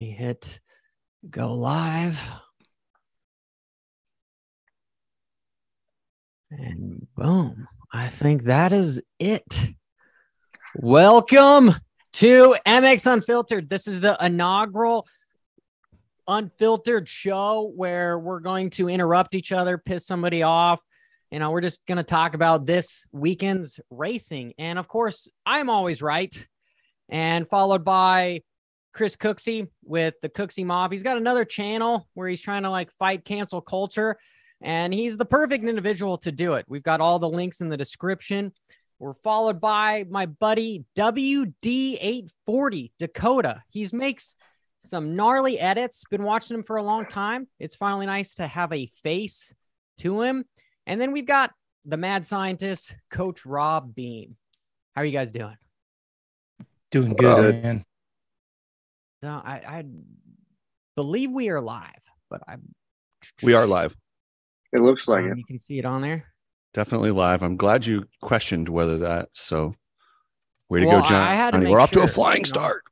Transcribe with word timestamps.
We 0.00 0.10
hit 0.10 0.60
go 1.28 1.52
live. 1.52 2.22
And 6.52 7.08
boom. 7.16 7.66
I 7.92 8.06
think 8.06 8.44
that 8.44 8.72
is 8.72 9.00
it. 9.18 9.70
Welcome 10.76 11.74
to 12.12 12.54
MX 12.64 13.12
Unfiltered. 13.12 13.68
This 13.68 13.88
is 13.88 13.98
the 13.98 14.16
inaugural 14.24 15.04
unfiltered 16.28 17.08
show 17.08 17.72
where 17.74 18.20
we're 18.20 18.38
going 18.38 18.70
to 18.70 18.88
interrupt 18.88 19.34
each 19.34 19.50
other, 19.50 19.78
piss 19.78 20.06
somebody 20.06 20.44
off. 20.44 20.80
You 21.32 21.40
know, 21.40 21.50
we're 21.50 21.60
just 21.60 21.84
going 21.86 21.96
to 21.96 22.04
talk 22.04 22.34
about 22.34 22.66
this 22.66 23.04
weekend's 23.10 23.80
racing. 23.90 24.54
And 24.58 24.78
of 24.78 24.86
course, 24.86 25.26
I'm 25.44 25.68
always 25.68 26.00
right. 26.02 26.46
And 27.08 27.48
followed 27.48 27.84
by 27.84 28.42
Chris 28.98 29.14
Cooksey 29.14 29.68
with 29.84 30.14
the 30.22 30.28
Cooksey 30.28 30.64
Mob. 30.66 30.90
He's 30.90 31.04
got 31.04 31.16
another 31.16 31.44
channel 31.44 32.08
where 32.14 32.28
he's 32.28 32.40
trying 32.40 32.64
to 32.64 32.70
like 32.70 32.90
fight 32.98 33.24
cancel 33.24 33.60
culture. 33.60 34.18
And 34.60 34.92
he's 34.92 35.16
the 35.16 35.24
perfect 35.24 35.64
individual 35.64 36.18
to 36.18 36.32
do 36.32 36.54
it. 36.54 36.64
We've 36.66 36.82
got 36.82 37.00
all 37.00 37.20
the 37.20 37.28
links 37.28 37.60
in 37.60 37.68
the 37.68 37.76
description. 37.76 38.52
We're 38.98 39.14
followed 39.14 39.60
by 39.60 40.04
my 40.10 40.26
buddy 40.26 40.84
WD840 40.96 42.90
Dakota. 42.98 43.62
He's 43.68 43.92
makes 43.92 44.34
some 44.80 45.14
gnarly 45.14 45.60
edits. 45.60 46.02
Been 46.10 46.24
watching 46.24 46.56
him 46.56 46.64
for 46.64 46.74
a 46.74 46.82
long 46.82 47.06
time. 47.06 47.46
It's 47.60 47.76
finally 47.76 48.06
nice 48.06 48.34
to 48.34 48.48
have 48.48 48.72
a 48.72 48.90
face 49.04 49.54
to 49.98 50.22
him. 50.22 50.44
And 50.86 51.00
then 51.00 51.12
we've 51.12 51.24
got 51.24 51.52
the 51.84 51.96
mad 51.96 52.26
scientist, 52.26 52.96
Coach 53.12 53.46
Robb 53.46 53.94
Beam. 53.94 54.34
How 54.96 55.02
are 55.02 55.04
you 55.04 55.12
guys 55.12 55.30
doing? 55.30 55.56
Doing 56.90 57.14
good, 57.14 57.62
man. 57.62 57.84
No, 59.22 59.40
I, 59.44 59.54
I 59.66 59.84
believe 60.96 61.30
we 61.30 61.48
are 61.48 61.60
live, 61.60 62.02
but 62.30 62.42
I 62.48 62.56
We 63.42 63.54
are 63.54 63.66
live. 63.66 63.96
It 64.72 64.80
looks 64.80 65.08
like 65.08 65.24
um, 65.24 65.32
it. 65.32 65.38
you 65.38 65.44
can 65.44 65.58
see 65.58 65.78
it 65.78 65.84
on 65.84 66.02
there. 66.02 66.24
Definitely 66.74 67.10
live. 67.10 67.42
I'm 67.42 67.56
glad 67.56 67.86
you 67.86 68.04
questioned 68.20 68.68
whether 68.68 68.98
that. 68.98 69.30
So, 69.32 69.72
way 70.68 70.80
to 70.80 70.86
Well, 70.86 71.00
go, 71.00 71.06
John. 71.08 71.22
I 71.22 71.34
had 71.34 71.52
to 71.54 71.68
We're 71.70 71.80
off 71.80 71.90
to 71.92 72.02
a 72.02 72.06
flying 72.06 72.38
you 72.38 72.42
know. 72.42 72.44
start. 72.44 72.84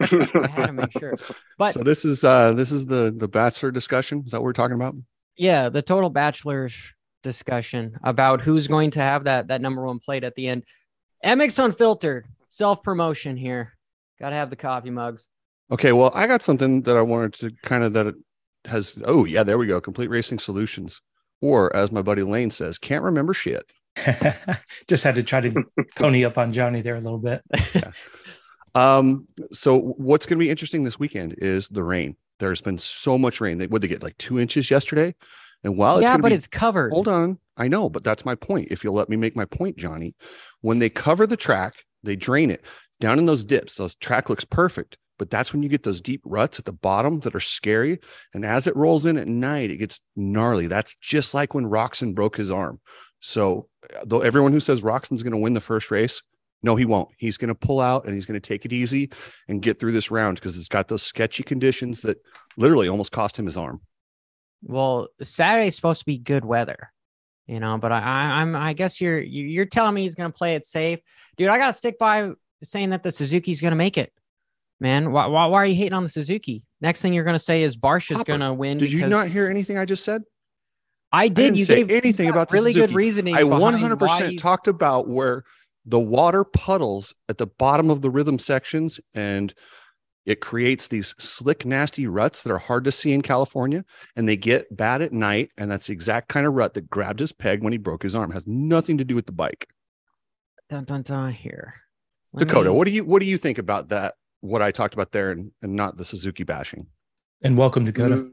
I 0.00 0.46
had 0.48 0.66
to 0.66 0.72
make 0.72 0.92
sure. 0.92 1.16
But 1.58 1.72
so 1.72 1.82
this 1.82 2.04
is 2.04 2.22
uh 2.22 2.52
this 2.52 2.70
is 2.70 2.86
the 2.86 3.14
the 3.16 3.28
bachelor 3.28 3.70
discussion. 3.70 4.22
Is 4.26 4.32
that 4.32 4.38
what 4.38 4.44
we're 4.44 4.52
talking 4.52 4.74
about? 4.76 4.94
yeah, 5.38 5.68
the 5.68 5.82
total 5.82 6.08
bachelors 6.10 6.78
discussion 7.22 7.98
about 8.04 8.40
who's 8.42 8.68
going 8.68 8.92
to 8.92 9.00
have 9.00 9.24
that 9.24 9.48
that 9.48 9.60
number 9.60 9.84
one 9.84 9.98
plate 9.98 10.22
at 10.24 10.34
the 10.34 10.48
end. 10.48 10.64
MX 11.24 11.64
Unfiltered 11.64 12.26
self 12.50 12.82
promotion 12.82 13.36
here. 13.36 13.72
Got 14.20 14.30
to 14.30 14.36
have 14.36 14.50
the 14.50 14.56
coffee 14.56 14.90
mugs. 14.90 15.26
Okay. 15.70 15.92
Well, 15.92 16.10
I 16.14 16.26
got 16.26 16.42
something 16.42 16.82
that 16.82 16.96
I 16.96 17.02
wanted 17.02 17.34
to 17.34 17.50
kind 17.62 17.82
of 17.82 17.92
that 17.94 18.06
it 18.06 18.14
has. 18.66 18.98
Oh 19.04 19.24
yeah, 19.24 19.42
there 19.42 19.58
we 19.58 19.66
go. 19.66 19.80
Complete 19.80 20.10
Racing 20.10 20.38
Solutions, 20.38 21.00
or 21.40 21.74
as 21.74 21.92
my 21.92 22.02
buddy 22.02 22.22
Lane 22.22 22.50
says, 22.50 22.78
can't 22.78 23.04
remember 23.04 23.34
shit. 23.34 23.70
Just 24.88 25.04
had 25.04 25.14
to 25.14 25.22
try 25.22 25.40
to 25.40 25.64
pony 25.96 26.24
up 26.24 26.36
on 26.38 26.52
Johnny 26.52 26.82
there 26.82 26.96
a 26.96 27.00
little 27.00 27.18
bit. 27.18 27.42
Um, 28.76 29.26
so 29.52 29.78
what's 29.80 30.26
going 30.26 30.38
to 30.38 30.44
be 30.44 30.50
interesting 30.50 30.84
this 30.84 30.98
weekend 30.98 31.36
is 31.38 31.66
the 31.68 31.82
rain. 31.82 32.14
There's 32.38 32.60
been 32.60 32.76
so 32.76 33.16
much 33.16 33.40
rain. 33.40 33.56
They 33.56 33.66
would 33.66 33.80
they 33.80 33.88
get 33.88 34.02
like 34.02 34.18
two 34.18 34.38
inches 34.38 34.70
yesterday, 34.70 35.14
and 35.64 35.78
while 35.78 35.96
it's 35.96 36.02
yeah, 36.02 36.18
but 36.18 36.28
be- 36.28 36.34
it's 36.34 36.46
covered. 36.46 36.92
hold 36.92 37.08
on. 37.08 37.38
I 37.56 37.68
know, 37.68 37.88
but 37.88 38.04
that's 38.04 38.26
my 38.26 38.34
point. 38.34 38.68
If 38.70 38.84
you'll 38.84 38.92
let 38.94 39.08
me 39.08 39.16
make 39.16 39.34
my 39.34 39.46
point, 39.46 39.78
Johnny, 39.78 40.14
when 40.60 40.78
they 40.78 40.90
cover 40.90 41.26
the 41.26 41.38
track, 41.38 41.72
they 42.02 42.16
drain 42.16 42.50
it 42.50 42.62
down 43.00 43.18
in 43.18 43.24
those 43.24 43.44
dips. 43.44 43.76
Those 43.76 43.94
track 43.94 44.28
looks 44.28 44.44
perfect, 44.44 44.98
but 45.18 45.30
that's 45.30 45.52
when 45.52 45.62
you 45.62 45.68
get 45.68 45.82
those 45.82 46.00
deep 46.00 46.22
ruts 46.24 46.58
at 46.58 46.64
the 46.64 46.72
bottom 46.72 47.20
that 47.20 47.34
are 47.34 47.40
scary. 47.40 48.00
And 48.34 48.44
as 48.44 48.66
it 48.66 48.76
rolls 48.76 49.06
in 49.06 49.16
at 49.16 49.28
night, 49.28 49.70
it 49.70 49.78
gets 49.78 50.00
gnarly. 50.14 50.66
That's 50.66 50.94
just 50.94 51.34
like 51.34 51.54
when 51.54 51.64
Roczen 51.64 52.14
broke 52.14 52.36
his 52.36 52.50
arm. 52.50 52.80
So, 53.20 53.68
uh, 53.94 54.04
though 54.06 54.20
everyone 54.20 54.52
who 54.52 54.60
says 54.60 54.82
Roczen's 54.82 55.22
going 55.22 55.32
to 55.32 55.38
win 55.38 55.54
the 55.54 55.60
first 55.60 55.90
race, 55.90 56.22
no, 56.62 56.76
he 56.76 56.84
won't. 56.84 57.08
He's 57.16 57.36
going 57.36 57.48
to 57.48 57.54
pull 57.54 57.80
out 57.80 58.06
and 58.06 58.14
he's 58.14 58.26
going 58.26 58.40
to 58.40 58.48
take 58.48 58.64
it 58.64 58.72
easy 58.72 59.10
and 59.48 59.62
get 59.62 59.78
through 59.78 59.92
this 59.92 60.10
round 60.10 60.36
because 60.36 60.56
it's 60.56 60.68
got 60.68 60.88
those 60.88 61.02
sketchy 61.02 61.42
conditions 61.42 62.02
that 62.02 62.18
literally 62.56 62.88
almost 62.88 63.12
cost 63.12 63.38
him 63.38 63.46
his 63.46 63.56
arm. 63.56 63.80
Well, 64.62 65.08
Saturday's 65.22 65.76
supposed 65.76 66.00
to 66.00 66.06
be 66.06 66.18
good 66.18 66.44
weather, 66.44 66.92
you 67.46 67.60
know. 67.60 67.78
But 67.78 67.92
I, 67.92 68.00
I 68.00 68.40
I'm 68.40 68.56
I 68.56 68.72
guess 68.72 69.00
you're 69.00 69.20
you're 69.20 69.66
telling 69.66 69.94
me 69.94 70.02
he's 70.02 70.14
going 70.14 70.32
to 70.32 70.36
play 70.36 70.54
it 70.54 70.64
safe, 70.64 71.00
dude. 71.36 71.48
I 71.48 71.58
got 71.58 71.66
to 71.66 71.72
stick 71.72 71.98
by 71.98 72.32
saying 72.64 72.90
that 72.90 73.02
the 73.02 73.10
Suzuki's 73.10 73.60
going 73.60 73.72
to 73.72 73.76
make 73.76 73.98
it, 73.98 74.12
man. 74.80 75.12
Why, 75.12 75.26
why 75.26 75.46
why 75.46 75.62
are 75.62 75.66
you 75.66 75.74
hating 75.74 75.92
on 75.92 76.02
the 76.02 76.08
Suzuki? 76.08 76.64
Next 76.80 77.02
thing 77.02 77.12
you're 77.12 77.24
going 77.24 77.34
to 77.34 77.42
say 77.42 77.62
is 77.62 77.76
Barsh 77.76 78.10
is 78.10 78.22
going 78.24 78.40
to 78.40 78.52
win. 78.52 78.78
Did 78.78 78.92
you 78.92 79.06
not 79.06 79.28
hear 79.28 79.48
anything 79.48 79.78
I 79.78 79.84
just 79.84 80.04
said? 80.04 80.22
I 81.12 81.28
did. 81.28 81.34
didn't 81.34 81.56
you 81.56 81.64
say 81.64 81.76
gave 81.76 81.90
anything 81.90 82.28
about 82.28 82.48
the 82.48 82.54
really 82.54 82.72
good 82.72 82.92
reasoning. 82.92 83.34
I 83.34 83.42
100% 83.42 84.38
talked 84.38 84.68
about 84.68 85.08
where 85.08 85.44
the 85.84 86.00
water 86.00 86.44
puddles 86.44 87.14
at 87.28 87.38
the 87.38 87.46
bottom 87.46 87.90
of 87.90 88.02
the 88.02 88.10
rhythm 88.10 88.38
sections 88.38 89.00
and 89.14 89.54
it 90.26 90.40
creates 90.40 90.88
these 90.88 91.14
slick, 91.18 91.64
nasty 91.64 92.08
ruts 92.08 92.42
that 92.42 92.50
are 92.50 92.58
hard 92.58 92.82
to 92.84 92.92
see 92.92 93.12
in 93.12 93.22
California. 93.22 93.84
And 94.16 94.28
they 94.28 94.36
get 94.36 94.76
bad 94.76 95.00
at 95.00 95.12
night. 95.12 95.50
And 95.56 95.70
that's 95.70 95.86
the 95.86 95.92
exact 95.92 96.28
kind 96.28 96.44
of 96.44 96.54
rut 96.54 96.74
that 96.74 96.90
grabbed 96.90 97.20
his 97.20 97.32
peg 97.32 97.62
when 97.62 97.72
he 97.72 97.78
broke 97.78 98.02
his 98.02 98.16
arm. 98.16 98.32
has 98.32 98.46
nothing 98.46 98.98
to 98.98 99.04
do 99.04 99.14
with 99.14 99.26
the 99.26 99.32
bike. 99.32 99.68
Dun, 100.68 100.82
dun, 100.82 101.02
dun, 101.02 101.32
here. 101.32 101.74
Let 102.32 102.48
Dakota, 102.48 102.70
me- 102.70 102.76
what 102.76 102.86
do 102.86 102.90
you 102.90 103.04
what 103.04 103.20
do 103.20 103.26
you 103.26 103.38
think 103.38 103.58
about 103.58 103.90
that? 103.90 104.14
What 104.46 104.62
I 104.62 104.70
talked 104.70 104.94
about 104.94 105.12
there 105.12 105.30
and, 105.32 105.50
and 105.62 105.74
not 105.74 105.96
the 105.96 106.04
Suzuki 106.04 106.44
bashing. 106.44 106.86
And 107.42 107.58
welcome, 107.58 107.84
Dakota. 107.84 108.16
Mm, 108.16 108.30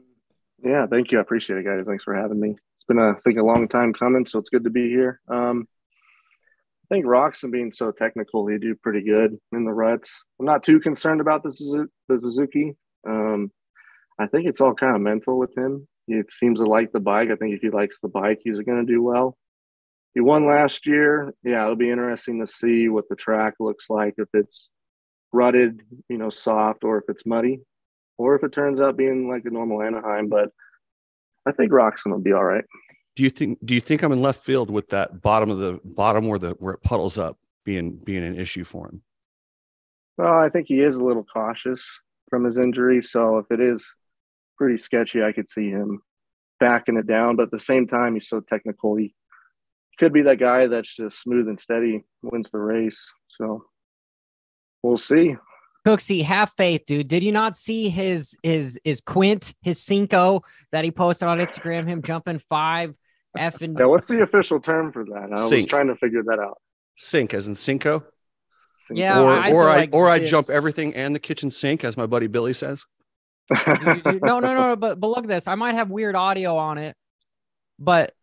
Yeah, 0.64 0.86
thank 0.86 1.10
you. 1.12 1.18
I 1.18 1.22
appreciate 1.22 1.58
it, 1.58 1.64
guys. 1.64 1.84
Thanks 1.86 2.04
for 2.04 2.14
having 2.14 2.40
me. 2.40 2.50
It's 2.50 2.84
been, 2.86 2.98
a, 2.98 3.10
I 3.10 3.14
think, 3.24 3.38
a 3.38 3.42
long 3.44 3.66
time 3.68 3.92
coming, 3.92 4.26
so 4.26 4.38
it's 4.38 4.50
good 4.50 4.64
to 4.64 4.70
be 4.70 4.88
here. 4.88 5.20
Um, 5.28 5.66
I 6.84 6.94
think 6.94 7.06
Roczen 7.06 7.50
being 7.50 7.72
so 7.72 7.90
technical, 7.90 8.44
they 8.44 8.58
do 8.58 8.74
pretty 8.74 9.02
good 9.02 9.36
in 9.52 9.64
the 9.64 9.72
ruts. 9.72 10.10
I'm 10.38 10.46
not 10.46 10.62
too 10.62 10.80
concerned 10.80 11.20
about 11.20 11.42
the, 11.42 11.48
Suzu- 11.48 11.88
the 12.08 12.18
Suzuki. 12.18 12.76
Um, 13.08 13.50
I 14.18 14.26
think 14.26 14.46
it's 14.46 14.60
all 14.60 14.74
kind 14.74 14.94
of 14.94 15.02
mental 15.02 15.38
with 15.38 15.56
him. 15.56 15.88
He 16.06 16.20
seems 16.30 16.60
to 16.60 16.66
like 16.66 16.92
the 16.92 17.00
bike. 17.00 17.30
I 17.30 17.36
think 17.36 17.54
if 17.54 17.62
he 17.62 17.70
likes 17.70 18.00
the 18.00 18.08
bike, 18.08 18.40
he's 18.44 18.58
going 18.60 18.86
to 18.86 18.92
do 18.92 19.02
well. 19.02 19.36
He 20.12 20.20
won 20.20 20.46
last 20.46 20.86
year. 20.86 21.34
Yeah, 21.42 21.64
it'll 21.64 21.74
be 21.76 21.90
interesting 21.90 22.38
to 22.40 22.46
see 22.52 22.88
what 22.88 23.08
the 23.08 23.16
track 23.16 23.54
looks 23.58 23.86
like 23.90 24.14
if 24.18 24.28
it's 24.34 24.68
rutted, 25.34 25.82
you 26.08 26.16
know, 26.16 26.30
soft, 26.30 26.84
or 26.84 26.98
if 26.98 27.04
it's 27.08 27.26
muddy, 27.26 27.60
or 28.16 28.36
if 28.36 28.44
it 28.44 28.52
turns 28.52 28.80
out 28.80 28.96
being 28.96 29.28
like 29.28 29.42
a 29.44 29.50
normal 29.50 29.82
Anaheim. 29.82 30.28
But 30.28 30.50
I 31.46 31.52
think 31.52 31.72
Roczen 31.72 32.12
will 32.12 32.20
be 32.20 32.32
all 32.32 32.44
right. 32.44 32.64
Do 33.16 33.22
you 33.22 33.30
think 33.30 33.58
do 33.64 33.74
you 33.74 33.80
think 33.80 34.02
I'm 34.02 34.12
in 34.12 34.22
left 34.22 34.44
field 34.44 34.70
with 34.70 34.88
that 34.88 35.20
bottom 35.20 35.50
of 35.50 35.58
the 35.58 35.80
bottom 35.84 36.26
where 36.28 36.38
the 36.38 36.50
where 36.52 36.74
it 36.74 36.82
puddles 36.82 37.18
up 37.18 37.38
being 37.64 37.96
being 37.96 38.24
an 38.24 38.38
issue 38.38 38.64
for 38.64 38.88
him? 38.88 39.02
Well, 40.16 40.38
I 40.38 40.48
think 40.48 40.68
he 40.68 40.80
is 40.80 40.96
a 40.96 41.04
little 41.04 41.24
cautious 41.24 41.84
from 42.30 42.44
his 42.44 42.56
injury. 42.56 43.02
So 43.02 43.38
if 43.38 43.46
it 43.50 43.60
is 43.60 43.84
pretty 44.56 44.80
sketchy, 44.80 45.22
I 45.22 45.32
could 45.32 45.50
see 45.50 45.70
him 45.70 46.00
backing 46.60 46.96
it 46.96 47.06
down. 47.06 47.36
But 47.36 47.44
at 47.44 47.50
the 47.50 47.58
same 47.58 47.86
time, 47.88 48.14
he's 48.14 48.28
so 48.28 48.40
technical. 48.40 48.96
He 48.96 49.14
could 49.98 50.12
be 50.12 50.22
that 50.22 50.38
guy 50.38 50.66
that's 50.66 50.94
just 50.94 51.20
smooth 51.20 51.48
and 51.48 51.60
steady, 51.60 52.04
wins 52.22 52.50
the 52.50 52.58
race. 52.58 53.04
So 53.38 53.64
we'll 54.84 54.96
see. 54.96 55.36
Cooksey, 55.86 56.22
have 56.22 56.50
faith, 56.56 56.82
dude. 56.86 57.08
Did 57.08 57.22
you 57.22 57.32
not 57.32 57.56
see 57.56 57.88
his 57.90 58.36
his 58.42 58.78
his 58.84 59.00
quint, 59.00 59.52
his 59.62 59.82
cinco 59.82 60.40
that 60.72 60.84
he 60.84 60.90
posted 60.90 61.28
on 61.28 61.38
Instagram? 61.38 61.86
Him 61.86 62.00
jumping 62.02 62.38
five 62.38 62.94
F 63.36 63.60
and 63.60 63.76
Yeah, 63.78 63.86
what's 63.86 64.08
the 64.08 64.22
official 64.22 64.60
term 64.60 64.92
for 64.92 65.04
that? 65.04 65.28
I 65.36 65.42
was 65.42 65.66
trying 65.66 65.88
to 65.88 65.96
figure 65.96 66.22
that 66.22 66.38
out. 66.38 66.58
Sink 66.96 67.34
as 67.34 67.48
in 67.48 67.54
Cinco? 67.54 68.04
Sink. 68.76 68.98
Yeah, 69.00 69.20
or 69.20 69.30
I 69.30 69.52
or 69.52 69.68
I 69.68 69.76
like 69.76 69.90
or 69.92 70.08
I 70.08 70.20
jump 70.20 70.48
everything 70.48 70.94
and 70.94 71.14
the 71.14 71.18
kitchen 71.18 71.50
sink, 71.50 71.84
as 71.84 71.96
my 71.96 72.06
buddy 72.06 72.28
Billy 72.28 72.52
says. 72.54 72.84
You- 73.50 73.56
you- 73.66 74.02
you- 74.12 74.20
no, 74.22 74.40
no, 74.40 74.54
no, 74.54 74.76
but 74.76 74.98
but 75.00 75.08
look 75.08 75.24
at 75.24 75.28
this. 75.28 75.46
I 75.48 75.54
might 75.54 75.74
have 75.74 75.90
weird 75.90 76.14
audio 76.16 76.56
on 76.56 76.78
it, 76.78 76.96
but 77.78 78.14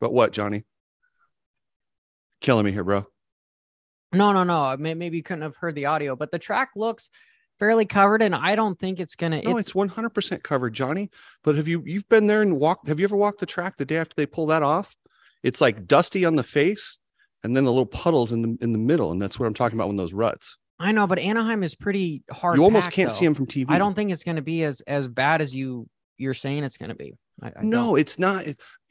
But 0.00 0.12
what, 0.12 0.32
Johnny? 0.32 0.64
Killing 2.40 2.64
me 2.64 2.72
here, 2.72 2.84
bro. 2.84 3.06
No, 4.12 4.32
no, 4.32 4.44
no. 4.44 4.76
Maybe 4.78 5.16
you 5.16 5.22
couldn't 5.22 5.42
have 5.42 5.56
heard 5.56 5.74
the 5.74 5.86
audio, 5.86 6.16
but 6.16 6.30
the 6.30 6.38
track 6.38 6.70
looks 6.76 7.10
fairly 7.58 7.86
covered, 7.86 8.22
and 8.22 8.34
I 8.34 8.54
don't 8.54 8.78
think 8.78 9.00
it's 9.00 9.14
gonna. 9.14 9.42
No, 9.42 9.58
it's, 9.58 9.74
one 9.74 9.88
hundred 9.88 10.10
percent 10.10 10.42
covered, 10.42 10.74
Johnny. 10.74 11.10
But 11.42 11.56
have 11.56 11.68
you 11.68 11.82
you've 11.84 12.08
been 12.08 12.26
there 12.26 12.42
and 12.42 12.58
walked? 12.58 12.88
Have 12.88 13.00
you 13.00 13.04
ever 13.04 13.16
walked 13.16 13.40
the 13.40 13.46
track 13.46 13.76
the 13.76 13.84
day 13.84 13.96
after 13.96 14.14
they 14.16 14.26
pull 14.26 14.46
that 14.46 14.62
off? 14.62 14.94
It's 15.42 15.60
like 15.60 15.86
dusty 15.86 16.24
on 16.24 16.36
the 16.36 16.42
face, 16.42 16.98
and 17.44 17.56
then 17.56 17.64
the 17.64 17.70
little 17.70 17.86
puddles 17.86 18.32
in 18.32 18.42
the 18.42 18.58
in 18.60 18.72
the 18.72 18.78
middle, 18.78 19.12
and 19.12 19.20
that's 19.20 19.38
what 19.38 19.46
I'm 19.46 19.54
talking 19.54 19.78
about 19.78 19.88
when 19.88 19.96
those 19.96 20.14
ruts. 20.14 20.58
I 20.80 20.92
know, 20.92 21.06
but 21.06 21.18
Anaheim 21.18 21.64
is 21.64 21.74
pretty 21.74 22.22
hard. 22.30 22.56
you 22.56 22.62
almost 22.62 22.86
packed, 22.86 22.96
can't 22.96 23.08
though. 23.08 23.14
see 23.16 23.24
them 23.24 23.34
from 23.34 23.46
TV. 23.46 23.66
I 23.68 23.78
don't 23.78 23.94
think 23.94 24.12
it's 24.12 24.22
gonna 24.22 24.42
be 24.42 24.64
as 24.64 24.80
as 24.82 25.08
bad 25.08 25.40
as 25.40 25.54
you 25.54 25.88
you're 26.16 26.34
saying 26.34 26.64
it's 26.64 26.76
gonna 26.76 26.94
be. 26.94 27.14
I, 27.42 27.48
I 27.48 27.62
no, 27.62 27.86
don't. 27.86 27.98
it's 28.00 28.18
not. 28.18 28.44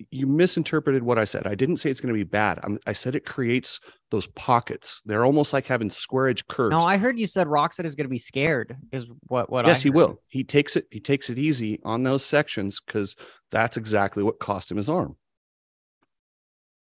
You 0.09 0.27
misinterpreted 0.27 1.03
what 1.03 1.17
I 1.17 1.25
said. 1.25 1.47
I 1.47 1.55
didn't 1.55 1.77
say 1.77 1.89
it's 1.89 1.99
going 1.99 2.13
to 2.13 2.17
be 2.17 2.23
bad. 2.23 2.59
I'm, 2.63 2.79
I 2.87 2.93
said 2.93 3.15
it 3.15 3.25
creates 3.25 3.79
those 4.11 4.27
pockets. 4.27 5.01
They're 5.05 5.25
almost 5.25 5.53
like 5.53 5.65
having 5.65 5.89
square 5.89 6.29
edge 6.29 6.47
curves. 6.47 6.71
No, 6.71 6.79
I 6.79 6.97
heard 6.97 7.19
you 7.19 7.27
said 7.27 7.47
Roczen 7.47 7.85
is 7.85 7.95
going 7.95 8.05
to 8.05 8.09
be 8.09 8.19
scared. 8.19 8.77
Is 8.91 9.05
what 9.27 9.49
what? 9.49 9.65
yes, 9.65 9.81
I 9.81 9.83
he 9.83 9.89
will. 9.89 10.21
He 10.27 10.43
takes 10.43 10.75
it. 10.75 10.87
He 10.91 10.99
takes 10.99 11.29
it 11.29 11.37
easy 11.37 11.81
on 11.83 12.03
those 12.03 12.25
sections 12.25 12.79
because 12.79 13.15
that's 13.51 13.77
exactly 13.77 14.23
what 14.23 14.39
cost 14.39 14.71
him 14.71 14.77
his 14.77 14.89
arm. 14.89 15.17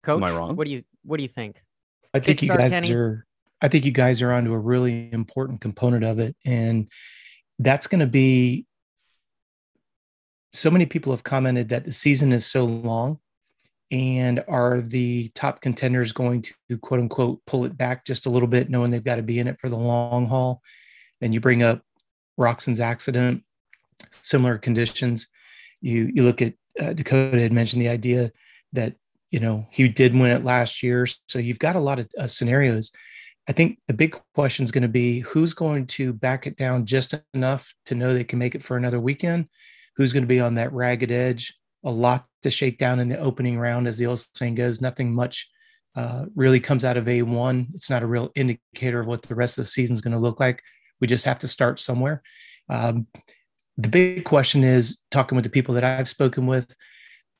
Coach, 0.03 0.17
Am 0.17 0.23
I 0.23 0.31
wrong? 0.31 0.55
What 0.55 0.65
do 0.65 0.71
you 0.71 0.83
what 1.03 1.17
do 1.17 1.23
you 1.23 1.29
think? 1.29 1.61
I 2.13 2.19
think 2.19 2.41
you 2.41 2.49
guys 2.49 2.71
Kenny? 2.71 2.93
are. 2.93 3.25
I 3.61 3.67
think 3.67 3.85
you 3.85 3.91
guys 3.91 4.21
are 4.21 4.31
onto 4.31 4.53
a 4.53 4.57
really 4.57 5.11
important 5.11 5.61
component 5.61 6.05
of 6.05 6.19
it, 6.19 6.35
and 6.45 6.89
that's 7.59 7.87
going 7.87 7.99
to 7.99 8.07
be. 8.07 8.65
So 10.51 10.71
many 10.71 10.85
people 10.85 11.13
have 11.13 11.23
commented 11.23 11.69
that 11.69 11.85
the 11.85 11.91
season 11.91 12.31
is 12.31 12.45
so 12.45 12.65
long, 12.65 13.19
and 13.91 14.43
are 14.47 14.81
the 14.81 15.29
top 15.35 15.61
contenders 15.61 16.11
going 16.11 16.43
to 16.69 16.77
quote 16.77 16.99
unquote 16.99 17.41
pull 17.45 17.65
it 17.65 17.77
back 17.77 18.05
just 18.05 18.25
a 18.25 18.29
little 18.29 18.47
bit, 18.47 18.69
knowing 18.69 18.91
they've 18.91 19.03
got 19.03 19.17
to 19.17 19.23
be 19.23 19.39
in 19.39 19.47
it 19.47 19.59
for 19.59 19.69
the 19.69 19.77
long 19.77 20.27
haul? 20.27 20.61
Then 21.21 21.33
you 21.33 21.39
bring 21.39 21.63
up 21.63 21.83
Roczen's 22.39 22.79
accident, 22.79 23.43
similar 24.21 24.57
conditions. 24.57 25.27
You 25.81 26.11
you 26.13 26.23
look 26.23 26.41
at 26.41 26.53
uh, 26.79 26.93
Dakota 26.93 27.39
had 27.39 27.53
mentioned 27.53 27.81
the 27.81 27.89
idea 27.89 28.31
that 28.73 28.95
you 29.31 29.39
know 29.39 29.67
he 29.71 29.87
did 29.87 30.13
win 30.13 30.31
it 30.31 30.43
last 30.43 30.81
year, 30.81 31.07
so 31.27 31.39
you've 31.39 31.59
got 31.59 31.75
a 31.75 31.79
lot 31.79 31.99
of 31.99 32.07
uh, 32.17 32.27
scenarios. 32.27 32.91
I 33.47 33.51
think 33.51 33.79
the 33.87 33.95
big 33.95 34.15
question 34.35 34.63
is 34.63 34.71
going 34.71 34.83
to 34.83 34.87
be 34.87 35.19
who's 35.21 35.53
going 35.53 35.87
to 35.87 36.13
back 36.13 36.45
it 36.45 36.55
down 36.55 36.85
just 36.85 37.15
enough 37.33 37.73
to 37.87 37.95
know 37.95 38.13
they 38.13 38.23
can 38.23 38.37
make 38.39 38.53
it 38.53 38.63
for 38.63 38.77
another 38.77 38.99
weekend. 38.99 39.47
Who's 39.99 40.13
going 40.13 40.23
to 40.23 40.27
be 40.27 40.39
on 40.39 40.55
that 40.55 40.71
ragged 40.71 41.11
edge? 41.11 41.53
A 41.83 41.91
lot 41.91 42.25
to 42.43 42.49
shake 42.49 42.77
down 42.77 43.01
in 43.01 43.09
the 43.09 43.19
opening 43.19 43.59
round, 43.59 43.85
as 43.85 43.97
the 43.97 44.05
old 44.05 44.25
saying 44.33 44.55
goes. 44.55 44.79
Nothing 44.79 45.13
much 45.13 45.49
uh, 45.93 46.27
really 46.35 46.61
comes 46.61 46.85
out 46.85 46.95
of 46.95 47.03
A1. 47.03 47.67
It's 47.73 47.89
not 47.89 48.01
a 48.01 48.07
real 48.07 48.31
indicator 48.33 49.01
of 49.01 49.07
what 49.07 49.23
the 49.23 49.35
rest 49.35 49.57
of 49.57 49.65
the 49.65 49.69
season 49.69 49.93
is 49.93 50.01
going 50.01 50.13
to 50.13 50.19
look 50.19 50.39
like. 50.39 50.63
We 51.01 51.07
just 51.07 51.25
have 51.25 51.39
to 51.39 51.49
start 51.49 51.81
somewhere. 51.81 52.23
Um, 52.69 53.07
the 53.75 53.89
big 53.89 54.23
question 54.23 54.63
is 54.63 54.99
talking 55.11 55.35
with 55.35 55.43
the 55.43 55.51
people 55.51 55.75
that 55.75 55.83
I've 55.83 56.07
spoken 56.07 56.47
with. 56.47 56.73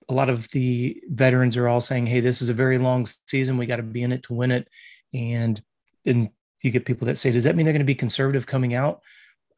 A 0.09 0.13
lot 0.13 0.29
of 0.29 0.49
the 0.49 1.01
veterans 1.07 1.55
are 1.55 1.69
all 1.69 1.79
saying, 1.79 2.07
"Hey, 2.07 2.19
this 2.19 2.41
is 2.41 2.49
a 2.49 2.53
very 2.53 2.77
long 2.77 3.07
season. 3.25 3.57
We 3.57 3.67
got 3.67 3.77
to 3.77 3.83
be 3.83 4.03
in 4.03 4.11
it 4.11 4.23
to 4.23 4.33
win 4.33 4.51
it." 4.51 4.67
And 5.13 5.61
then 6.03 6.31
you 6.61 6.71
get 6.71 6.83
people 6.83 7.07
that 7.07 7.17
say, 7.17 7.31
"Does 7.31 7.45
that 7.45 7.55
mean 7.55 7.65
they're 7.65 7.71
going 7.71 7.79
to 7.79 7.85
be 7.85 7.95
conservative 7.95 8.47
coming 8.47 8.73
out?" 8.73 9.01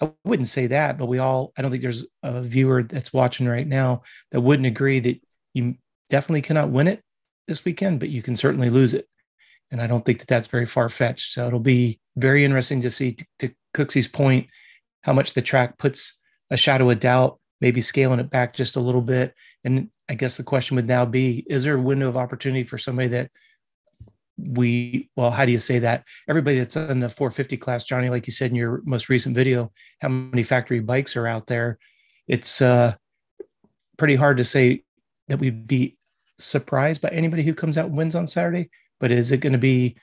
I 0.01 0.11
wouldn't 0.23 0.49
say 0.49 0.67
that, 0.67 0.97
but 0.97 1.05
we 1.05 1.19
all. 1.19 1.53
I 1.57 1.61
don't 1.61 1.71
think 1.71 1.83
there's 1.83 2.05
a 2.23 2.41
viewer 2.41 2.83
that's 2.83 3.13
watching 3.13 3.47
right 3.47 3.67
now 3.67 4.01
that 4.31 4.41
wouldn't 4.41 4.65
agree 4.65 4.99
that 4.99 5.21
you 5.53 5.75
definitely 6.09 6.41
cannot 6.41 6.69
win 6.69 6.87
it 6.87 7.01
this 7.47 7.63
weekend, 7.63 7.99
but 7.99 8.09
you 8.09 8.21
can 8.21 8.35
certainly 8.35 8.69
lose 8.69 8.93
it. 8.93 9.07
And 9.69 9.81
I 9.81 9.87
don't 9.87 10.03
think 10.05 10.19
that 10.19 10.27
that's 10.27 10.47
very 10.47 10.65
far 10.65 10.89
fetched. 10.89 11.33
So 11.33 11.47
it'll 11.47 11.59
be 11.59 11.99
very 12.17 12.43
interesting 12.43 12.81
to 12.81 12.91
see, 12.91 13.13
to, 13.13 13.25
to 13.39 13.53
Cooksey's 13.73 14.07
point, 14.07 14.47
how 15.01 15.13
much 15.13 15.33
the 15.33 15.41
track 15.41 15.77
puts 15.77 16.19
a 16.49 16.57
shadow 16.57 16.89
of 16.89 16.99
doubt, 16.99 17.39
maybe 17.61 17.81
scaling 17.81 18.19
it 18.19 18.29
back 18.29 18.53
just 18.53 18.75
a 18.75 18.81
little 18.81 19.01
bit. 19.01 19.33
And 19.63 19.89
I 20.09 20.15
guess 20.15 20.35
the 20.35 20.43
question 20.43 20.75
would 20.75 20.87
now 20.87 21.05
be 21.05 21.45
is 21.49 21.63
there 21.63 21.75
a 21.75 21.81
window 21.81 22.09
of 22.09 22.17
opportunity 22.17 22.63
for 22.63 22.77
somebody 22.77 23.07
that 23.09 23.31
we, 24.37 25.09
well, 25.15 25.31
how 25.31 25.45
do 25.45 25.51
you 25.51 25.59
say 25.59 25.79
that? 25.79 26.03
Everybody 26.27 26.59
that's 26.59 26.75
in 26.75 26.99
the 26.99 27.09
450 27.09 27.57
class, 27.57 27.83
Johnny, 27.83 28.09
like 28.09 28.27
you 28.27 28.33
said 28.33 28.51
in 28.51 28.55
your 28.55 28.81
most 28.85 29.09
recent 29.09 29.35
video, 29.35 29.71
how 29.99 30.09
many 30.09 30.43
factory 30.43 30.79
bikes 30.79 31.15
are 31.15 31.27
out 31.27 31.47
there? 31.47 31.77
It's 32.27 32.61
uh, 32.61 32.93
pretty 33.97 34.15
hard 34.15 34.37
to 34.37 34.43
say 34.43 34.83
that 35.27 35.39
we'd 35.39 35.67
be 35.67 35.97
surprised 36.37 37.01
by 37.01 37.09
anybody 37.09 37.43
who 37.43 37.53
comes 37.53 37.77
out 37.77 37.87
and 37.87 37.97
wins 37.97 38.15
on 38.15 38.27
Saturday. 38.27 38.69
But 38.99 39.11
is 39.11 39.31
it 39.31 39.37
going 39.37 39.53
to 39.53 39.59
be 39.59 39.97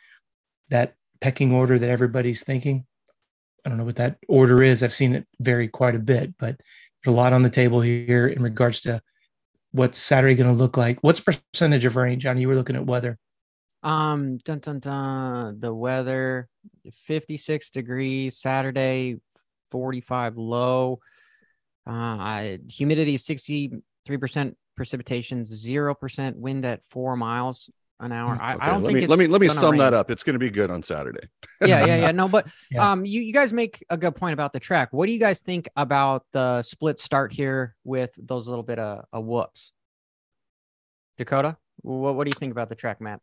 that 0.70 0.94
pecking 1.20 1.52
order 1.52 1.78
that 1.78 1.90
everybody's 1.90 2.44
thinking? 2.44 2.86
I 3.64 3.68
don't 3.68 3.78
know 3.78 3.84
what 3.84 3.96
that 3.96 4.18
order 4.28 4.62
is. 4.62 4.82
I've 4.82 4.94
seen 4.94 5.14
it 5.14 5.26
vary 5.40 5.68
quite 5.68 5.94
a 5.94 6.00
bit, 6.00 6.34
but 6.38 6.60
there's 7.04 7.14
a 7.14 7.16
lot 7.16 7.32
on 7.32 7.42
the 7.42 7.50
table 7.50 7.80
here 7.80 8.26
in 8.26 8.42
regards 8.42 8.80
to 8.80 9.02
what's 9.72 9.98
Saturday 9.98 10.34
going 10.34 10.50
to 10.50 10.56
look 10.56 10.76
like. 10.76 10.98
What's 11.00 11.20
percentage 11.20 11.84
of 11.84 11.96
rain, 11.96 12.20
Johnny? 12.20 12.40
You 12.40 12.48
were 12.48 12.54
looking 12.54 12.76
at 12.76 12.86
weather. 12.86 13.18
Um, 13.82 14.38
dun 14.38 14.58
dun 14.58 14.80
dun. 14.80 15.60
The 15.60 15.72
weather, 15.72 16.48
fifty-six 17.06 17.70
degrees. 17.70 18.36
Saturday, 18.36 19.16
forty-five 19.70 20.36
low. 20.36 21.00
Uh, 21.86 21.90
I, 21.92 22.58
humidity 22.68 23.16
sixty-three 23.16 24.16
percent. 24.18 24.56
Precipitation 24.76 25.44
zero 25.44 25.94
percent. 25.94 26.36
Wind 26.36 26.64
at 26.64 26.84
four 26.86 27.16
miles 27.16 27.68
an 28.00 28.12
hour. 28.12 28.38
I, 28.40 28.54
Okay, 28.54 28.64
I 28.64 28.66
don't 28.70 28.82
let 28.82 28.88
think 28.90 28.94
me 28.98 29.02
it's 29.04 29.10
let 29.10 29.18
me 29.18 29.26
let 29.26 29.40
me 29.40 29.48
sum 29.48 29.72
rain. 29.72 29.78
that 29.80 29.92
up. 29.94 30.08
It's 30.10 30.22
going 30.22 30.34
to 30.34 30.38
be 30.38 30.50
good 30.50 30.70
on 30.70 30.84
Saturday. 30.84 31.26
yeah, 31.60 31.84
yeah, 31.84 31.96
yeah. 31.96 32.12
No, 32.12 32.28
but 32.28 32.46
Yeah. 32.70 32.92
um, 32.92 33.04
you 33.04 33.20
you 33.20 33.32
guys 33.32 33.52
make 33.52 33.84
a 33.90 33.96
good 33.96 34.14
point 34.14 34.34
about 34.34 34.52
the 34.52 34.60
track. 34.60 34.92
What 34.92 35.06
do 35.06 35.12
you 35.12 35.18
guys 35.18 35.40
think 35.40 35.68
about 35.74 36.26
the 36.32 36.62
split 36.62 37.00
start 37.00 37.32
here 37.32 37.74
with 37.82 38.10
those 38.18 38.46
little 38.46 38.62
bit 38.62 38.78
of, 38.78 39.04
of 39.12 39.24
whoops? 39.24 39.72
Dakota, 41.16 41.56
what 41.82 42.14
what 42.14 42.24
do 42.24 42.28
you 42.28 42.38
think 42.38 42.52
about 42.52 42.68
the 42.68 42.76
track, 42.76 43.00
Matt? 43.00 43.20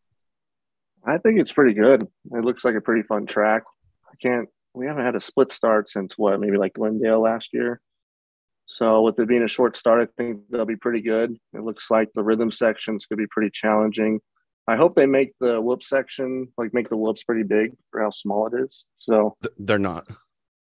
I 1.06 1.18
think 1.18 1.40
it's 1.40 1.52
pretty 1.52 1.74
good. 1.74 2.04
It 2.32 2.44
looks 2.44 2.66
like 2.66 2.76
a 2.76 2.82
pretty 2.82 3.04
fun 3.04 3.26
track. 3.26 3.64
I 4.08 4.16
can't. 4.22 4.50
We 4.74 4.88
haven't 4.88 5.06
had 5.06 5.16
a 5.16 5.22
split 5.22 5.52
start 5.52 5.90
since 5.90 6.14
what? 6.18 6.40
Maybe 6.40 6.58
like 6.58 6.74
Glendale 6.74 7.22
last 7.22 7.50
year. 7.54 7.80
So 8.66 9.02
with 9.04 9.20
it 9.20 9.28
being 9.28 9.44
a 9.44 9.48
short 9.48 9.78
start, 9.78 10.02
I 10.02 10.22
think 10.22 10.42
they'll 10.50 10.66
be 10.66 10.76
pretty 10.76 11.02
good. 11.02 11.38
It 11.54 11.62
looks 11.64 11.92
like 11.92 12.10
the 12.16 12.24
rhythm 12.24 12.50
sections 12.52 13.06
could 13.06 13.18
be 13.20 13.28
pretty 13.30 13.52
challenging. 13.54 14.20
I 14.68 14.76
hope 14.76 14.96
they 14.96 15.06
make 15.06 15.34
the 15.40 15.62
whoop 15.62 15.84
section 15.84 16.48
like 16.58 16.74
make 16.74 16.90
the 16.90 16.98
whoops 16.98 17.24
pretty 17.24 17.44
big 17.44 17.74
for 17.92 18.02
how 18.02 18.10
small 18.10 18.48
it 18.48 18.54
is. 18.60 18.86
So 18.98 19.38
They're 19.60 19.78
not. 19.78 20.08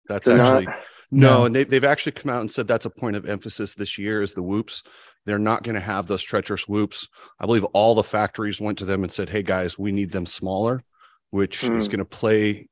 That's 0.07 0.27
they're 0.27 0.39
actually 0.39 0.65
not- 0.65 0.75
no, 1.11 1.39
No. 1.39 1.45
and 1.45 1.55
they, 1.55 1.63
they've 1.63 1.83
actually 1.83 2.11
come 2.13 2.31
out 2.31 2.41
and 2.41 2.51
said 2.51 2.67
that's 2.67 2.85
a 2.85 2.89
point 2.89 3.15
of 3.15 3.27
emphasis 3.27 3.75
this 3.75 3.97
year 3.97 4.21
is 4.21 4.33
the 4.33 4.43
whoops. 4.43 4.83
They're 5.25 5.39
not 5.39 5.63
going 5.63 5.75
to 5.75 5.81
have 5.81 6.07
those 6.07 6.23
treacherous 6.23 6.67
whoops. 6.67 7.07
I 7.39 7.45
believe 7.45 7.63
all 7.65 7.95
the 7.95 8.03
factories 8.03 8.61
went 8.61 8.77
to 8.79 8.85
them 8.85 9.03
and 9.03 9.11
said, 9.11 9.29
"Hey 9.29 9.43
guys, 9.43 9.77
we 9.77 9.91
need 9.91 10.11
them 10.11 10.25
smaller," 10.25 10.83
which 11.31 11.63
is 11.63 11.85
Hmm. 11.87 11.91
going 11.91 11.99
to 11.99 12.05
play, 12.05 12.69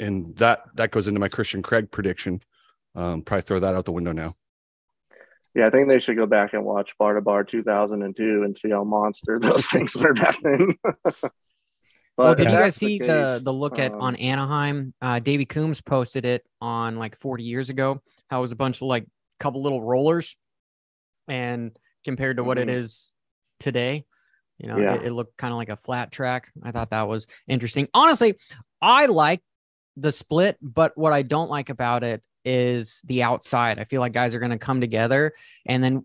and 0.00 0.34
that 0.36 0.64
that 0.74 0.90
goes 0.90 1.06
into 1.08 1.20
my 1.20 1.28
Christian 1.28 1.62
Craig 1.62 1.90
prediction. 1.92 2.40
Um, 2.94 3.22
probably 3.22 3.42
throw 3.42 3.60
that 3.60 3.74
out 3.74 3.84
the 3.84 3.92
window 3.92 4.12
now. 4.12 4.34
yeah, 5.54 5.66
I 5.66 5.70
think 5.70 5.86
they 5.88 6.00
should 6.00 6.16
go 6.16 6.26
back 6.26 6.54
and 6.54 6.64
watch 6.64 6.96
Bar 6.98 7.14
to 7.14 7.20
Bar 7.20 7.44
2002 7.44 8.42
and 8.42 8.56
see 8.56 8.70
how 8.70 8.84
monster 8.84 9.38
those 9.40 9.66
things 9.66 9.94
were 9.96 10.12
back 10.14 10.36
then. 10.42 10.76
but 12.16 12.24
well, 12.24 12.34
did 12.34 12.50
you 12.50 12.56
guys 12.58 12.76
see 12.76 12.98
the 12.98 13.06
case, 13.06 13.42
the 13.42 13.52
look 13.52 13.78
at 13.78 13.92
um, 13.94 14.00
on 14.00 14.16
Anaheim? 14.16 14.94
Uh, 15.00 15.18
Davey 15.18 15.44
Coombs 15.44 15.80
posted 15.80 16.24
it 16.24 16.44
on 16.60 16.96
like 16.96 17.16
40 17.18 17.42
years 17.44 17.70
ago. 17.70 18.00
How 18.28 18.38
it 18.38 18.42
was 18.42 18.52
a 18.52 18.56
bunch 18.56 18.78
of 18.78 18.82
like 18.88 19.04
a 19.04 19.06
couple 19.40 19.62
little 19.62 19.82
rollers, 19.82 20.36
and 21.28 21.76
compared 22.04 22.36
to 22.36 22.44
what 22.44 22.58
it 22.58 22.68
Mhm. 22.68 22.74
is 22.74 23.12
today, 23.60 24.04
you 24.58 24.68
know, 24.68 24.78
Yeah. 24.78 24.94
it, 24.96 25.04
it 25.04 25.12
looked 25.12 25.36
kind 25.36 25.52
of 25.52 25.58
like 25.58 25.68
a 25.68 25.76
flat 25.76 26.10
track. 26.10 26.50
I 26.62 26.72
thought 26.72 26.90
that 26.90 27.08
was 27.08 27.26
interesting. 27.48 27.88
Honestly, 27.94 28.34
I 28.80 29.06
like 29.06 29.42
the 29.96 30.12
split, 30.12 30.58
but 30.60 30.96
what 30.96 31.12
I 31.12 31.22
don't 31.22 31.50
like 31.50 31.68
about 31.70 32.02
it 32.02 32.22
is 32.44 33.00
the 33.04 33.22
outside. 33.22 33.78
I 33.78 33.84
feel 33.84 34.00
like 34.00 34.12
guys 34.12 34.34
are 34.34 34.40
going 34.40 34.50
to 34.50 34.58
come 34.58 34.80
together 34.80 35.32
and 35.66 35.82
then 35.82 36.04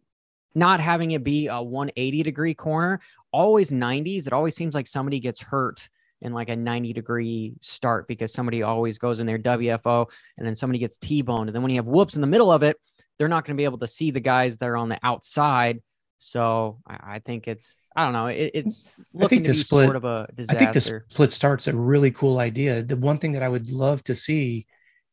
not 0.54 0.80
having 0.80 1.12
it 1.12 1.24
be 1.24 1.48
a 1.48 1.62
180 1.62 2.22
degree 2.24 2.54
corner, 2.54 3.00
always 3.32 3.72
90s. 3.72 4.28
It 4.28 4.34
always 4.34 4.56
seems 4.56 4.76
like 4.76 4.88
somebody 4.88 5.20
gets 5.20 5.42
hurt 5.42 5.90
in 6.22 6.34
like 6.34 6.50
a 6.50 6.56
90 6.56 6.94
degree 6.94 7.54
start 7.62 8.08
because 8.08 8.34
somebody 8.34 8.64
always 8.64 8.98
goes 8.98 9.20
in 9.20 9.28
their 9.28 9.40
WFO 9.40 10.08
and 10.38 10.48
then 10.48 10.56
somebody 10.56 10.80
gets 10.80 10.98
T-boned. 10.98 11.50
And 11.50 11.56
then 11.56 11.62
when 11.62 11.72
you 11.72 11.78
have 11.78 11.86
whoops 11.86 12.16
in 12.16 12.22
the 12.22 12.28
middle 12.28 12.52
of 12.52 12.64
it, 12.64 12.78
they're 13.18 13.28
not 13.28 13.46
going 13.46 13.56
to 13.56 13.60
be 13.60 13.66
able 13.66 13.80
to 13.80 13.88
see 13.88 14.12
the 14.12 14.20
guys 14.20 14.58
that 14.58 14.68
are 14.68 14.78
on 14.78 14.90
the 14.90 15.00
outside. 15.04 15.82
So 16.18 16.80
I, 16.88 17.16
I 17.16 17.20
think 17.20 17.48
it's, 17.48 17.78
I 17.96 18.04
don't 18.04 18.14
know, 18.14 18.28
it, 18.28 18.52
it's 18.54 18.86
looking 19.14 19.44
think 19.44 19.46
to 19.46 19.52
the 19.52 19.58
be 19.58 19.64
split- 19.64 19.86
sort 19.86 19.96
of 19.96 20.06
a 20.06 20.28
I 20.30 20.36
disaster. 20.36 20.56
I 20.56 20.72
think 20.72 20.74
the 20.74 21.14
split 21.14 21.32
start's 21.32 21.68
a 21.68 21.76
really 21.76 22.12
cool 22.12 22.40
idea. 22.40 22.84
The 22.84 22.96
one 22.98 23.18
thing 23.18 23.34
that 23.34 23.44
I 23.44 23.50
would 23.50 23.70
love 23.72 24.04
to 24.06 24.16
see 24.16 24.66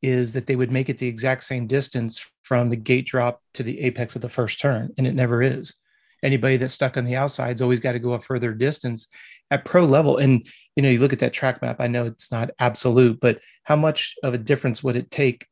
is 0.02 0.34
that 0.34 0.46
they 0.46 0.56
would 0.56 0.70
make 0.70 0.90
it 0.90 0.98
the 0.98 1.08
exact 1.08 1.44
same 1.44 1.66
distance 1.66 2.30
from 2.42 2.68
the 2.68 2.76
gate 2.76 3.06
drop 3.06 3.42
to 3.54 3.62
the 3.62 3.80
apex 3.80 4.14
of 4.14 4.20
the 4.20 4.28
first 4.28 4.60
turn, 4.60 4.92
and 4.98 5.06
it 5.06 5.14
never 5.14 5.42
is. 5.42 5.74
Anybody 6.22 6.58
that's 6.58 6.74
stuck 6.74 6.98
on 6.98 7.04
the 7.04 7.16
outside's 7.16 7.62
always 7.62 7.80
got 7.80 7.92
to 7.92 7.98
go 7.98 8.12
a 8.12 8.20
further 8.20 8.52
distance 8.52 9.08
at 9.50 9.64
pro 9.64 9.84
level. 9.84 10.16
And 10.18 10.46
you 10.76 10.82
know, 10.82 10.88
you 10.88 10.98
look 10.98 11.12
at 11.12 11.18
that 11.20 11.32
track 11.32 11.62
map. 11.62 11.80
I 11.80 11.86
know 11.86 12.04
it's 12.06 12.30
not 12.32 12.50
absolute, 12.58 13.20
but 13.20 13.40
how 13.64 13.76
much 13.76 14.14
of 14.22 14.34
a 14.34 14.38
difference 14.38 14.82
would 14.82 14.96
it 14.96 15.10
take? 15.10 15.46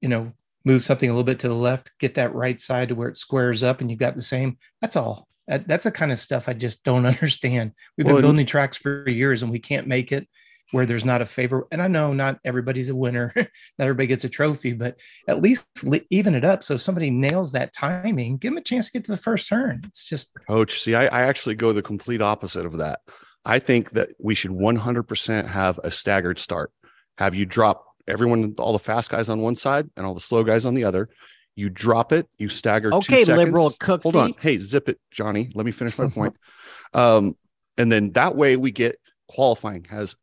You 0.00 0.08
know, 0.08 0.32
move 0.64 0.84
something 0.84 1.08
a 1.08 1.12
little 1.12 1.24
bit 1.24 1.40
to 1.40 1.48
the 1.48 1.54
left, 1.54 1.90
get 1.98 2.14
that 2.14 2.34
right 2.34 2.60
side 2.60 2.88
to 2.90 2.94
where 2.94 3.08
it 3.08 3.16
squares 3.16 3.62
up, 3.62 3.80
and 3.80 3.90
you've 3.90 3.98
got 3.98 4.14
the 4.16 4.22
same. 4.22 4.58
That's 4.80 4.96
all. 4.96 5.26
That, 5.48 5.66
that's 5.66 5.84
the 5.84 5.90
kind 5.90 6.12
of 6.12 6.18
stuff 6.18 6.48
I 6.48 6.52
just 6.52 6.84
don't 6.84 7.06
understand. 7.14 7.72
We've 7.96 8.04
been 8.04 8.12
Well, 8.12 8.16
and- 8.18 8.22
building 8.24 8.46
tracks 8.46 8.76
for 8.76 9.08
years 9.08 9.42
and 9.42 9.50
we 9.50 9.58
can't 9.58 9.86
make 9.86 10.12
it. 10.12 10.28
where 10.72 10.84
there's 10.84 11.06
not 11.06 11.22
a 11.22 11.26
favor. 11.26 11.66
And 11.72 11.80
I 11.80 11.88
know 11.88 12.12
not 12.12 12.38
everybody's 12.44 12.90
a 12.90 12.94
winner, 12.94 13.32
not 13.36 13.48
everybody 13.78 14.06
gets 14.06 14.24
a 14.24 14.28
trophy, 14.28 14.74
but 14.74 14.96
at 15.26 15.40
least 15.40 15.64
even 16.10 16.34
it 16.34 16.44
up. 16.44 16.62
So 16.62 16.74
if 16.74 16.82
somebody 16.82 17.08
nails 17.08 17.52
that 17.52 17.72
timing, 17.72 18.36
give 18.36 18.50
them 18.52 18.58
a 18.58 18.62
chance 18.62 18.86
to 18.86 18.92
get 18.92 19.04
to 19.06 19.10
the 19.12 19.16
first 19.16 19.48
turn. 19.48 19.80
It's 19.86 20.06
just 20.06 20.30
coach. 20.46 20.82
See, 20.82 20.94
I, 20.94 21.06
I 21.06 21.22
actually 21.22 21.54
go 21.54 21.72
the 21.72 21.80
complete 21.80 22.20
opposite 22.20 22.66
of 22.66 22.76
that. 22.76 23.00
I 23.44 23.58
think 23.58 23.90
that 23.92 24.10
we 24.18 24.34
should 24.34 24.50
100% 24.50 25.46
have 25.48 25.80
a 25.82 25.90
staggered 25.90 26.38
start. 26.38 26.72
Have 27.16 27.34
you 27.34 27.46
drop 27.46 27.88
everyone, 28.08 28.54
all 28.58 28.72
the 28.72 28.78
fast 28.78 29.10
guys 29.10 29.28
on 29.28 29.40
one 29.40 29.54
side 29.54 29.88
and 29.96 30.04
all 30.04 30.14
the 30.14 30.20
slow 30.20 30.42
guys 30.42 30.64
on 30.64 30.74
the 30.74 30.84
other. 30.84 31.08
You 31.54 31.70
drop 31.70 32.12
it, 32.12 32.28
you 32.38 32.48
stagger. 32.48 32.94
Okay, 32.94 33.24
liberal 33.24 33.70
cooks. 33.78 34.04
Hold 34.04 34.16
on. 34.16 34.34
Hey, 34.40 34.58
zip 34.58 34.88
it, 34.88 34.98
Johnny. 35.10 35.50
Let 35.54 35.66
me 35.66 35.72
finish 35.72 35.96
my 35.98 36.08
point. 36.08 36.36
Um, 36.94 37.36
and 37.76 37.92
then 37.92 38.12
that 38.12 38.34
way 38.34 38.56
we 38.56 38.70
get 38.70 38.98
qualifying 39.28 39.84
has 39.84 40.16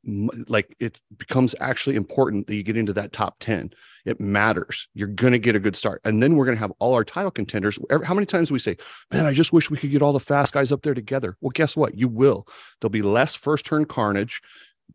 like 0.47 0.75
it 0.79 0.99
becomes 1.17 1.53
actually 1.59 1.95
important 1.95 2.47
that 2.47 2.55
you 2.55 2.63
get 2.63 2.75
into 2.75 2.91
that 2.91 3.13
top 3.13 3.35
10 3.39 3.71
it 4.03 4.19
matters 4.19 4.87
you're 4.95 5.07
going 5.07 5.31
to 5.31 5.39
get 5.39 5.55
a 5.55 5.59
good 5.59 5.75
start 5.75 6.01
and 6.03 6.23
then 6.23 6.35
we're 6.35 6.45
going 6.45 6.57
to 6.57 6.59
have 6.59 6.73
all 6.79 6.93
our 6.93 7.03
title 7.03 7.29
contenders 7.29 7.77
how 8.03 8.15
many 8.15 8.25
times 8.25 8.49
do 8.49 8.53
we 8.53 8.59
say 8.59 8.75
man 9.13 9.25
i 9.25 9.33
just 9.33 9.53
wish 9.53 9.69
we 9.69 9.77
could 9.77 9.91
get 9.91 10.01
all 10.01 10.11
the 10.13 10.19
fast 10.19 10.53
guys 10.53 10.71
up 10.71 10.81
there 10.81 10.95
together 10.95 11.37
well 11.39 11.51
guess 11.51 11.77
what 11.77 11.97
you 11.97 12.07
will 12.07 12.47
there'll 12.81 12.89
be 12.89 13.03
less 13.03 13.35
first 13.35 13.65
turn 13.65 13.85
carnage 13.85 14.41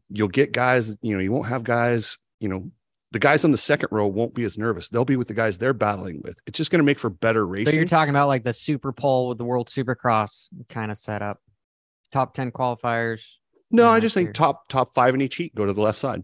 you'll 0.08 0.28
get 0.28 0.52
guys 0.52 0.96
you 1.02 1.14
know 1.14 1.20
you 1.20 1.30
won't 1.30 1.46
have 1.46 1.62
guys 1.62 2.18
you 2.40 2.48
know 2.48 2.70
the 3.12 3.18
guys 3.18 3.44
on 3.44 3.50
the 3.50 3.58
second 3.58 3.88
row 3.90 4.06
won't 4.06 4.34
be 4.34 4.44
as 4.44 4.56
nervous. 4.56 4.88
They'll 4.88 5.04
be 5.04 5.16
with 5.16 5.28
the 5.28 5.34
guys 5.34 5.58
they're 5.58 5.72
battling 5.72 6.20
with. 6.22 6.38
It's 6.46 6.56
just 6.56 6.70
going 6.70 6.78
to 6.78 6.84
make 6.84 6.98
for 7.00 7.10
better 7.10 7.44
racing. 7.44 7.74
So 7.74 7.78
you're 7.80 7.88
talking 7.88 8.10
about 8.10 8.28
like 8.28 8.44
the 8.44 8.52
super 8.52 8.92
pole 8.92 9.28
with 9.28 9.38
the 9.38 9.44
World 9.44 9.68
Supercross 9.68 10.46
kind 10.68 10.92
of 10.92 10.98
setup, 10.98 11.40
top 12.12 12.34
ten 12.34 12.52
qualifiers. 12.52 13.26
No, 13.70 13.88
I 13.88 14.00
just 14.00 14.14
think 14.14 14.34
top 14.34 14.68
top 14.68 14.92
five 14.94 15.14
in 15.14 15.20
each 15.20 15.36
heat 15.36 15.54
go 15.54 15.66
to 15.66 15.72
the 15.72 15.80
left 15.80 15.98
side. 15.98 16.22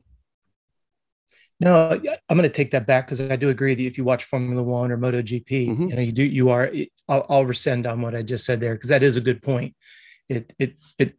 No, 1.59 1.91
I'm 1.91 2.37
going 2.37 2.43
to 2.43 2.51
take 2.51 2.73
that 2.73 2.87
back 2.87 3.07
because 3.07 3.21
I 3.21 3.37
do 3.37 3.49
agree 3.49 3.75
that 3.75 3.83
if 3.83 3.97
you 3.97 4.05
watch 4.05 4.25
Formula 4.25 4.63
One 4.63 4.93
or 4.93 4.99
MotoGP, 4.99 5.69
mm-hmm. 5.69 5.89
you 5.89 5.97
know, 5.97 6.03
you 6.03 6.13
do 6.13 6.23
you 6.23 6.51
are. 6.51 6.71
I'll, 7.09 7.27
I'll 7.29 7.47
rescind 7.47 7.87
on 7.87 8.03
what 8.03 8.15
I 8.15 8.23
just 8.23 8.45
said 8.45 8.61
there 8.61 8.75
because 8.75 8.91
that 8.91 9.03
is 9.03 9.17
a 9.17 9.23
good 9.23 9.43
point. 9.43 9.75
It 10.29 10.53
it 10.59 10.81
it 10.99 11.17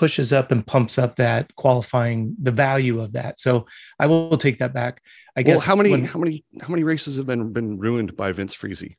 pushes 0.00 0.32
up 0.32 0.50
and 0.50 0.66
pumps 0.66 0.96
up 0.96 1.16
that 1.16 1.54
qualifying 1.56 2.34
the 2.40 2.50
value 2.50 3.00
of 3.02 3.12
that. 3.12 3.38
So 3.38 3.66
I 3.98 4.06
will 4.06 4.38
take 4.38 4.56
that 4.58 4.72
back. 4.72 5.02
I 5.36 5.42
guess 5.42 5.58
well, 5.58 5.66
how 5.66 5.76
many 5.76 5.90
when, 5.90 6.06
how 6.06 6.18
many 6.18 6.42
how 6.58 6.68
many 6.68 6.84
races 6.84 7.18
have 7.18 7.26
been 7.26 7.52
been 7.52 7.76
ruined 7.76 8.16
by 8.16 8.32
Vince 8.32 8.54
Friese? 8.54 8.96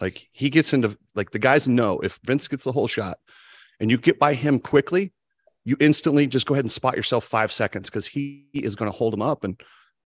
Like 0.00 0.26
he 0.32 0.48
gets 0.48 0.72
into 0.72 0.96
like 1.14 1.30
the 1.30 1.38
guys 1.38 1.68
know 1.68 2.00
if 2.00 2.18
Vince 2.24 2.48
gets 2.48 2.64
the 2.64 2.72
whole 2.72 2.86
shot 2.86 3.18
and 3.80 3.90
you 3.90 3.98
get 3.98 4.18
by 4.18 4.32
him 4.32 4.58
quickly, 4.58 5.12
you 5.64 5.76
instantly 5.80 6.26
just 6.26 6.46
go 6.46 6.54
ahead 6.54 6.64
and 6.64 6.72
spot 6.72 6.96
yourself 6.96 7.24
five 7.24 7.52
seconds 7.52 7.90
because 7.90 8.06
he 8.06 8.46
is 8.54 8.76
going 8.76 8.90
to 8.90 8.96
hold 8.96 9.12
him 9.12 9.22
up 9.22 9.44
and 9.44 9.60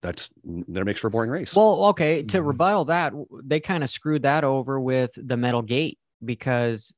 that's 0.03 0.31
that 0.45 0.85
makes 0.85 0.99
for 0.99 1.07
a 1.07 1.11
boring 1.11 1.31
race. 1.31 1.55
Well, 1.55 1.85
okay, 1.87 2.25
to 2.25 2.39
mm-hmm. 2.39 2.47
rebuttal 2.47 2.87
that, 2.87 3.13
they 3.45 3.61
kind 3.61 3.85
of 3.85 3.91
screwed 3.91 4.23
that 4.23 4.43
over 4.43 4.81
with 4.81 5.13
the 5.17 5.37
metal 5.37 5.63
gate 5.63 5.99
because 6.25 6.93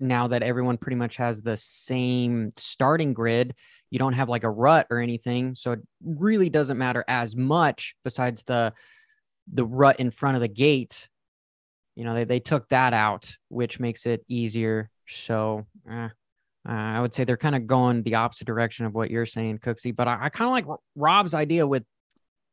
now 0.00 0.28
that 0.28 0.42
everyone 0.42 0.76
pretty 0.76 0.96
much 0.96 1.16
has 1.16 1.42
the 1.42 1.56
same 1.56 2.52
starting 2.56 3.14
grid 3.14 3.54
you 3.90 3.98
don't 3.98 4.12
have 4.12 4.28
like 4.28 4.44
a 4.44 4.50
rut 4.50 4.86
or 4.90 5.00
anything 5.00 5.54
so 5.54 5.72
it 5.72 5.80
really 6.04 6.50
doesn't 6.50 6.78
matter 6.78 7.04
as 7.08 7.34
much 7.34 7.94
besides 8.04 8.42
the 8.44 8.72
the 9.52 9.64
rut 9.64 9.98
in 9.98 10.10
front 10.10 10.34
of 10.34 10.42
the 10.42 10.48
gate 10.48 11.08
you 11.94 12.04
know 12.04 12.14
they, 12.14 12.24
they 12.24 12.40
took 12.40 12.68
that 12.68 12.92
out 12.92 13.32
which 13.48 13.80
makes 13.80 14.06
it 14.06 14.24
easier 14.28 14.90
so 15.08 15.66
eh, 15.90 16.08
uh, 16.68 16.72
i 16.72 17.00
would 17.00 17.14
say 17.14 17.24
they're 17.24 17.36
kind 17.36 17.56
of 17.56 17.66
going 17.66 18.02
the 18.02 18.14
opposite 18.14 18.46
direction 18.46 18.86
of 18.86 18.94
what 18.94 19.10
you're 19.10 19.26
saying 19.26 19.58
cooksey 19.58 19.94
but 19.94 20.08
i, 20.08 20.26
I 20.26 20.28
kind 20.28 20.48
of 20.48 20.52
like 20.52 20.78
Robb's 20.94 21.34
idea 21.34 21.66
with 21.66 21.84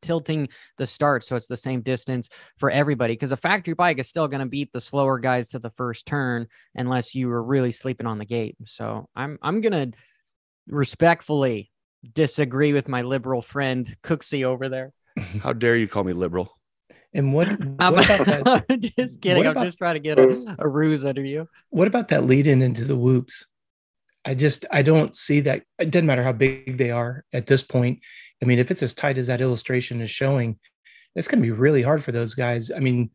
tilting 0.04 0.48
the 0.76 0.86
start 0.86 1.24
so 1.24 1.34
it's 1.34 1.48
the 1.48 1.56
same 1.56 1.80
distance 1.80 2.28
for 2.58 2.70
everybody 2.70 3.14
because 3.14 3.32
a 3.32 3.36
factory 3.36 3.74
bike 3.74 3.98
is 3.98 4.08
still 4.08 4.28
going 4.28 4.40
to 4.40 4.46
beat 4.46 4.70
the 4.72 4.80
slower 4.80 5.18
guys 5.18 5.48
to 5.48 5.58
the 5.58 5.70
first 5.70 6.06
turn 6.06 6.46
unless 6.74 7.14
you 7.14 7.28
were 7.28 7.42
really 7.42 7.72
sleeping 7.72 8.06
on 8.06 8.18
the 8.18 8.24
gate. 8.24 8.56
So 8.66 9.08
I'm 9.16 9.38
I'm 9.42 9.62
going 9.62 9.92
to 9.92 9.98
respectfully 10.68 11.70
disagree 12.12 12.72
with 12.72 12.86
my 12.86 13.02
liberal 13.02 13.42
friend 13.42 13.96
Cooksey 14.02 14.44
over 14.44 14.68
there. 14.68 14.92
How 15.42 15.52
dare 15.52 15.76
you 15.76 15.88
call 15.88 16.04
me 16.04 16.12
liberal? 16.12 16.58
And 17.14 17.32
what, 17.32 17.48
what 17.60 18.10
about 18.10 18.26
that? 18.26 18.92
just 18.98 19.20
kidding. 19.20 19.46
About, 19.46 19.58
I'm 19.58 19.64
just 19.64 19.78
trying 19.78 19.94
to 19.94 20.00
get 20.00 20.18
a, 20.18 20.56
a 20.58 20.68
ruse 20.68 21.04
under 21.04 21.24
you. 21.24 21.48
What 21.70 21.86
about 21.86 22.08
that 22.08 22.24
lead 22.24 22.46
in 22.46 22.60
into 22.60 22.84
the 22.84 22.96
whoops? 22.96 23.46
I 24.24 24.34
just 24.34 24.64
I 24.70 24.82
don't 24.82 25.14
see 25.14 25.40
that. 25.40 25.64
It 25.78 25.90
doesn't 25.90 26.06
matter 26.06 26.22
how 26.22 26.32
big 26.32 26.78
they 26.78 26.90
are 26.90 27.24
at 27.32 27.46
this 27.46 27.62
point. 27.62 28.00
I 28.42 28.46
mean, 28.46 28.58
if 28.58 28.70
it's 28.70 28.82
as 28.82 28.94
tight 28.94 29.18
as 29.18 29.26
that 29.26 29.40
illustration 29.40 30.00
is 30.00 30.10
showing, 30.10 30.58
it's 31.14 31.28
going 31.28 31.40
to 31.40 31.46
be 31.46 31.50
really 31.50 31.82
hard 31.82 32.02
for 32.02 32.12
those 32.12 32.34
guys. 32.34 32.70
I 32.70 32.80
mean, 32.80 33.10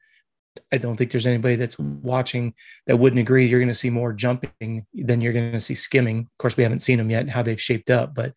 I 0.71 0.77
don't 0.77 0.95
think 0.95 1.11
there's 1.11 1.27
anybody 1.27 1.55
that's 1.55 1.77
watching 1.79 2.53
that 2.87 2.97
wouldn't 2.97 3.19
agree. 3.19 3.47
You're 3.47 3.59
going 3.59 3.67
to 3.69 3.73
see 3.73 3.89
more 3.89 4.13
jumping 4.13 4.85
than 4.93 5.21
you're 5.21 5.33
going 5.33 5.51
to 5.51 5.59
see 5.59 5.75
skimming. 5.75 6.19
Of 6.19 6.37
course, 6.37 6.57
we 6.57 6.63
haven't 6.63 6.81
seen 6.81 6.97
them 6.97 7.09
yet 7.09 7.29
how 7.29 7.41
they've 7.41 7.61
shaped 7.61 7.89
up, 7.89 8.13
but 8.13 8.33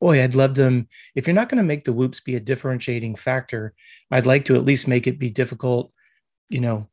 boy, 0.00 0.22
I'd 0.22 0.34
love 0.34 0.54
them. 0.54 0.88
If 1.14 1.26
you're 1.26 1.34
not 1.34 1.48
going 1.48 1.58
to 1.58 1.64
make 1.64 1.84
the 1.84 1.92
whoops 1.92 2.20
be 2.20 2.36
a 2.36 2.40
differentiating 2.40 3.16
factor, 3.16 3.74
I'd 4.10 4.26
like 4.26 4.44
to 4.46 4.56
at 4.56 4.64
least 4.64 4.88
make 4.88 5.06
it 5.06 5.18
be 5.18 5.30
difficult. 5.30 5.92
You 6.48 6.60
know, 6.60 6.88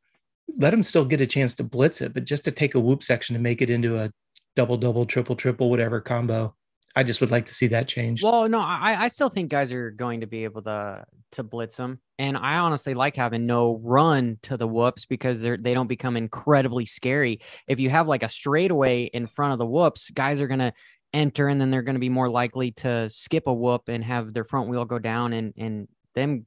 let 0.58 0.72
them 0.72 0.84
still 0.84 1.06
get 1.06 1.22
a 1.22 1.28
chance 1.28 1.56
to 1.56 1.64
blitz 1.64 2.02
it, 2.02 2.14
but 2.14 2.26
just 2.26 2.46
to 2.46 2.52
take 2.52 2.76
a 2.76 2.80
whoop 2.80 3.04
section 3.04 3.36
and 3.36 3.44
make 3.44 3.62
it 3.62 3.70
into 3.70 3.98
a 3.98 4.12
double, 4.56 4.78
double, 4.78 5.06
triple, 5.06 5.36
triple, 5.36 5.70
whatever 5.70 6.02
combo. 6.02 6.56
I 6.96 7.04
just 7.04 7.22
would 7.22 7.32
like 7.32 7.48
to 7.48 7.56
see 7.56 7.68
that 7.68 7.88
change 7.88 8.22
Well, 8.22 8.48
no, 8.48 8.60
I, 8.60 9.06
I 9.06 9.08
still 9.08 9.30
think 9.30 9.50
guys 9.50 9.72
are 9.74 9.90
going 9.90 10.22
to 10.22 10.28
be 10.28 10.44
able 10.44 10.62
to 10.64 11.06
to 11.32 11.42
blitz 11.42 11.78
them, 11.78 12.00
and 12.20 12.38
I 12.38 12.58
honestly 12.58 12.94
like 12.94 13.16
having 13.16 13.48
no 13.48 13.80
run 13.84 14.38
to 14.44 14.58
the 14.58 14.68
whoops 14.68 15.06
because 15.06 15.42
they're 15.42 15.58
they 15.58 15.74
don't 15.74 15.88
become 15.88 16.16
incredibly 16.16 16.86
scary. 16.86 17.42
If 17.68 17.80
you 17.80 17.90
have 17.90 18.08
like 18.08 18.22
a 18.22 18.30
straightaway 18.30 19.06
in 19.06 19.26
front 19.26 19.54
of 19.54 19.60
the 19.60 19.66
whoops, 19.66 20.12
guys 20.12 20.40
are 20.40 20.48
gonna 20.48 20.74
enter, 21.14 21.48
and 21.48 21.60
then 21.60 21.72
they're 21.72 21.82
going 21.82 21.96
to 21.96 22.00
be 22.00 22.10
more 22.10 22.30
likely 22.30 22.72
to 22.72 23.10
skip 23.10 23.48
a 23.48 23.54
whoop 23.54 23.88
and 23.88 24.04
have 24.04 24.34
their 24.34 24.44
front 24.44 24.70
wheel 24.70 24.86
go 24.86 25.00
down 25.00 25.34
and 25.34 25.54
and 25.58 25.88
them 26.14 26.46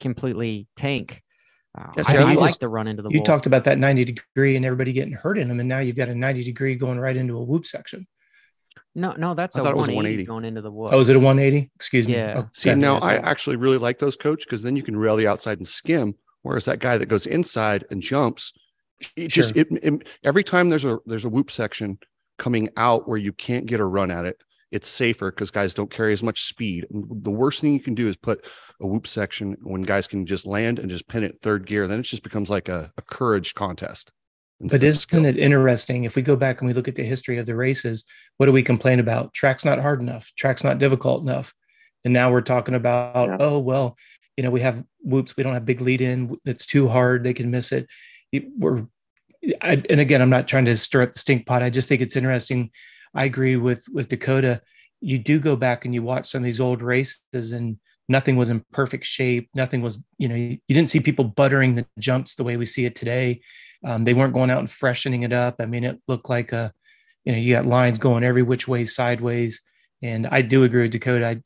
completely 0.00 0.66
tank. 0.76 1.22
Yeah, 1.96 2.02
I, 2.06 2.16
I 2.16 2.34
like 2.34 2.50
just, 2.50 2.60
the 2.60 2.68
run 2.68 2.86
into 2.86 3.02
the. 3.02 3.10
You 3.10 3.22
talked 3.22 3.46
about 3.46 3.64
that 3.64 3.78
ninety 3.78 4.04
degree 4.04 4.56
and 4.56 4.64
everybody 4.64 4.92
getting 4.92 5.12
hurt 5.12 5.38
in 5.38 5.48
them, 5.48 5.60
and 5.60 5.68
now 5.68 5.78
you've 5.78 5.96
got 5.96 6.08
a 6.08 6.14
ninety 6.14 6.42
degree 6.42 6.74
going 6.74 6.98
right 6.98 7.16
into 7.16 7.36
a 7.36 7.44
whoop 7.44 7.66
section. 7.66 8.06
No, 8.94 9.12
no, 9.12 9.34
that's 9.34 9.56
I 9.56 9.60
a 9.60 9.62
180, 9.62 9.96
180, 9.96 10.24
going 10.24 10.44
into 10.44 10.60
the 10.60 10.70
woods. 10.70 10.94
Oh, 10.94 11.00
is 11.00 11.08
it 11.08 11.16
a 11.16 11.20
180? 11.20 11.70
Excuse 11.76 12.08
me. 12.08 12.14
Yeah. 12.14 12.42
Oh, 12.44 12.48
See, 12.52 12.74
now 12.74 12.98
I 12.98 13.14
actually 13.14 13.56
really 13.56 13.78
like 13.78 13.98
those 13.98 14.16
coach 14.16 14.44
because 14.44 14.62
then 14.62 14.76
you 14.76 14.82
can 14.82 14.96
rail 14.96 15.16
the 15.16 15.26
outside 15.26 15.58
and 15.58 15.68
skim. 15.68 16.14
Whereas 16.42 16.64
that 16.64 16.78
guy 16.78 16.98
that 16.98 17.06
goes 17.06 17.26
inside 17.26 17.84
and 17.90 18.00
jumps, 18.00 18.52
it 19.16 19.32
sure. 19.32 19.42
just 19.42 19.56
it, 19.56 19.68
it, 19.70 20.08
every 20.24 20.42
time 20.42 20.68
there's 20.68 20.84
a 20.84 20.98
there's 21.06 21.24
a 21.24 21.28
whoop 21.28 21.50
section 21.50 21.98
coming 22.38 22.70
out 22.76 23.08
where 23.08 23.18
you 23.18 23.32
can't 23.32 23.66
get 23.66 23.80
a 23.80 23.84
run 23.84 24.10
at 24.10 24.24
it, 24.24 24.42
it's 24.70 24.88
safer 24.88 25.30
because 25.30 25.50
guys 25.50 25.74
don't 25.74 25.90
carry 25.90 26.12
as 26.12 26.22
much 26.22 26.44
speed. 26.44 26.86
The 26.90 27.30
worst 27.30 27.60
thing 27.60 27.72
you 27.72 27.80
can 27.80 27.94
do 27.94 28.08
is 28.08 28.16
put 28.16 28.46
a 28.80 28.86
whoop 28.86 29.06
section 29.06 29.56
when 29.62 29.82
guys 29.82 30.06
can 30.06 30.26
just 30.26 30.46
land 30.46 30.78
and 30.78 30.90
just 30.90 31.08
pin 31.08 31.24
it 31.24 31.40
third 31.40 31.66
gear. 31.66 31.88
Then 31.88 32.00
it 32.00 32.04
just 32.04 32.22
becomes 32.22 32.50
like 32.50 32.68
a, 32.68 32.92
a 32.96 33.02
courage 33.02 33.54
contest. 33.54 34.12
But 34.60 34.82
isn't 34.82 35.24
it 35.24 35.38
interesting 35.38 36.04
if 36.04 36.16
we 36.16 36.22
go 36.22 36.34
back 36.34 36.60
and 36.60 36.68
we 36.68 36.74
look 36.74 36.88
at 36.88 36.96
the 36.96 37.04
history 37.04 37.38
of 37.38 37.46
the 37.46 37.54
races? 37.54 38.04
What 38.38 38.46
do 38.46 38.52
we 38.52 38.62
complain 38.62 38.98
about? 38.98 39.32
Track's 39.32 39.64
not 39.64 39.80
hard 39.80 40.00
enough. 40.00 40.32
Track's 40.36 40.64
not 40.64 40.78
difficult 40.78 41.22
enough. 41.22 41.54
And 42.04 42.12
now 42.12 42.32
we're 42.32 42.40
talking 42.40 42.74
about, 42.74 43.28
yeah. 43.28 43.36
oh 43.38 43.60
well, 43.60 43.96
you 44.36 44.42
know, 44.42 44.50
we 44.50 44.60
have 44.60 44.84
whoops. 45.00 45.36
We 45.36 45.44
don't 45.44 45.54
have 45.54 45.64
big 45.64 45.80
lead 45.80 46.00
in. 46.00 46.36
It's 46.44 46.66
too 46.66 46.88
hard. 46.88 47.22
They 47.22 47.34
can 47.34 47.50
miss 47.50 47.72
it. 47.72 47.86
We're, 48.56 48.86
I, 49.62 49.82
and 49.88 50.00
again, 50.00 50.20
I'm 50.20 50.30
not 50.30 50.48
trying 50.48 50.64
to 50.66 50.76
stir 50.76 51.02
up 51.02 51.12
the 51.12 51.18
stink 51.20 51.46
pot. 51.46 51.62
I 51.62 51.70
just 51.70 51.88
think 51.88 52.02
it's 52.02 52.16
interesting 52.16 52.70
I 53.14 53.24
agree 53.24 53.56
with 53.56 53.86
with 53.92 54.08
Dakota. 54.08 54.62
You 55.00 55.18
do 55.18 55.38
go 55.38 55.56
back 55.56 55.84
and 55.84 55.94
you 55.94 56.02
watch 56.02 56.30
some 56.30 56.42
of 56.42 56.44
these 56.44 56.60
old 56.60 56.82
races, 56.82 57.52
and 57.52 57.78
nothing 58.08 58.36
was 58.36 58.50
in 58.50 58.64
perfect 58.72 59.04
shape. 59.04 59.48
Nothing 59.54 59.82
was, 59.82 59.98
you 60.18 60.28
know, 60.28 60.34
you, 60.34 60.58
you 60.66 60.74
didn't 60.74 60.90
see 60.90 61.00
people 61.00 61.24
buttering 61.24 61.74
the 61.74 61.86
jumps 61.98 62.34
the 62.34 62.44
way 62.44 62.56
we 62.56 62.64
see 62.64 62.84
it 62.84 62.94
today. 62.94 63.40
Um, 63.84 64.04
they 64.04 64.14
weren't 64.14 64.34
going 64.34 64.50
out 64.50 64.58
and 64.58 64.70
freshening 64.70 65.22
it 65.22 65.32
up. 65.32 65.56
I 65.60 65.66
mean, 65.66 65.84
it 65.84 66.00
looked 66.08 66.28
like 66.28 66.52
a, 66.52 66.72
you 67.24 67.32
know, 67.32 67.38
you 67.38 67.54
got 67.54 67.66
lines 67.66 67.98
going 67.98 68.24
every 68.24 68.42
which 68.42 68.66
way 68.66 68.84
sideways. 68.84 69.62
And 70.02 70.26
I 70.26 70.42
do 70.42 70.64
agree 70.64 70.82
with 70.82 70.92
Dakota. 70.92 71.26
I 71.26 71.42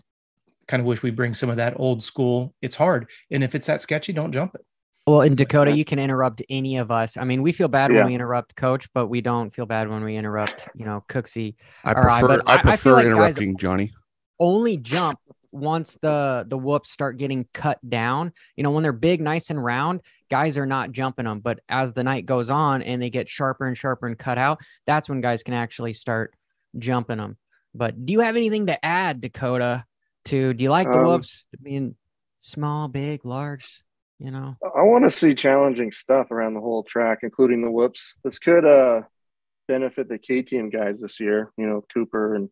kind 0.68 0.80
of 0.80 0.86
wish 0.86 1.02
we 1.02 1.10
bring 1.10 1.34
some 1.34 1.50
of 1.50 1.56
that 1.56 1.78
old 1.78 2.02
school. 2.02 2.54
It's 2.62 2.76
hard, 2.76 3.10
and 3.30 3.42
if 3.44 3.54
it's 3.54 3.66
that 3.66 3.80
sketchy, 3.80 4.12
don't 4.12 4.32
jump 4.32 4.54
it. 4.54 4.64
Well, 5.06 5.22
in 5.22 5.34
Dakota, 5.34 5.72
you 5.72 5.84
can 5.84 5.98
interrupt 5.98 6.42
any 6.48 6.76
of 6.76 6.92
us. 6.92 7.16
I 7.16 7.24
mean, 7.24 7.42
we 7.42 7.50
feel 7.52 7.66
bad 7.66 7.90
yeah. 7.90 7.98
when 7.98 8.06
we 8.08 8.14
interrupt 8.14 8.54
Coach, 8.54 8.88
but 8.94 9.08
we 9.08 9.20
don't 9.20 9.52
feel 9.52 9.66
bad 9.66 9.88
when 9.88 10.04
we 10.04 10.16
interrupt, 10.16 10.68
you 10.76 10.84
know, 10.84 11.04
Cooksey. 11.08 11.56
I 11.82 11.94
prefer 11.94 12.40
I, 12.46 12.54
I, 12.54 12.62
prefer 12.62 12.90
I 12.90 12.94
like 12.94 13.06
interrupting 13.06 13.56
Johnny. 13.56 13.92
Only 14.38 14.76
jump 14.76 15.18
once 15.50 15.98
the 16.00 16.46
the 16.48 16.56
whoops 16.56 16.90
start 16.90 17.18
getting 17.18 17.48
cut 17.52 17.78
down. 17.88 18.32
You 18.56 18.62
know, 18.62 18.70
when 18.70 18.84
they're 18.84 18.92
big, 18.92 19.20
nice 19.20 19.50
and 19.50 19.62
round, 19.62 20.02
guys 20.30 20.56
are 20.56 20.66
not 20.66 20.92
jumping 20.92 21.24
them. 21.24 21.40
But 21.40 21.60
as 21.68 21.92
the 21.92 22.04
night 22.04 22.24
goes 22.24 22.48
on 22.48 22.82
and 22.82 23.02
they 23.02 23.10
get 23.10 23.28
sharper 23.28 23.66
and 23.66 23.76
sharper 23.76 24.06
and 24.06 24.16
cut 24.16 24.38
out, 24.38 24.60
that's 24.86 25.08
when 25.08 25.20
guys 25.20 25.42
can 25.42 25.54
actually 25.54 25.94
start 25.94 26.32
jumping 26.78 27.18
them. 27.18 27.36
But 27.74 28.06
do 28.06 28.12
you 28.12 28.20
have 28.20 28.36
anything 28.36 28.66
to 28.66 28.84
add, 28.84 29.20
Dakota, 29.20 29.84
to 30.26 30.54
do 30.54 30.62
you 30.62 30.70
like 30.70 30.90
the 30.90 30.98
Um, 30.98 31.06
whoops? 31.06 31.44
I 31.54 31.62
mean, 31.62 31.96
small, 32.38 32.86
big, 32.88 33.24
large, 33.24 33.82
you 34.22 34.30
know. 34.30 34.56
I 34.62 34.82
want 34.82 35.04
to 35.04 35.10
see 35.10 35.34
challenging 35.34 35.90
stuff 35.90 36.30
around 36.30 36.54
the 36.54 36.60
whole 36.60 36.84
track, 36.84 37.18
including 37.22 37.62
the 37.62 37.70
whoops. 37.70 38.14
This 38.24 38.38
could 38.38 38.64
uh, 38.64 39.02
benefit 39.66 40.08
the 40.08 40.18
KTM 40.18 40.72
guys 40.72 41.00
this 41.00 41.18
year. 41.18 41.52
You 41.56 41.66
know, 41.66 41.84
Cooper 41.92 42.34
and 42.34 42.48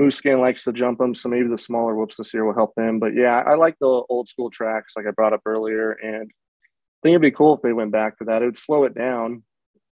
Musquin 0.00 0.40
likes 0.40 0.64
to 0.64 0.72
jump 0.72 0.98
them, 0.98 1.14
so 1.14 1.28
maybe 1.28 1.48
the 1.48 1.58
smaller 1.58 1.94
whoops 1.94 2.16
this 2.16 2.34
year 2.34 2.44
will 2.44 2.54
help 2.54 2.74
them. 2.74 2.98
But 2.98 3.14
yeah, 3.14 3.42
I 3.46 3.54
like 3.54 3.76
the 3.80 3.86
old 3.86 4.28
school 4.28 4.50
tracks, 4.50 4.94
like 4.96 5.06
I 5.06 5.12
brought 5.12 5.32
up 5.32 5.42
earlier, 5.46 5.92
and 5.92 6.30
I 6.30 6.98
think 7.02 7.12
it'd 7.12 7.22
be 7.22 7.30
cool 7.30 7.54
if 7.54 7.62
they 7.62 7.72
went 7.72 7.92
back 7.92 8.18
to 8.18 8.24
that. 8.24 8.42
It 8.42 8.46
would 8.46 8.58
slow 8.58 8.84
it 8.84 8.94
down. 8.94 9.44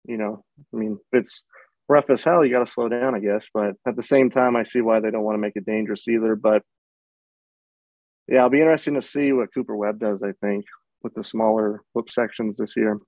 You 0.05 0.17
know, 0.17 0.43
I 0.73 0.77
mean, 0.77 0.99
it's 1.11 1.43
rough 1.89 2.09
as 2.09 2.23
hell, 2.23 2.45
you 2.45 2.51
got 2.51 2.65
to 2.65 2.71
slow 2.71 2.89
down, 2.89 3.15
I 3.15 3.19
guess. 3.19 3.45
But 3.53 3.73
at 3.87 3.95
the 3.95 4.03
same 4.03 4.29
time, 4.29 4.55
I 4.55 4.63
see 4.63 4.81
why 4.81 4.99
they 4.99 5.09
don't 5.09 5.23
want 5.23 5.35
to 5.35 5.41
make 5.41 5.55
it 5.55 5.65
dangerous 5.65 6.07
either. 6.07 6.35
But 6.35 6.61
yeah, 8.27 8.37
it'll 8.37 8.49
be 8.49 8.59
interesting 8.59 8.95
to 8.95 9.01
see 9.01 9.31
what 9.31 9.53
Cooper 9.53 9.75
Webb 9.75 9.99
does. 9.99 10.21
I 10.21 10.33
think 10.41 10.65
with 11.03 11.13
the 11.13 11.23
smaller 11.23 11.81
whoop 11.93 12.09
sections 12.09 12.55
this 12.57 12.75
year. 12.75 12.99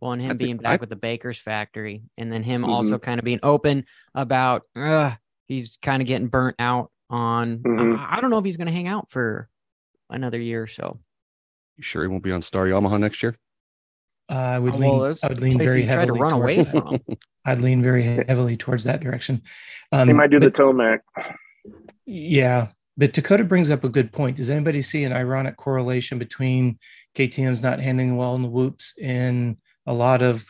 Well, 0.00 0.12
and 0.12 0.22
him 0.22 0.26
I 0.28 0.30
think- 0.30 0.38
being 0.40 0.56
back 0.58 0.78
I- 0.78 0.80
with 0.80 0.90
the 0.90 0.96
Baker's 0.96 1.38
factory, 1.38 2.02
and 2.16 2.32
then 2.32 2.42
him 2.42 2.62
Mhm. 2.62 2.68
also 2.68 2.98
kind 2.98 3.18
of 3.18 3.24
being 3.24 3.40
open 3.42 3.84
about 4.14 4.62
uh, 4.76 5.14
he's 5.48 5.78
kind 5.82 6.00
of 6.02 6.06
getting 6.08 6.28
burnt 6.28 6.56
out 6.58 6.90
on. 7.10 7.58
Mhm. 7.58 7.98
I, 7.98 8.16
I 8.16 8.20
don't 8.20 8.30
know 8.30 8.38
if 8.38 8.44
he's 8.44 8.56
going 8.56 8.66
to 8.68 8.72
hang 8.72 8.86
out 8.86 9.10
for 9.10 9.48
another 10.10 10.38
year 10.40 10.62
or 10.62 10.66
so. 10.66 11.00
You 11.76 11.82
sure 11.82 12.02
he 12.02 12.08
won't 12.08 12.22
be 12.22 12.32
on 12.32 12.42
Star 12.42 12.66
Yamaha 12.66 12.98
next 13.00 13.22
year? 13.22 13.34
Uh, 14.30 14.34
I 14.34 14.58
would 14.58 14.74
Oh, 14.74 14.78
lean. 14.78 15.00
there's 15.00 15.24
I 15.24 15.28
would 15.28 15.40
lean 15.40 15.56
very 15.58 15.80
he 15.82 15.86
tried 15.86 15.94
to 15.94 16.00
heavily 16.00 16.20
run 16.20 16.32
away 16.34 16.54
towards 16.56 16.72
that. 16.72 16.82
from. 16.82 17.16
I'd 17.46 17.62
lean 17.62 17.82
very 17.82 18.02
heavily 18.02 18.56
towards 18.58 18.84
that 18.84 19.00
direction. 19.00 19.42
Um, 19.90 20.06
He 20.08 20.12
might 20.12 20.30
do 20.30 20.38
the 20.38 20.50
but- 20.50 20.54
Tomac. 20.62 20.98
Yeah, 22.04 22.68
but 22.98 23.12
Dakota 23.14 23.44
brings 23.44 23.70
up 23.70 23.84
a 23.84 23.88
good 23.88 24.12
point. 24.12 24.36
Does 24.36 24.50
anybody 24.50 24.82
see 24.82 25.04
an 25.04 25.12
ironic 25.12 25.56
correlation 25.56 26.18
between 26.18 26.78
KTM's 27.14 27.62
not 27.62 27.80
handling 27.80 28.16
well 28.16 28.34
in 28.34 28.42
the 28.42 28.48
whoops 28.48 28.92
and 29.00 29.56
a 29.86 29.94
lot 29.94 30.20
of 30.20 30.44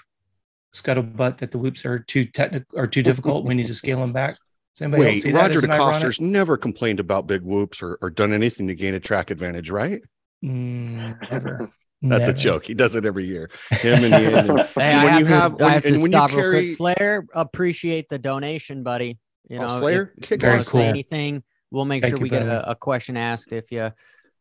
scuttlebutt 0.74 1.38
that 1.38 1.50
the 1.52 1.58
whoops 1.58 1.84
are 1.84 1.98
too 2.00 2.24
technical 2.24 2.78
or 2.78 2.86
too 2.86 3.02
difficult? 3.02 3.44
we 3.44 3.54
need 3.54 3.66
to 3.66 3.74
scale 3.74 4.00
them 4.00 4.12
back. 4.12 4.36
Does 4.74 4.82
anybody 4.82 5.02
else 5.04 5.14
Wait, 5.16 5.22
see 5.22 5.32
Roger 5.32 5.58
as 5.58 5.64
an 5.64 5.70
ironic- 5.72 6.02
DeCoster's 6.02 6.20
never 6.20 6.56
complained 6.56 7.00
about 7.00 7.26
big 7.26 7.42
whoops 7.42 7.82
or, 7.82 7.98
or 8.00 8.10
done 8.10 8.32
anything 8.32 8.66
to 8.68 8.74
gain 8.74 8.94
a 8.94 9.00
track 9.00 9.30
advantage, 9.30 9.70
right? 9.70 10.00
Mm, 10.44 11.30
never. 11.30 11.70
That's 12.00 12.28
Never. 12.28 12.30
a 12.30 12.34
joke. 12.34 12.64
He 12.66 12.74
does 12.74 12.94
it 12.94 13.04
every 13.04 13.26
year. 13.26 13.50
Him 13.70 14.04
and 14.04 14.14
Ian. 14.22 14.50
And, 14.58 14.60
Hey, 14.68 14.82
and 14.92 15.00
I 15.00 15.04
when 15.04 15.12
have 15.14 15.20
you 15.20 15.26
to, 15.26 15.34
have, 15.34 15.52
I 15.54 15.56
when, 15.64 15.72
have 15.72 15.82
to 15.82 15.88
and 15.88 16.02
when 16.02 16.10
stop 16.12 16.30
you 16.30 16.36
real 16.36 16.44
carry 16.44 16.66
quick. 16.66 16.76
Slayer, 16.76 17.26
appreciate 17.34 18.08
the 18.08 18.20
donation, 18.20 18.84
buddy. 18.84 19.18
You 19.48 19.58
Oh, 19.58 19.62
know, 19.62 19.78
Slayer, 19.80 20.12
if 20.16 20.28
kick 20.28 20.44
ass. 20.44 20.66
say 20.66 20.70
Very 20.72 20.82
cool. 20.84 20.88
anything, 20.90 21.42
we'll 21.70 21.84
make 21.84 22.02
Thank 22.02 22.12
sure 22.12 22.18
you, 22.18 22.22
we 22.24 22.28
get 22.28 22.42
a, 22.42 22.70
a 22.70 22.74
question 22.74 23.16
asked 23.16 23.52
if 23.52 23.70
you 23.70 23.90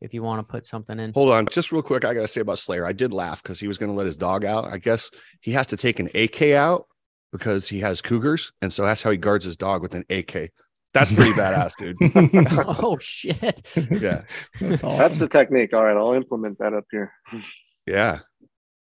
if 0.01 0.13
you 0.13 0.21
want 0.21 0.39
to 0.39 0.51
put 0.51 0.65
something 0.65 0.99
in. 0.99 1.13
Hold 1.13 1.31
on, 1.31 1.47
just 1.47 1.71
real 1.71 1.81
quick. 1.81 2.05
I 2.05 2.13
gotta 2.13 2.27
say 2.27 2.41
about 2.41 2.59
Slayer. 2.59 2.85
I 2.85 2.93
did 2.93 3.13
laugh 3.13 3.41
because 3.41 3.59
he 3.59 3.67
was 3.67 3.77
going 3.77 3.91
to 3.91 3.95
let 3.95 4.05
his 4.05 4.17
dog 4.17 4.45
out. 4.45 4.71
I 4.71 4.77
guess 4.77 5.11
he 5.41 5.51
has 5.53 5.67
to 5.67 5.77
take 5.77 5.99
an 5.99 6.09
AK 6.13 6.53
out 6.53 6.87
because 7.31 7.67
he 7.67 7.79
has 7.79 8.01
cougars, 8.01 8.51
and 8.61 8.71
so 8.71 8.85
that's 8.85 9.01
how 9.01 9.11
he 9.11 9.17
guards 9.17 9.45
his 9.45 9.57
dog 9.57 9.81
with 9.81 9.95
an 9.95 10.05
AK. 10.09 10.51
That's 10.93 11.13
pretty 11.13 11.33
badass, 11.33 11.75
dude. 11.77 11.97
oh 12.83 12.97
shit! 12.99 13.61
Yeah, 13.75 14.23
That's 14.59 14.83
awesome. 14.83 14.99
That's 14.99 15.19
the 15.19 15.27
technique. 15.27 15.73
All 15.73 15.83
right, 15.83 15.97
I'll 15.97 16.13
implement 16.13 16.59
that 16.59 16.73
up 16.73 16.85
here. 16.91 17.11
yeah. 17.85 18.19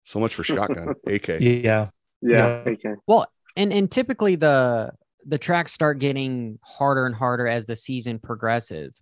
So 0.05 0.21
much 0.21 0.35
for 0.35 0.45
shotgun 0.45 0.95
AK. 1.07 1.41
yeah. 1.41 1.89
Yeah, 2.23 2.65
Well, 3.07 3.27
and 3.57 3.73
and 3.73 3.91
typically 3.91 4.37
the 4.37 4.93
the 5.27 5.39
tracks 5.39 5.73
start 5.73 5.99
getting 5.99 6.59
harder 6.63 7.07
and 7.07 7.15
harder 7.15 7.49
as 7.49 7.67
the 7.67 7.77
season 7.77 8.19
progresses 8.19 8.95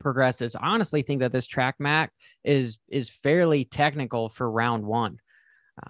progresses. 0.00 0.56
I 0.56 0.66
honestly 0.66 1.02
think 1.02 1.20
that 1.20 1.30
this 1.32 1.46
track 1.46 1.76
mac 1.78 2.12
is 2.44 2.78
is 2.88 3.08
fairly 3.08 3.64
technical 3.64 4.28
for 4.28 4.50
round 4.50 4.84
one 4.84 5.18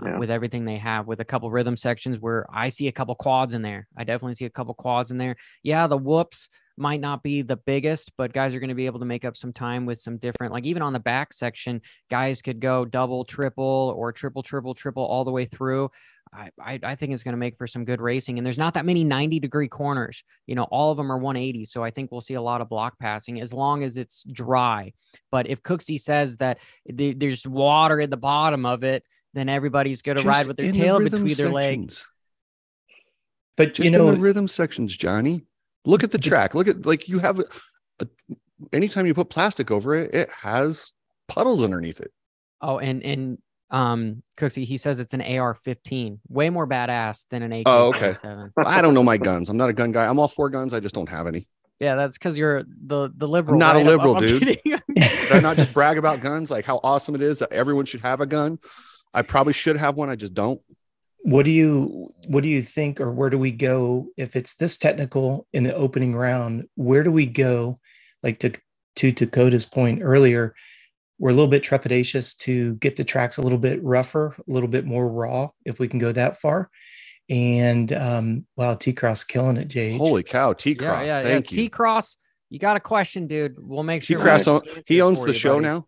uh, 0.00 0.06
Yeah. 0.06 0.18
with 0.18 0.30
everything 0.30 0.64
they 0.64 0.76
have 0.78 1.06
with 1.06 1.20
a 1.20 1.25
couple 1.25 1.50
rhythm 1.50 1.76
sections 1.76 2.18
where 2.20 2.46
i 2.52 2.68
see 2.68 2.88
a 2.88 2.92
couple 2.92 3.14
quads 3.14 3.54
in 3.54 3.62
there. 3.62 3.88
I 3.96 4.04
definitely 4.04 4.34
see 4.34 4.44
a 4.44 4.50
couple 4.50 4.75
quads 4.75 5.11
in 5.11 5.18
there. 5.18 5.37
Yeah 5.62 5.87
the 5.87 5.96
whoops 5.96 6.49
might 6.78 7.00
not 7.00 7.22
be 7.22 7.42
the 7.42 7.56
biggest 7.56 8.12
but 8.18 8.32
guys 8.32 8.54
are 8.54 8.61
going 8.61 8.68
to 8.68 8.75
be 8.75 8.87
able 8.87 8.99
to 8.99 9.04
make 9.06 9.25
up 9.26 9.37
some 9.37 9.52
time 9.52 9.84
with 9.87 9.99
some 9.99 10.16
different 10.18 10.52
like 10.52 10.64
even 10.64 10.80
on 10.82 10.92
the 10.94 11.00
back 11.00 11.32
section 11.32 11.80
guys 12.11 12.40
could 12.42 12.61
go 12.61 12.84
double 12.87 13.25
triple 13.25 13.94
or 13.96 14.11
triple 14.12 14.42
triple 14.42 14.75
triple 14.75 15.04
all 15.04 15.25
the 15.25 15.30
way 15.30 15.44
through 15.44 15.90
I, 16.32 16.50
I, 16.58 16.80
I 16.82 16.94
think 16.94 17.12
it's 17.12 17.22
going 17.22 17.34
to 17.34 17.38
make 17.38 17.59
for 17.59 17.66
some 17.66 17.85
good 17.85 18.00
racing. 18.00 18.38
And 18.38 18.46
there's 18.46 18.59
not 18.59 18.74
that 18.74 18.87
many 18.87 19.04
90 19.04 19.38
degree 19.40 19.68
corners. 19.68 20.24
You 20.46 20.54
know, 20.54 20.64
all 20.64 20.90
of 20.90 20.96
them 20.96 21.12
are 21.12 21.18
180. 21.18 21.66
So 21.66 21.85
I 21.85 21.90
think 21.90 22.11
we'll 22.11 22.22
see 22.22 22.35
a 22.35 22.42
lot 22.42 22.61
of 22.61 22.68
block 22.68 22.98
passing 22.98 23.40
as 23.40 23.52
long 23.52 23.83
as 23.83 23.96
it's 23.96 24.24
dry. 24.24 24.92
But 25.30 25.48
if 25.48 25.62
Cooksey 25.62 26.00
says 26.00 26.38
that 26.38 26.59
the- 26.87 27.14
there's 27.14 27.46
water 27.46 28.00
at 28.00 28.11
the 28.11 28.16
bottom 28.16 28.64
of 28.64 28.83
it, 28.83 29.04
then 29.35 29.48
everybody's 29.48 30.02
going 30.02 30.18
to 30.18 30.24
ride 30.24 30.46
with 30.46 30.57
their 30.57 30.66
in 30.66 30.72
the 30.72 30.78
tail 30.78 30.98
rhythm 30.98 31.24
between 31.24 31.37
their 31.37 31.52
legs. 31.52 32.07
But 33.57 33.74
Just 33.74 33.85
you 33.85 33.90
know, 33.90 34.09
in 34.09 34.14
the 34.14 34.20
rhythm 34.20 34.48
sections, 34.48 34.96
Johnny. 34.96 35.44
Look 35.85 36.04
at 36.04 36.12
the 36.12 36.18
track. 36.18 36.54
Look 36.54 36.68
at 36.68 36.87
like 36.87 37.09
you 37.09 37.18
have 37.18 37.40
a, 37.40 37.44
a 38.00 38.07
anytime 38.72 39.07
you 39.07 39.14
put 39.14 39.30
plastic 39.30 39.70
over 39.70 39.94
it, 39.94 40.14
it 40.14 40.30
has 40.30 40.92
puddles 41.28 41.62
underneath 41.62 42.00
it. 42.00 42.12
Oh, 42.61 42.78
and, 42.78 43.02
and, 43.02 43.38
um, 43.72 44.22
Cooksey, 44.37 44.64
he 44.64 44.76
says 44.76 44.98
it's 45.00 45.14
an 45.14 45.22
AR 45.22 45.54
15, 45.54 46.20
way 46.28 46.50
more 46.50 46.66
badass 46.68 47.26
than 47.30 47.42
an 47.42 47.52
AK 47.52 47.62
Oh, 47.66 47.88
okay. 47.88 48.12
47. 48.14 48.52
I 48.58 48.80
don't 48.82 48.94
know 48.94 49.02
my 49.02 49.16
guns. 49.16 49.48
I'm 49.48 49.56
not 49.56 49.70
a 49.70 49.72
gun 49.72 49.90
guy. 49.92 50.06
I'm 50.06 50.18
all 50.20 50.28
for 50.28 50.48
guns. 50.50 50.74
I 50.74 50.80
just 50.80 50.94
don't 50.94 51.08
have 51.08 51.26
any. 51.26 51.48
Yeah, 51.80 51.96
that's 51.96 52.16
because 52.16 52.38
you're 52.38 52.62
the, 52.62 53.11
the 53.16 53.26
liberal. 53.26 53.58
not 53.58 53.74
a 53.74 53.78
right? 53.78 53.87
liberal, 53.87 54.16
I'm 54.16 54.24
dude. 54.26 54.42
kidding. 54.64 54.78
Did 54.94 55.32
I 55.32 55.40
not 55.40 55.56
just 55.56 55.74
brag 55.74 55.98
about 55.98 56.20
guns, 56.20 56.50
like 56.50 56.64
how 56.64 56.78
awesome 56.85 57.14
it 57.16 57.22
is 57.22 57.40
that 57.40 57.52
everyone 57.52 57.87
should 57.87 58.02
have 58.02 58.20
a 58.20 58.26
gun? 58.26 58.58
I 59.12 59.22
probably 59.22 59.52
should 59.54 59.76
have 59.76 59.96
one. 59.96 60.08
I 60.11 60.14
just 60.16 60.35
don't. 60.35 60.61
what 61.22 61.44
do 61.44 61.50
you 61.50 62.12
what 62.28 62.42
do 62.42 62.48
you 62.48 62.61
think 62.62 63.00
or 63.00 63.11
where 63.11 63.30
do 63.30 63.38
we 63.38 63.50
go 63.52 64.08
if 64.16 64.37
it's 64.37 64.56
this 64.56 64.76
technical 64.76 65.46
in 65.52 65.62
the 65.64 65.74
opening 65.74 66.14
round 66.16 66.64
where 66.74 67.02
do 67.04 67.12
we 67.12 67.26
go 67.26 67.78
like 68.24 68.40
to 68.40 68.50
to 68.96 69.12
dakota's 69.12 69.64
point 69.64 70.00
earlier 70.02 70.52
we're 71.22 71.30
a 71.30 71.35
little 71.35 71.46
bit 71.48 71.62
trepidatious 71.62 72.37
to 72.37 72.74
get 72.76 72.96
the 72.96 73.04
tracks 73.04 73.37
a 73.37 73.42
little 73.42 73.56
bit 73.58 73.80
rougher 73.85 74.35
a 74.37 74.50
little 74.52 74.68
bit 74.68 74.85
more 74.85 75.08
raw 75.08 75.48
if 75.64 75.78
we 75.78 75.87
can 75.87 76.00
go 76.00 76.11
that 76.11 76.37
far 76.40 76.68
and 77.30 77.92
um 77.92 78.44
wow 78.56 78.74
t-cross 78.74 79.22
killing 79.22 79.56
it 79.56 79.68
jay 79.68 79.96
Holy 79.96 80.24
cow, 80.24 80.52
T 80.52 80.74
Cross. 80.74 81.06
yeah, 81.06 81.18
yeah, 81.18 81.22
Thank 81.22 81.52
yeah. 81.52 81.56
you. 81.56 81.62
T 81.64 81.68
Cross, 81.68 82.16
you 82.50 82.58
got 82.58 82.76
a 82.76 82.80
question, 82.80 83.28
dude. 83.28 83.54
We'll 83.56 83.85
make 83.85 84.02
sure. 84.02 84.18
we 84.18 84.24
Cross, 84.24 84.40
get 84.40 84.44
some 84.44 84.62
he 84.87 85.00
owns 85.00 85.20
the 85.20 85.28
you, 85.28 85.32
show 85.32 85.54
buddy. 85.54 85.64
now. 85.66 85.87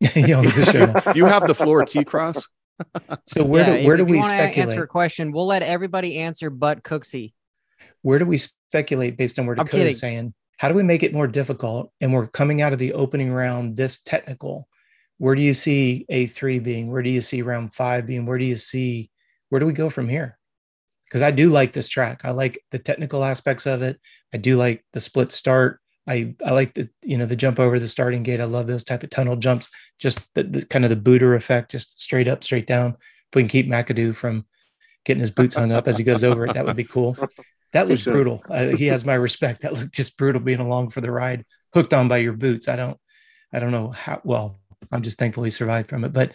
he 0.14 0.32
owns 0.32 0.54
the 0.54 0.64
show 0.64 1.12
You 1.14 1.26
have 1.26 1.46
the 1.46 1.54
floor, 1.54 1.84
T 1.84 2.04
Cross. 2.04 2.46
so 3.26 3.44
where 3.44 3.66
Yeah, 3.66 3.80
do 3.82 3.86
where 3.86 3.94
if 3.96 3.98
do 3.98 4.04
you 4.06 4.12
we 4.12 4.18
wanna 4.18 4.28
speculate 4.28 4.68
Answer 4.70 4.84
a 4.84 4.86
question. 4.86 5.32
We'll 5.32 5.46
let 5.48 5.62
everybody 5.62 6.18
answer, 6.18 6.50
but 6.50 6.84
Cooksey. 6.84 7.32
where 8.02 8.20
do 8.20 8.24
we 8.24 8.38
speculate 8.38 9.16
based 9.16 9.40
on 9.40 9.46
where 9.46 9.58
I'm 9.58 9.66
Dakota's 9.66 9.98
saying? 9.98 10.32
How 10.58 10.68
do 10.68 10.74
we 10.74 10.82
make 10.82 11.02
it 11.02 11.14
more 11.14 11.26
difficult? 11.26 11.92
And 12.00 12.12
we're 12.12 12.26
coming 12.26 12.60
out 12.60 12.72
of 12.72 12.78
the 12.78 12.92
opening 12.92 13.32
round 13.32 13.76
this 13.76 14.02
technical. 14.02 14.68
Where 15.18 15.34
do 15.34 15.42
you 15.42 15.54
see 15.54 16.04
A3 16.10 16.62
being? 16.62 16.90
Where 16.90 17.02
do 17.02 17.10
you 17.10 17.20
see 17.20 17.42
round 17.42 17.72
five 17.72 18.06
being? 18.06 18.26
Where 18.26 18.38
do 18.38 18.44
you 18.44 18.56
see, 18.56 19.10
where 19.48 19.60
do 19.60 19.66
we 19.66 19.72
go 19.72 19.88
from 19.88 20.08
here? 20.08 20.36
Because 21.04 21.22
I 21.22 21.30
do 21.30 21.48
like 21.48 21.72
this 21.72 21.88
track. 21.88 22.22
I 22.24 22.32
like 22.32 22.58
the 22.70 22.78
technical 22.78 23.24
aspects 23.24 23.66
of 23.66 23.82
it. 23.82 24.00
I 24.34 24.36
do 24.36 24.56
like 24.56 24.84
the 24.92 25.00
split 25.00 25.32
start. 25.32 25.80
I, 26.08 26.34
I 26.44 26.50
like 26.50 26.74
the 26.74 26.88
you 27.02 27.18
know 27.18 27.26
the 27.26 27.36
jump 27.36 27.58
over 27.58 27.78
the 27.78 27.88
starting 27.88 28.22
gate. 28.22 28.40
I 28.40 28.44
love 28.44 28.66
those 28.66 28.84
type 28.84 29.02
of 29.02 29.10
tunnel 29.10 29.36
jumps. 29.36 29.70
Just 29.98 30.20
the, 30.34 30.42
the 30.42 30.64
kind 30.66 30.84
of 30.84 30.90
the 30.90 30.96
booter 30.96 31.34
effect, 31.34 31.70
just 31.70 32.00
straight 32.00 32.28
up, 32.28 32.44
straight 32.44 32.66
down. 32.66 32.96
If 32.98 33.36
we 33.36 33.42
can 33.42 33.48
keep 33.48 33.68
McAdoo 33.68 34.14
from 34.14 34.46
getting 35.04 35.20
his 35.20 35.30
boots 35.30 35.54
hung 35.54 35.72
up 35.72 35.86
as 35.86 35.96
he 35.98 36.04
goes 36.04 36.24
over 36.24 36.46
it, 36.46 36.54
that 36.54 36.66
would 36.66 36.76
be 36.76 36.84
cool. 36.84 37.16
That 37.72 37.86
We 37.86 37.92
looked 37.94 38.04
brutal. 38.04 38.42
Uh, 38.48 38.68
he 38.68 38.86
has 38.86 39.04
my 39.04 39.14
respect. 39.14 39.62
That 39.62 39.74
looked 39.74 39.94
just 39.94 40.16
brutal 40.16 40.40
being 40.40 40.60
along 40.60 40.90
for 40.90 41.00
the 41.00 41.10
ride, 41.10 41.44
hooked 41.74 41.92
on 41.92 42.08
by 42.08 42.18
your 42.18 42.32
boots. 42.32 42.66
I 42.68 42.76
don't, 42.76 42.96
I 43.52 43.58
don't 43.60 43.72
know 43.72 43.90
how. 43.90 44.20
Well, 44.24 44.58
I'm 44.90 45.02
just 45.02 45.18
thankful 45.18 45.44
he 45.44 45.50
survived 45.50 45.88
from 45.88 46.04
it. 46.04 46.12
But 46.12 46.32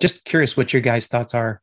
just 0.00 0.24
curious 0.24 0.56
what 0.56 0.72
your 0.72 0.82
guys' 0.82 1.06
thoughts 1.06 1.34
are. 1.34 1.62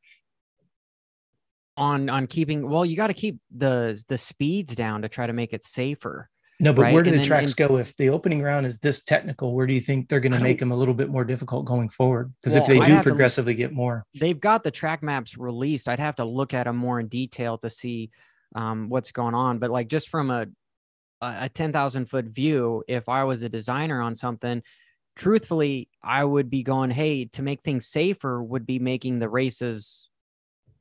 on 1.78 2.10
on 2.10 2.28
keeping. 2.28 2.67
Well, 2.69 2.86
you 2.86 2.95
got 2.95 3.08
to 3.08 3.13
keep 3.13 3.39
the 3.56 4.02
the 4.08 4.17
speeds 4.17 4.76
down 4.76 5.02
to 5.04 5.10
try 5.10 5.28
to 5.28 5.34
make 5.34 5.54
it 5.54 5.63
safer. 5.63 6.30
No, 6.60 6.71
but 6.71 6.84
Right, 6.84 6.93
where 6.93 7.04
do 7.04 7.10
and 7.10 7.15
the 7.15 7.21
then- 7.21 7.28
tracks 7.28 7.52
and- 7.52 7.58
go 7.58 7.78
if 7.78 7.95
the 7.97 8.10
opening 8.10 8.41
round 8.41 8.65
is 8.65 8.78
this 8.80 9.04
technical? 9.04 9.54
Where 9.56 9.65
do 9.67 9.73
you 9.73 9.82
think 9.82 10.08
they're 10.08 10.19
going 10.19 10.32
to 10.34 10.39
make 10.39 10.60
them 10.60 10.71
a 10.71 10.76
little 10.76 10.93
bit 10.93 11.10
more 11.10 11.26
difficult 11.26 11.65
going 11.65 11.89
forward? 11.89 12.32
Because 12.39 12.56
if 12.56 12.67
they 12.67 12.80
I'd 12.80 12.86
do 12.86 12.91
have 12.93 13.04
to- 13.04 13.10
progressively 13.10 13.56
get 13.56 13.73
more, 13.73 14.06
They've 14.19 14.39
got 14.39 14.63
the 14.63 14.71
track 14.71 15.02
maps 15.04 15.36
released. 15.38 15.89
I'd 15.89 15.99
have 15.99 16.15
to 16.17 16.26
look 16.26 16.54
at 16.54 16.65
them 16.65 16.78
more 16.78 16.99
in 16.99 17.08
detail 17.08 17.58
to 17.58 17.69
see 17.69 18.12
um, 18.55 18.89
what's 18.89 19.11
going 19.11 19.35
on. 19.35 19.59
But 19.59 19.71
like 19.71 19.87
just 19.87 20.09
from 20.09 20.29
a 20.29 20.47
a 21.21 21.49
ten 21.49 21.71
thousand 21.71 22.05
foot 22.09 22.25
view, 22.25 22.83
if 22.87 23.07
I 23.07 23.23
was 23.23 23.43
a 23.43 23.49
designer 23.49 24.01
on 24.01 24.13
something, 24.15 24.61
truthfully, 25.15 25.89
I 26.03 26.23
would 26.23 26.49
be 26.49 26.63
going, 26.63 26.91
hey, 26.91 27.25
to 27.25 27.41
make 27.41 27.61
things 27.61 27.87
safer, 27.87 28.43
would 28.43 28.65
be 28.65 28.79
making 28.79 29.19
the 29.19 29.29
races 29.29 30.09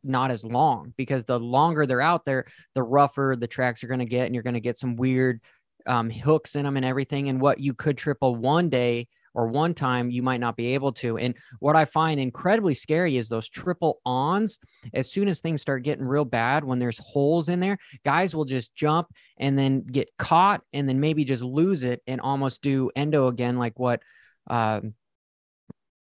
not 0.05 0.33
as 0.33 0.45
long 0.45 0.93
because 0.97 1.25
the 1.25 1.39
longer 1.39 1.87
they're 1.87 2.01
out 2.01 2.25
there, 2.25 2.47
the 2.75 2.83
rougher 2.83 3.37
the 3.39 3.47
tracks 3.47 3.85
are 3.85 3.89
going 3.89 4.01
to 4.01 4.07
get, 4.07 4.27
and 4.27 4.35
you're 4.35 4.43
going 4.43 4.55
to 4.55 4.61
get 4.61 4.79
some 4.79 4.97
weird 4.97 5.41
um, 5.87 6.11
hooks 6.11 6.57
in 6.57 6.65
them 6.65 6.77
and 6.77 6.85
everything. 6.85 7.29
And 7.29 7.41
what 7.41 7.61
you 7.61 7.75
could 7.75 7.97
triple 7.97 8.35
one 8.35 8.69
day 8.69 9.09
or 9.35 9.49
one 9.49 9.75
time, 9.75 10.11
you 10.11 10.23
might 10.23 10.41
not 10.41 10.57
be 10.57 10.75
able 10.75 10.93
to. 10.93 11.19
And 11.19 11.35
what 11.59 11.77
I 11.77 11.85
find 11.85 12.21
incredibly 12.21 12.75
scary 12.75 13.17
is 13.17 13.29
those 13.29 13.49
triple 13.49 14.01
ons. 14.05 14.59
As 14.95 15.11
soon 15.11 15.29
as 15.29 15.41
things 15.41 15.61
start 15.61 15.83
getting 15.83 16.05
real 16.05 16.25
bad, 16.25 16.65
when 16.65 16.79
there's 16.79 16.99
holes 16.99 17.49
in 17.49 17.61
there, 17.61 17.79
guys 18.05 18.35
will 18.35 18.45
just 18.45 18.75
jump 18.75 19.09
and 19.39 19.59
then 19.59 19.83
get 19.83 20.09
caught 20.19 20.63
and 20.73 20.89
then 20.89 21.01
maybe 21.01 21.25
just 21.25 21.43
lose 21.43 21.83
it 21.83 22.03
and 22.07 22.21
almost 22.21 22.63
do 22.63 22.91
endo 22.97 23.29
again, 23.29 23.59
like 23.59 23.79
what. 23.79 24.03
Um, 24.49 24.95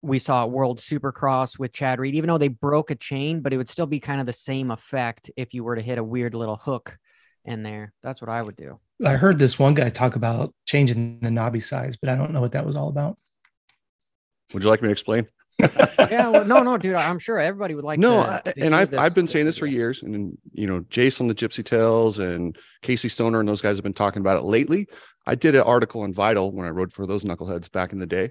we 0.01 0.21
saw 0.21 0.45
at 0.45 0.51
World 0.51 0.79
Supercross 0.79 1.59
with 1.59 1.73
Chad 1.73 1.99
Reed, 1.99 2.15
even 2.15 2.29
though 2.29 2.39
they 2.39 2.47
broke 2.47 2.93
a 2.93 2.95
chain, 2.95 3.41
but 3.41 3.53
it 3.53 3.57
would 3.57 3.69
still 3.69 3.85
be 3.85 3.99
kind 3.99 4.21
of 4.21 4.27
the 4.27 4.33
same 4.33 4.71
effect 4.71 5.29
if 5.37 5.55
you 5.55 5.65
were 5.65 5.75
to 5.75 5.83
hit 5.83 5.99
a 5.99 6.05
weird 6.05 6.35
little 6.35 6.57
hook 6.57 6.97
in 7.49 7.63
there. 7.63 7.93
That's 8.03 8.21
what 8.21 8.31
I 8.31 8.43
would 8.43 8.57
do. 8.57 8.79
I 9.05 9.13
heard 9.13 9.39
this 9.39 9.59
one 9.59 9.75
guy 9.75 9.91
talk 9.91 10.17
about 10.17 10.55
changing 10.67 11.21
the 11.21 11.31
knobby 11.31 11.61
size, 11.61 11.97
but 11.97 12.11
I 12.11 12.17
don't 12.17 12.33
know 12.33 12.41
what 12.41 12.53
that 12.53 12.67
was 12.67 12.77
all 12.77 12.89
about. 12.89 13.17
Would 14.53 14.63
you 14.65 14.71
like 14.71 14.83
me 14.83 14.89
to 14.89 14.93
explain? 14.93 15.27
yeah, 15.59 16.29
well, 16.29 16.45
no, 16.45 16.63
no, 16.63 16.79
dude. 16.79 16.95
I'm 16.95 17.19
sure 17.19 17.39
everybody 17.41 17.75
would 17.75 17.85
like. 17.85 17.99
no, 17.99 18.23
to, 18.23 18.29
I, 18.29 18.41
to 18.41 18.61
and 18.61 18.77
I've 18.77 18.91
this- 18.91 19.01
I've 19.01 19.15
been 19.15 19.27
saying 19.27 19.45
this 19.45 19.57
this 19.57 19.59
for 19.59 19.67
years, 19.67 20.03
and 20.05 20.39
you 20.53 20.69
know, 20.69 20.85
Jason 20.89 21.27
the 21.27 21.35
Gypsy 21.35 21.65
Tales 21.65 22.21
and 22.21 22.57
Casey 22.83 23.09
Stoner 23.09 23.41
and 23.41 23.49
those 23.49 23.61
guys 23.61 23.77
have 23.77 23.83
been 23.83 23.93
talking 23.93 24.21
about 24.21 24.37
it 24.37 24.45
lately. 24.45 24.87
I 25.27 25.35
did 25.35 25.57
an 25.57 25.63
article 25.63 26.03
on 26.03 26.13
Vital 26.13 26.53
when 26.53 26.65
I 26.65 26.71
wrote 26.71 26.93
for 26.93 27.07
those 27.07 27.25
knuckleheads 27.25 27.73
back 27.73 27.93
in 27.93 27.99
the 27.99 28.07
day, 28.07 28.31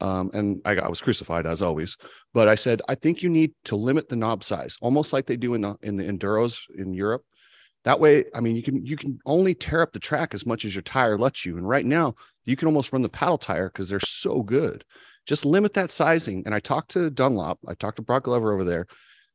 um, 0.00 0.30
and 0.32 0.62
I, 0.64 0.76
got, 0.76 0.84
I 0.84 0.88
was 0.88 1.00
crucified 1.00 1.46
as 1.46 1.62
always. 1.62 1.96
But 2.32 2.46
I 2.46 2.54
said 2.54 2.80
I 2.88 2.94
think 2.94 3.22
you 3.22 3.28
need 3.28 3.54
to 3.64 3.74
limit 3.74 4.08
the 4.08 4.16
knob 4.16 4.44
size, 4.44 4.76
almost 4.80 5.12
like 5.12 5.26
they 5.26 5.36
do 5.36 5.54
in 5.54 5.62
the 5.62 5.76
in 5.82 5.96
the 5.96 6.04
enduros 6.04 6.60
in 6.76 6.94
Europe. 6.94 7.24
That 7.84 8.00
way, 8.00 8.24
I 8.34 8.40
mean, 8.40 8.56
you 8.56 8.62
can 8.62 8.84
you 8.84 8.96
can 8.96 9.18
only 9.24 9.54
tear 9.54 9.82
up 9.82 9.92
the 9.92 9.98
track 9.98 10.34
as 10.34 10.44
much 10.44 10.64
as 10.64 10.74
your 10.74 10.82
tire 10.82 11.16
lets 11.16 11.46
you. 11.46 11.56
And 11.56 11.68
right 11.68 11.86
now, 11.86 12.14
you 12.44 12.56
can 12.56 12.66
almost 12.66 12.92
run 12.92 13.02
the 13.02 13.08
paddle 13.08 13.38
tire 13.38 13.68
because 13.68 13.88
they're 13.88 14.00
so 14.00 14.42
good. 14.42 14.84
Just 15.26 15.44
limit 15.44 15.74
that 15.74 15.92
sizing. 15.92 16.42
And 16.44 16.54
I 16.54 16.60
talked 16.60 16.90
to 16.92 17.10
Dunlop, 17.10 17.58
I 17.66 17.74
talked 17.74 17.96
to 17.96 18.02
Brock 18.02 18.24
Glover 18.24 18.52
over 18.52 18.64
there, 18.64 18.86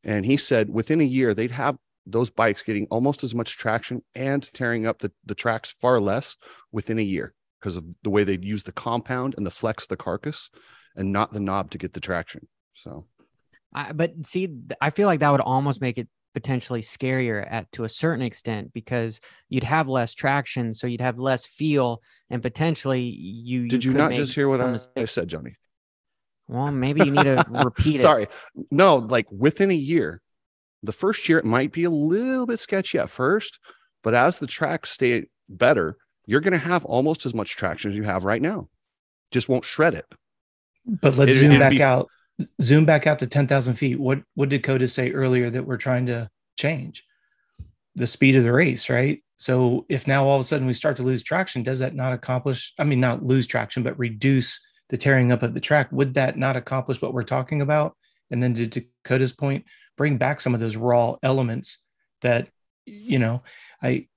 and 0.03 0.25
he 0.25 0.37
said 0.37 0.69
within 0.69 1.01
a 1.01 1.05
year 1.05 1.33
they'd 1.33 1.51
have 1.51 1.77
those 2.05 2.29
bikes 2.29 2.63
getting 2.63 2.87
almost 2.89 3.23
as 3.23 3.33
much 3.33 3.57
traction 3.57 4.03
and 4.13 4.51
tearing 4.53 4.85
up 4.85 4.99
the, 4.99 5.11
the 5.25 5.35
tracks 5.35 5.73
far 5.79 6.01
less 6.01 6.35
within 6.71 6.99
a 6.99 7.03
year 7.03 7.33
because 7.59 7.77
of 7.77 7.85
the 8.03 8.09
way 8.09 8.23
they'd 8.23 8.43
use 8.43 8.63
the 8.63 8.71
compound 8.73 9.35
and 9.37 9.45
the 9.45 9.51
flex 9.51 9.87
the 9.87 9.95
carcass 9.95 10.49
and 10.95 11.13
not 11.13 11.31
the 11.31 11.39
knob 11.39 11.71
to 11.71 11.77
get 11.77 11.93
the 11.93 12.01
traction. 12.01 12.47
So 12.73 13.05
I, 13.73 13.93
but 13.93 14.25
see, 14.25 14.49
I 14.81 14.89
feel 14.89 15.07
like 15.07 15.21
that 15.21 15.31
would 15.31 15.41
almost 15.41 15.79
make 15.79 15.97
it 15.97 16.09
potentially 16.33 16.81
scarier 16.81 17.45
at 17.49 17.71
to 17.73 17.83
a 17.83 17.89
certain 17.89 18.23
extent 18.25 18.73
because 18.73 19.21
you'd 19.49 19.63
have 19.63 19.87
less 19.87 20.13
traction, 20.13 20.73
so 20.73 20.87
you'd 20.87 21.01
have 21.01 21.19
less 21.19 21.45
feel, 21.45 22.01
and 22.29 22.41
potentially 22.41 23.01
you. 23.01 23.67
did 23.67 23.83
you 23.83 23.91
could 23.91 23.97
not 23.97 24.13
just 24.13 24.33
hear 24.35 24.47
what 24.47 24.59
some 24.59 24.93
I, 24.97 25.01
I 25.01 25.05
said, 25.05 25.27
Johnny? 25.27 25.53
Well, 26.47 26.71
maybe 26.71 27.05
you 27.05 27.11
need 27.11 27.23
to 27.23 27.45
repeat 27.63 27.95
it. 27.95 28.01
Sorry. 28.01 28.27
No, 28.71 28.97
like 28.97 29.27
within 29.31 29.71
a 29.71 29.75
year, 29.75 30.21
the 30.81 30.91
first 30.91 31.29
year 31.29 31.37
it 31.37 31.45
might 31.45 31.71
be 31.71 31.85
a 31.85 31.89
little 31.89 32.45
bit 32.45 32.59
sketchy 32.59 32.97
at 32.99 33.09
first, 33.09 33.59
but 34.03 34.13
as 34.13 34.39
the 34.39 34.47
tracks 34.47 34.89
stay 34.89 35.25
better, 35.47 35.97
you're 36.25 36.41
going 36.41 36.51
to 36.53 36.57
have 36.57 36.83
almost 36.85 37.25
as 37.25 37.33
much 37.33 37.55
traction 37.55 37.91
as 37.91 37.97
you 37.97 38.03
have 38.03 38.25
right 38.25 38.41
now. 38.41 38.67
Just 39.31 39.47
won't 39.49 39.65
shred 39.65 39.93
it. 39.93 40.05
But 40.85 41.15
let's 41.17 41.31
It- 41.31 41.35
zoom 41.39 41.59
back 41.59 41.71
be- 41.71 41.81
out. 41.83 42.09
Zoom 42.61 42.85
back 42.85 43.05
out 43.07 43.19
to 43.19 43.27
ten 43.27 43.47
thousand 43.47 43.75
feet. 43.75 43.99
What 43.99 44.21
what 44.35 44.49
did 44.49 44.61
Dakota 44.61 44.87
say 44.87 45.11
earlier 45.11 45.49
that 45.49 45.65
we're 45.65 45.77
trying 45.77 46.07
to 46.07 46.29
change? 46.57 47.05
The 47.95 48.07
speed 48.07 48.35
of 48.35 48.43
the 48.43 48.51
race, 48.51 48.89
right? 48.89 49.23
So 49.37 49.85
if 49.89 50.07
now 50.07 50.25
all 50.25 50.35
of 50.37 50.41
a 50.41 50.43
sudden 50.43 50.65
we 50.67 50.73
start 50.73 50.97
to 50.97 51.03
lose 51.03 51.21
traction, 51.23 51.63
does 51.63 51.79
that 51.79 51.93
not 51.95 52.13
accomplish? 52.13 52.73
I 52.79 52.85
mean, 52.85 52.99
not 52.99 53.23
lose 53.23 53.45
traction, 53.45 53.83
but 53.83 53.97
reduce 53.99 54.59
the 54.89 54.97
tearing 54.97 55.31
up 55.31 55.43
of 55.43 55.53
the 55.53 55.59
track. 55.59 55.91
Would 55.91 56.15
that 56.15 56.37
not 56.37 56.55
accomplish 56.55 57.01
what 57.01 57.13
we're 57.13 57.23
talking 57.23 57.61
about? 57.61 57.95
And 58.31 58.41
then 58.41 58.53
to 58.55 58.65
Dakota's 58.67 59.33
point, 59.33 59.65
bring 59.95 60.17
back 60.17 60.39
some 60.39 60.53
of 60.55 60.59
those 60.59 60.75
raw 60.75 61.17
elements 61.21 61.83
that 62.21 62.49
you 62.85 63.19
know. 63.19 63.43
I 63.81 64.07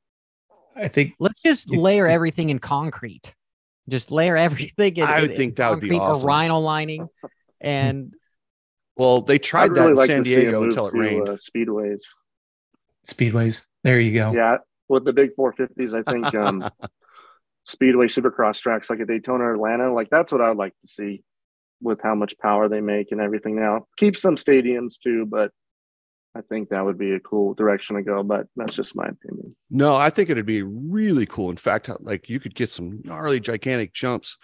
I 0.74 0.88
think 0.88 1.14
Let's 1.18 1.40
just 1.42 1.70
layer 1.70 2.06
you- 2.06 2.12
everything 2.12 2.48
in 2.50 2.58
concrete. 2.58 3.34
Just 3.88 4.10
layer 4.10 4.36
everything. 4.36 4.96
In, 4.96 5.04
I 5.04 5.20
would 5.20 5.30
in- 5.30 5.36
think 5.36 5.56
that 5.56 5.70
would 5.70 5.80
be 5.80 5.90
concrete 5.90 6.04
awesome. 6.04 6.24
Or 6.24 6.26
rhino 6.28 6.58
lining, 6.60 7.08
and 7.60 8.14
Well, 8.96 9.20
they 9.20 9.38
tried 9.38 9.72
really 9.72 9.82
that 9.82 9.90
in 9.90 9.94
like 9.96 10.06
San 10.06 10.18
to 10.18 10.24
see 10.24 10.34
'em 10.36 10.40
Diego 10.42 10.62
until 10.64 10.86
it 10.88 10.90
to, 10.92 10.98
rained. 10.98 11.28
Uh, 11.28 11.36
speedways. 11.36 12.00
speedways. 13.06 13.64
There 13.84 14.00
you 14.00 14.14
go. 14.14 14.32
Yeah, 14.32 14.58
with 14.88 15.04
the 15.04 15.12
big 15.12 15.30
450s, 15.38 15.94
I 15.94 16.10
think 16.10 16.34
um, 16.34 16.68
speedway 17.64 18.06
supercross 18.06 18.60
tracks 18.60 18.90
like 18.90 19.00
at 19.00 19.08
Daytona 19.08 19.44
or 19.44 19.54
Atlanta, 19.54 19.92
like 19.92 20.08
that's 20.10 20.32
what 20.32 20.40
I'd 20.40 20.56
like 20.56 20.72
to 20.82 20.88
see 20.88 21.22
with 21.82 22.00
how 22.02 22.14
much 22.14 22.38
power 22.38 22.68
they 22.68 22.80
make 22.80 23.12
and 23.12 23.20
everything. 23.20 23.54
Now, 23.56 23.86
keep 23.96 24.16
some 24.16 24.36
stadiums 24.36 24.94
too, 25.02 25.26
but 25.26 25.50
I 26.34 26.40
think 26.42 26.70
that 26.70 26.84
would 26.84 26.98
be 26.98 27.12
a 27.12 27.20
cool 27.20 27.54
direction 27.54 27.96
to 27.96 28.02
go. 28.02 28.22
But 28.22 28.46
that's 28.56 28.74
just 28.74 28.96
my 28.96 29.06
opinion. 29.06 29.54
No, 29.70 29.94
I 29.94 30.10
think 30.10 30.30
it'd 30.30 30.46
be 30.46 30.62
really 30.62 31.26
cool. 31.26 31.50
In 31.50 31.56
fact, 31.56 31.90
like 32.00 32.28
you 32.28 32.40
could 32.40 32.54
get 32.54 32.70
some 32.70 33.00
gnarly, 33.04 33.40
gigantic 33.40 33.92
jumps. 33.92 34.38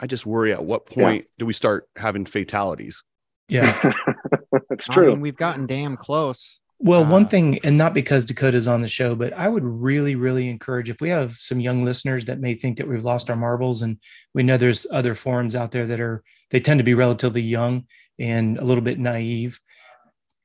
I 0.00 0.06
just 0.06 0.26
worry 0.26 0.52
at 0.52 0.64
what 0.64 0.82
Yeah. 0.90 0.94
point 1.04 1.26
do 1.38 1.46
we 1.46 1.52
start 1.52 1.88
having 1.96 2.24
fatalities? 2.24 3.02
Yeah. 3.48 3.92
that's 4.68 4.88
I 4.90 4.92
true. 4.94 5.10
mean, 5.10 5.20
we've 5.20 5.36
gotten 5.36 5.66
damn 5.66 5.96
close. 5.96 6.60
Well, 6.80 7.04
one 7.04 7.24
Uh, 7.24 7.28
thing, 7.28 7.58
and 7.64 7.76
not 7.76 7.92
because 7.92 8.24
Dakota's 8.24 8.68
on 8.68 8.82
the 8.82 8.88
show, 8.88 9.16
but 9.16 9.32
I 9.32 9.48
would 9.48 9.64
really, 9.64 10.14
really 10.14 10.48
encourage 10.48 10.88
if 10.88 11.00
we 11.00 11.08
have 11.08 11.32
some 11.32 11.58
young 11.58 11.82
listeners 11.84 12.26
that 12.26 12.38
may 12.38 12.54
think 12.54 12.76
that 12.78 12.86
we've 12.86 13.04
lost 13.04 13.28
our 13.28 13.34
marbles, 13.36 13.82
and 13.82 13.98
we 14.32 14.44
know 14.44 14.56
there's 14.56 14.86
other 14.92 15.14
forums 15.16 15.56
out 15.56 15.72
there 15.72 15.86
that 15.86 15.98
are, 16.00 16.22
they 16.50 16.60
tend 16.60 16.78
to 16.78 16.84
be 16.84 16.94
relatively 16.94 17.42
young 17.42 17.84
and 18.20 18.58
a 18.58 18.64
little 18.64 18.84
bit 18.84 18.98
naive. 19.00 19.58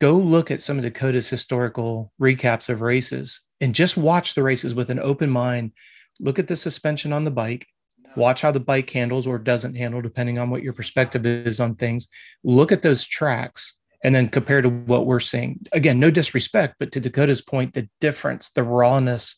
Go 0.01 0.15
look 0.15 0.49
at 0.49 0.59
some 0.59 0.77
of 0.79 0.83
Dakota's 0.83 1.29
historical 1.29 2.11
recaps 2.19 2.67
of 2.67 2.81
races 2.81 3.41
and 3.61 3.75
just 3.75 3.95
watch 3.95 4.33
the 4.33 4.41
races 4.43 4.73
with 4.73 4.89
an 4.89 4.99
open 4.99 5.29
mind. 5.29 5.71
Look 6.19 6.39
at 6.39 6.47
the 6.47 6.55
suspension 6.55 7.13
on 7.13 7.25
the 7.25 7.31
bike, 7.31 7.67
watch 8.15 8.41
how 8.41 8.51
the 8.51 8.59
bike 8.59 8.89
handles 8.89 9.27
or 9.27 9.37
doesn't 9.37 9.75
handle, 9.75 10.01
depending 10.01 10.39
on 10.39 10.49
what 10.49 10.63
your 10.63 10.73
perspective 10.73 11.25
is 11.25 11.59
on 11.59 11.75
things. 11.75 12.07
Look 12.43 12.71
at 12.71 12.81
those 12.81 13.05
tracks 13.05 13.79
and 14.03 14.13
then 14.13 14.29
compare 14.29 14.61
to 14.61 14.69
what 14.69 15.05
we're 15.05 15.19
seeing. 15.19 15.59
Again, 15.71 15.99
no 15.99 16.11
disrespect, 16.11 16.75
but 16.77 16.91
to 16.91 16.99
Dakota's 16.99 17.41
point, 17.41 17.73
the 17.73 17.89
difference, 18.01 18.49
the 18.49 18.63
rawness, 18.63 19.35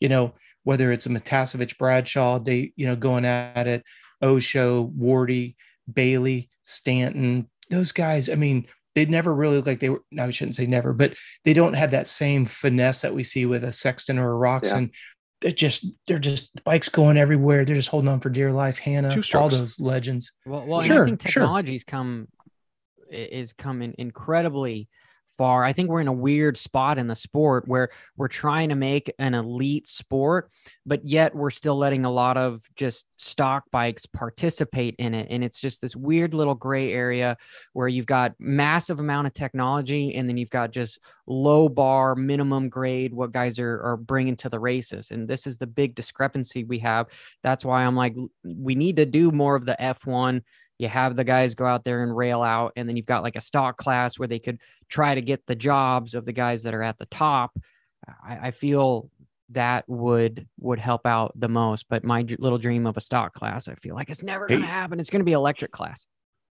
you 0.00 0.08
know, 0.08 0.34
whether 0.64 0.92
it's 0.92 1.06
a 1.06 1.08
Matiasevich, 1.08 1.78
Bradshaw, 1.78 2.38
they, 2.38 2.72
you 2.76 2.86
know, 2.86 2.96
going 2.96 3.24
at 3.24 3.66
it, 3.66 3.82
Osho, 4.20 4.86
Wardy, 4.88 5.56
Bailey, 5.92 6.50
Stanton, 6.62 7.48
those 7.70 7.92
guys, 7.92 8.28
I 8.28 8.34
mean, 8.34 8.66
they 8.94 9.06
never 9.06 9.34
really 9.34 9.62
like 9.62 9.80
they 9.80 9.88
were, 9.88 10.02
no, 10.10 10.24
I 10.26 10.30
shouldn't 10.30 10.56
say 10.56 10.66
never, 10.66 10.92
but 10.92 11.14
they 11.44 11.54
don't 11.54 11.74
have 11.74 11.92
that 11.92 12.06
same 12.06 12.44
finesse 12.44 13.00
that 13.00 13.14
we 13.14 13.24
see 13.24 13.46
with 13.46 13.64
a 13.64 13.72
Sexton 13.72 14.18
or 14.18 14.32
a 14.32 14.38
Roczen. 14.38 14.90
They're 15.42 15.50
just, 15.50 15.84
they're 16.06 16.18
just 16.18 16.62
bikes 16.64 16.88
going 16.88 17.16
everywhere. 17.16 17.64
They're 17.64 17.74
just 17.76 17.88
holding 17.88 18.08
on 18.08 18.20
for 18.20 18.30
dear 18.30 18.52
life. 18.52 18.78
Hannah, 18.78 19.10
Two 19.10 19.22
all 19.38 19.48
those 19.48 19.78
legends. 19.80 20.32
Well, 20.46 20.66
well, 20.66 20.80
and 20.80 20.86
Sure, 20.88 21.02
I 21.04 21.06
think 21.08 21.22
sure. 21.22 21.42
technology's 21.42 21.84
come 21.84 22.28
i- 23.12 23.14
is 23.16 23.52
coming 23.52 23.94
incredibly 23.98 24.88
far. 25.42 25.64
I 25.64 25.72
think 25.72 25.90
we're 25.90 26.00
in 26.00 26.06
a 26.06 26.12
weird 26.12 26.56
spot 26.56 26.98
in 26.98 27.08
the 27.08 27.16
sport 27.16 27.66
where 27.66 27.88
we're 28.16 28.28
trying 28.28 28.68
to 28.68 28.76
make 28.76 29.12
an 29.18 29.34
elite 29.34 29.88
sport, 29.88 30.52
but 30.86 31.04
yet 31.04 31.34
we're 31.34 31.50
still 31.50 31.76
letting 31.76 32.04
a 32.04 32.12
lot 32.12 32.36
of 32.36 32.62
just 32.76 33.06
stock 33.16 33.64
bikes 33.72 34.06
participate 34.06 34.94
in 35.00 35.14
it. 35.14 35.26
And 35.30 35.42
it's 35.42 35.58
just 35.58 35.80
this 35.80 35.96
weird 35.96 36.32
little 36.32 36.54
gray 36.54 36.92
area 36.92 37.36
where 37.72 37.88
you've 37.88 38.06
got 38.06 38.36
massive 38.38 39.00
amount 39.00 39.26
of 39.26 39.34
technology 39.34 40.14
and 40.14 40.28
then 40.28 40.36
you've 40.36 40.48
got 40.48 40.70
just 40.70 41.00
low 41.26 41.68
bar, 41.68 42.14
minimum 42.14 42.68
grade, 42.68 43.12
what 43.12 43.32
guys 43.32 43.58
are, 43.58 43.82
are 43.82 43.96
bringing 43.96 44.36
to 44.36 44.48
the 44.48 44.60
races. 44.60 45.10
And 45.10 45.26
this 45.26 45.48
is 45.48 45.58
the 45.58 45.66
big 45.66 45.96
discrepancy 45.96 46.62
we 46.62 46.78
have. 46.78 47.08
That's 47.42 47.64
why 47.64 47.82
I'm 47.82 47.96
like, 47.96 48.14
we 48.44 48.76
need 48.76 48.94
to 48.94 49.06
do 49.06 49.32
more 49.32 49.56
of 49.56 49.66
the 49.66 49.76
F1 49.80 50.42
you 50.82 50.88
have 50.88 51.16
the 51.16 51.24
guys 51.24 51.54
go 51.54 51.64
out 51.64 51.84
there 51.84 52.02
and 52.02 52.14
rail 52.16 52.42
out 52.42 52.72
and 52.76 52.86
then 52.88 52.96
you've 52.96 53.06
got 53.06 53.22
like 53.22 53.36
a 53.36 53.40
stock 53.40 53.76
class 53.78 54.18
where 54.18 54.28
they 54.28 54.38
could 54.38 54.58
try 54.88 55.14
to 55.14 55.22
get 55.22 55.46
the 55.46 55.54
jobs 55.54 56.14
of 56.14 56.24
the 56.26 56.32
guys 56.32 56.62
that 56.64 56.74
are 56.74 56.82
at 56.82 56.98
the 56.98 57.06
top 57.06 57.50
i, 58.22 58.48
I 58.48 58.50
feel 58.50 59.08
that 59.50 59.88
would 59.88 60.46
would 60.58 60.78
help 60.78 61.06
out 61.06 61.32
the 61.38 61.48
most 61.48 61.86
but 61.88 62.04
my 62.04 62.22
dr- 62.22 62.40
little 62.40 62.58
dream 62.58 62.86
of 62.86 62.96
a 62.96 63.00
stock 63.00 63.32
class 63.34 63.68
i 63.68 63.74
feel 63.76 63.94
like 63.94 64.10
it's 64.10 64.22
never 64.22 64.46
going 64.46 64.60
to 64.60 64.66
Hey. 64.66 64.72
happen 64.72 64.98
it's 65.00 65.10
going 65.10 65.20
to 65.20 65.24
be 65.24 65.32
electric 65.32 65.70
class 65.72 66.06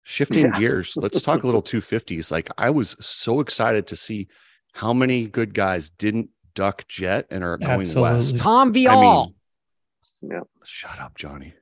Shifting 0.05 0.47
Yeah. 0.47 0.59
gears, 0.59 0.95
let's 0.97 1.21
talk 1.21 1.43
a 1.43 1.47
little 1.47 1.63
250s. 1.63 2.31
Like 2.33 2.49
I 2.57 2.71
was 2.71 2.97
so 2.99 3.41
excited 3.41 3.87
to 3.89 3.97
see 3.97 4.29
how 4.73 4.95
many 4.95 5.27
good 5.27 5.53
guys 5.53 5.91
didn't 5.91 6.31
duck 6.55 6.87
Jett 6.89 7.27
and 7.31 7.45
are 7.45 7.59
going 7.59 7.81
west. 7.81 7.97
Absolutely. 7.97 8.39
tom 8.41 8.69
I 8.69 8.73
Vialle 8.73 9.33
mean, 10.23 10.41
shut 10.65 10.99
up, 10.99 11.15
Johnny. 11.17 11.53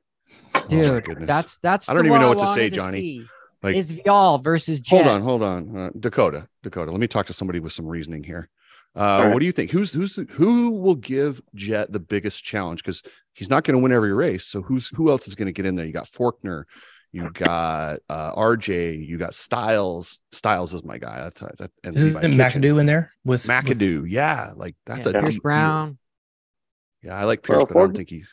Oh, 0.55 0.61
my 0.61 0.67
dude 0.69 1.05
goodness. 1.05 1.27
that's 1.27 1.59
that's 1.59 1.89
I 1.89 1.95
don't 1.95 2.03
the 2.05 2.09
even 2.09 2.21
know 2.21 2.29
one 2.29 2.37
what 2.39 2.43
to 2.45 2.49
wanted 2.49 2.61
say, 2.61 2.71
Johnny. 2.71 3.01
see, 3.01 3.27
Like- 3.63 3.77
is 3.77 3.93
Vialle 3.93 4.43
versus 4.43 4.81
Jett 4.81 5.05
Hold 5.05 5.15
on, 5.15 5.23
hold 5.23 5.43
on. 5.43 5.77
Uh, 5.77 5.91
Dakota, 5.99 6.49
Dakota. 6.63 6.91
Let 6.91 7.01
me 7.01 7.07
talk 7.07 7.27
to 7.27 7.33
somebody 7.33 7.61
with 7.61 7.73
some 7.73 7.87
reasoning 7.87 8.23
here. 8.25 8.49
Uh, 8.95 9.25
right. 9.25 9.33
What 9.33 9.41
do 9.41 9.47
you 9.47 9.53
think? 9.53 9.71
Who's 9.73 9.93
who's 9.93 10.17
the, 10.17 10.25
who 10.31 10.71
will 10.71 10.95
give 10.95 11.43
Jett 11.55 11.93
the 11.93 12.01
biggest 12.01 12.43
challenge? 12.43 12.83
Because 12.83 13.03
he's 13.35 13.51
not 13.51 13.65
going 13.65 13.77
to 13.77 13.83
win 13.83 13.93
every 13.93 14.13
race. 14.15 14.47
So 14.47 14.63
who's 14.63 14.89
who 14.89 15.11
else 15.11 15.29
is 15.29 15.35
going 15.35 15.47
to 15.47 15.53
get 15.53 15.67
in 15.67 15.77
there? 15.77 15.85
You 15.85 15.93
got 15.93 16.07
Forkner, 16.07 16.65
you 17.13 17.29
got 17.31 17.99
uh, 18.09 18.35
RJ, 18.35 19.07
you 19.07 19.19
got 19.19 19.33
Stilez. 19.33 20.19
Stilez 20.35 20.73
is 20.75 20.83
my 20.83 20.97
guy. 20.97 21.25
That's 21.25 21.41
that, 21.59 21.71
and 21.85 21.95
Isn't 21.97 22.15
McAdoo 22.15 22.81
in 22.81 22.87
there 22.87 23.13
with 23.23 23.47
with- 23.47 23.51
McAdoo, 23.51 24.07
yeah, 24.09 24.53
like 24.57 24.77
that's 24.87 25.05
Yeah, 25.05 25.11
a 25.11 25.13
Pierce 25.13 25.25
deep 25.27 25.33
field. 25.35 25.43
Brown. 25.43 25.99
Yeah, 27.03 27.17
I 27.17 27.25
like 27.25 27.43
Pierce, 27.43 27.59
Well, 27.59 27.67
but 27.67 27.77
I 27.77 27.81
don't 27.83 27.97
think 27.97 28.09
he's. 28.11 28.29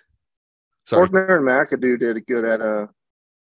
Sorry, 0.86 1.08
Forkner 1.08 1.38
and 1.38 1.48
McAdoo 1.48 1.98
did 1.98 2.18
a 2.18 2.22
good 2.22 2.46
at 2.46 2.62
uh, 2.62 2.88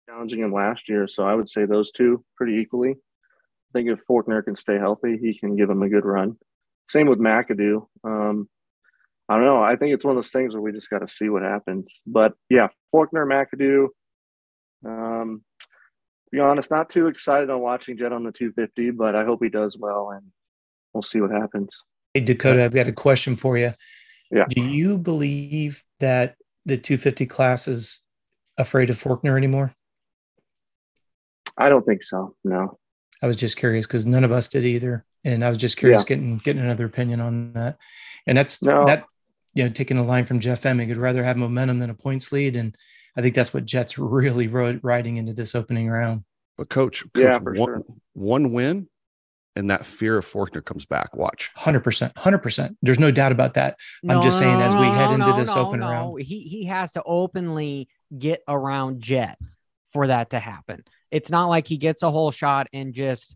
challenging 0.08 0.40
him 0.40 0.54
last 0.54 0.90
year, 0.90 1.08
so 1.08 1.24
I 1.24 1.36
would 1.36 1.50
say 1.50 1.66
those 1.66 1.92
two 1.92 2.24
pretty 2.36 2.56
equally. 2.56 2.92
I 2.92 3.72
think 3.74 3.90
if 3.90 4.06
Forkner 4.10 4.44
can 4.44 4.56
stay 4.56 4.78
healthy, 4.78 5.18
he 5.22 5.38
can 5.38 5.56
give 5.56 5.70
him 5.70 5.84
a 5.84 5.90
good 5.90 6.06
run. 6.06 6.38
Same 6.90 7.08
with 7.08 7.20
McAdoo. 7.20 7.86
Um, 8.04 8.50
I 9.28 9.36
don't 9.36 9.46
know. 9.46 9.62
I 9.62 9.76
think 9.76 9.94
it's 9.94 10.04
one 10.04 10.18
of 10.18 10.24
those 10.24 10.32
things 10.32 10.54
where 10.54 10.62
we 10.62 10.72
just 10.72 10.90
got 10.90 11.00
to 11.00 11.14
see 11.14 11.30
what 11.30 11.44
happens. 11.44 12.02
But 12.08 12.34
yeah, 12.50 12.70
Forkner, 12.94 13.28
McAdoo. 13.28 13.90
Um, 14.84 15.44
to 15.60 15.68
be 16.32 16.40
honest, 16.40 16.72
not 16.72 16.90
too 16.90 17.08
excited 17.08 17.50
on 17.52 17.60
watching 17.60 17.98
Jett 17.98 18.12
on 18.12 18.24
the 18.24 18.32
250, 18.32 18.92
but 18.92 19.16
I 19.16 19.24
hope 19.24 19.44
he 19.44 19.50
does 19.50 19.78
well, 19.78 20.12
and 20.12 20.26
we'll 20.94 21.04
see 21.04 21.22
what 21.22 21.32
happens. 21.32 21.70
Hey, 22.16 22.22
Dakota, 22.22 22.64
I've 22.64 22.74
got 22.74 22.88
a 22.88 22.92
question 22.92 23.36
for 23.36 23.56
you. 23.58 23.74
Yeah. 24.32 24.46
Do 24.50 24.64
you 24.64 24.98
believe 24.98 25.84
that 26.00 26.36
the 26.66 26.78
250 26.78 27.26
class 27.26 27.68
is 27.68 28.02
afraid 28.58 28.90
of 28.90 28.98
Forkner 29.02 29.38
anymore? 29.38 29.74
I 31.58 31.70
don't 31.70 31.86
think 31.86 32.04
so. 32.04 32.36
No. 32.44 32.78
I 33.22 33.28
was 33.28 33.36
just 33.36 33.58
curious 33.58 33.86
because 33.86 34.06
none 34.06 34.24
of 34.24 34.32
us 34.32 34.48
did 34.48 34.64
either, 34.64 35.06
and 35.26 35.44
I 35.44 35.50
was 35.50 35.58
just 35.58 35.78
curious 35.78 36.04
Yeah. 36.04 36.08
getting 36.16 36.38
getting 36.38 36.62
another 36.62 36.86
opinion 36.86 37.20
on 37.20 37.54
that. 37.54 37.78
And 38.26 38.38
that's 38.38 38.62
No. 38.62 38.86
that 38.86 39.06
you 39.54 39.64
know 39.64 39.70
taking 39.70 39.98
a 39.98 40.06
line 40.06 40.26
from 40.26 40.40
Jeff 40.40 40.62
Emig, 40.64 40.88
would 40.88 40.98
rather 40.98 41.24
have 41.24 41.36
momentum 41.38 41.80
than 41.80 41.90
a 41.90 41.96
points 41.96 42.32
lead, 42.32 42.56
and 42.56 42.76
I 43.18 43.22
think 43.22 43.36
that's 43.36 43.54
what 43.54 43.66
Jett's 43.66 43.98
really 43.98 44.48
rode 44.48 44.80
riding 44.84 45.18
into 45.18 45.34
this 45.34 45.56
opening 45.56 45.90
round. 45.90 46.24
but 46.58 46.68
coach, 46.70 47.04
coach 47.14 47.24
Yeah, 47.24 47.38
one, 47.40 47.56
sure. 47.56 47.84
one 48.14 48.52
win, 48.52 48.90
and 49.56 49.70
that 49.70 49.86
fear 49.86 50.18
of 50.18 50.26
Forkner 50.26 50.64
comes 50.64 50.86
back. 50.86 51.16
Watch. 51.16 51.52
Hundred 51.56 51.82
percent, 51.82 52.18
hundred 52.18 52.40
percent. 52.40 52.78
There's 52.82 53.00
no 53.00 53.12
doubt 53.12 53.32
about 53.32 53.56
that. 53.56 53.78
I'm 54.08 54.22
just 54.22 54.38
saying 54.38 54.62
as 54.62 54.76
we 54.76 54.86
head 54.86 55.12
into 55.12 55.34
this 55.34 55.50
open 55.50 55.82
round. 55.82 56.22
He 56.22 56.42
he 56.42 56.66
has 56.66 56.94
to 56.94 57.04
openly 57.04 57.90
get 58.18 58.42
around 58.48 59.02
Jett 59.02 59.38
for 59.92 60.08
that 60.08 60.32
to 60.32 60.40
happen. 60.40 60.84
It's 61.12 61.32
not 61.32 61.48
like 61.48 61.68
he 61.68 61.78
gets 61.78 62.04
a 62.04 62.12
whole 62.12 62.32
shot 62.32 62.68
and 62.74 62.94
just, 62.94 63.36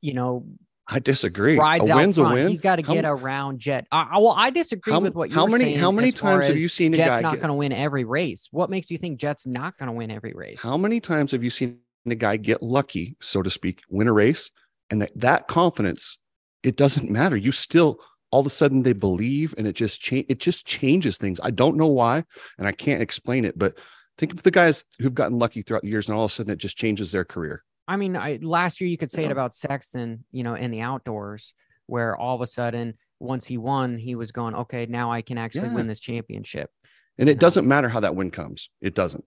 you 0.00 0.14
know, 0.14 0.46
I 0.88 1.00
disagree. 1.00 1.58
rides 1.58 1.88
a 1.88 1.92
out 1.92 1.96
win's 1.96 2.16
front. 2.16 2.32
a 2.32 2.34
win. 2.34 2.48
He's 2.48 2.62
got 2.62 2.76
to 2.76 2.82
How- 2.82 2.94
get 2.94 3.04
around 3.04 3.58
Jett. 3.58 3.86
I, 3.92 4.08
I- 4.12 4.18
well, 4.18 4.34
I 4.36 4.50
disagree 4.50 4.92
how, 4.92 5.00
with 5.00 5.14
what 5.14 5.28
you're 5.30 5.34
how 5.38 5.46
many 5.46 5.64
saying 5.64 5.78
how 5.78 5.90
many 5.90 6.12
times 6.12 6.46
have 6.46 6.56
you 6.58 6.68
seen 6.68 6.94
a 6.94 6.96
Jett's 6.96 7.10
guy 7.10 7.20
not 7.20 7.36
going 7.36 7.48
to 7.48 7.54
win 7.54 7.72
every 7.72 8.04
race. 8.04 8.48
What 8.52 8.70
makes 8.70 8.90
you 8.90 8.96
think 8.96 9.18
Jett's 9.20 9.46
not 9.46 9.76
going 9.76 9.88
to 9.88 9.92
win 9.92 10.10
every 10.10 10.32
race? 10.34 10.58
how 10.60 10.76
many 10.76 11.00
times 11.00 11.32
have 11.32 11.42
you 11.44 11.50
seen 11.50 11.80
a 12.08 12.14
guy 12.14 12.36
get 12.36 12.62
lucky, 12.62 13.16
so 13.20 13.42
to 13.42 13.50
speak, 13.50 13.82
win 13.90 14.06
a 14.06 14.12
race, 14.12 14.50
and 14.90 15.02
that 15.02 15.10
that 15.16 15.48
confidence, 15.48 16.18
it 16.62 16.76
doesn't 16.76 17.10
matter. 17.10 17.36
You 17.36 17.52
still 17.52 18.00
all 18.30 18.40
of 18.40 18.46
a 18.46 18.50
sudden 18.50 18.82
they 18.82 18.92
believe, 18.92 19.54
and 19.56 19.66
it 19.66 19.74
just 19.74 20.00
change. 20.00 20.26
It 20.28 20.40
just 20.40 20.66
changes 20.66 21.16
things. 21.16 21.40
I 21.42 21.50
don't 21.50 21.76
know 21.76 21.86
why, 21.86 22.24
and 22.58 22.66
I 22.66 22.72
can't 22.72 23.00
explain 23.02 23.44
it, 23.44 23.58
but 23.58 23.78
think 24.18 24.32
of 24.32 24.42
the 24.42 24.50
guys 24.50 24.84
who've 24.98 25.14
gotten 25.14 25.38
lucky 25.38 25.62
throughout 25.62 25.82
the 25.82 25.88
years, 25.88 26.08
and 26.08 26.16
all 26.18 26.24
of 26.24 26.30
a 26.30 26.34
sudden 26.34 26.52
it 26.52 26.58
just 26.58 26.76
changes 26.76 27.12
their 27.12 27.24
career. 27.24 27.62
I 27.88 27.96
mean, 27.96 28.16
I, 28.16 28.38
last 28.42 28.80
year 28.80 28.90
you 28.90 28.98
could 28.98 29.12
say 29.12 29.22
it 29.22 29.26
Yeah. 29.26 29.32
about 29.32 29.54
Sexton, 29.54 30.24
you 30.32 30.42
know, 30.42 30.54
in 30.54 30.72
the 30.72 30.80
outdoors, 30.80 31.54
where 31.86 32.16
all 32.16 32.34
of 32.34 32.40
a 32.40 32.46
sudden, 32.48 32.94
once 33.20 33.46
he 33.46 33.58
won, 33.58 33.96
he 33.96 34.16
was 34.16 34.32
going, 34.32 34.54
okay, 34.56 34.86
now 34.86 35.12
I 35.12 35.22
can 35.22 35.38
actually 35.38 35.68
Yeah. 35.68 35.74
win 35.74 35.86
this 35.86 36.00
championship. 36.00 36.70
And 37.16 37.28
it 37.28 37.34
No. 37.36 37.38
doesn't 37.40 37.66
matter 37.68 37.88
how 37.88 38.00
that 38.00 38.16
win 38.16 38.32
comes. 38.32 38.70
It 38.80 38.94
doesn't. 38.96 39.24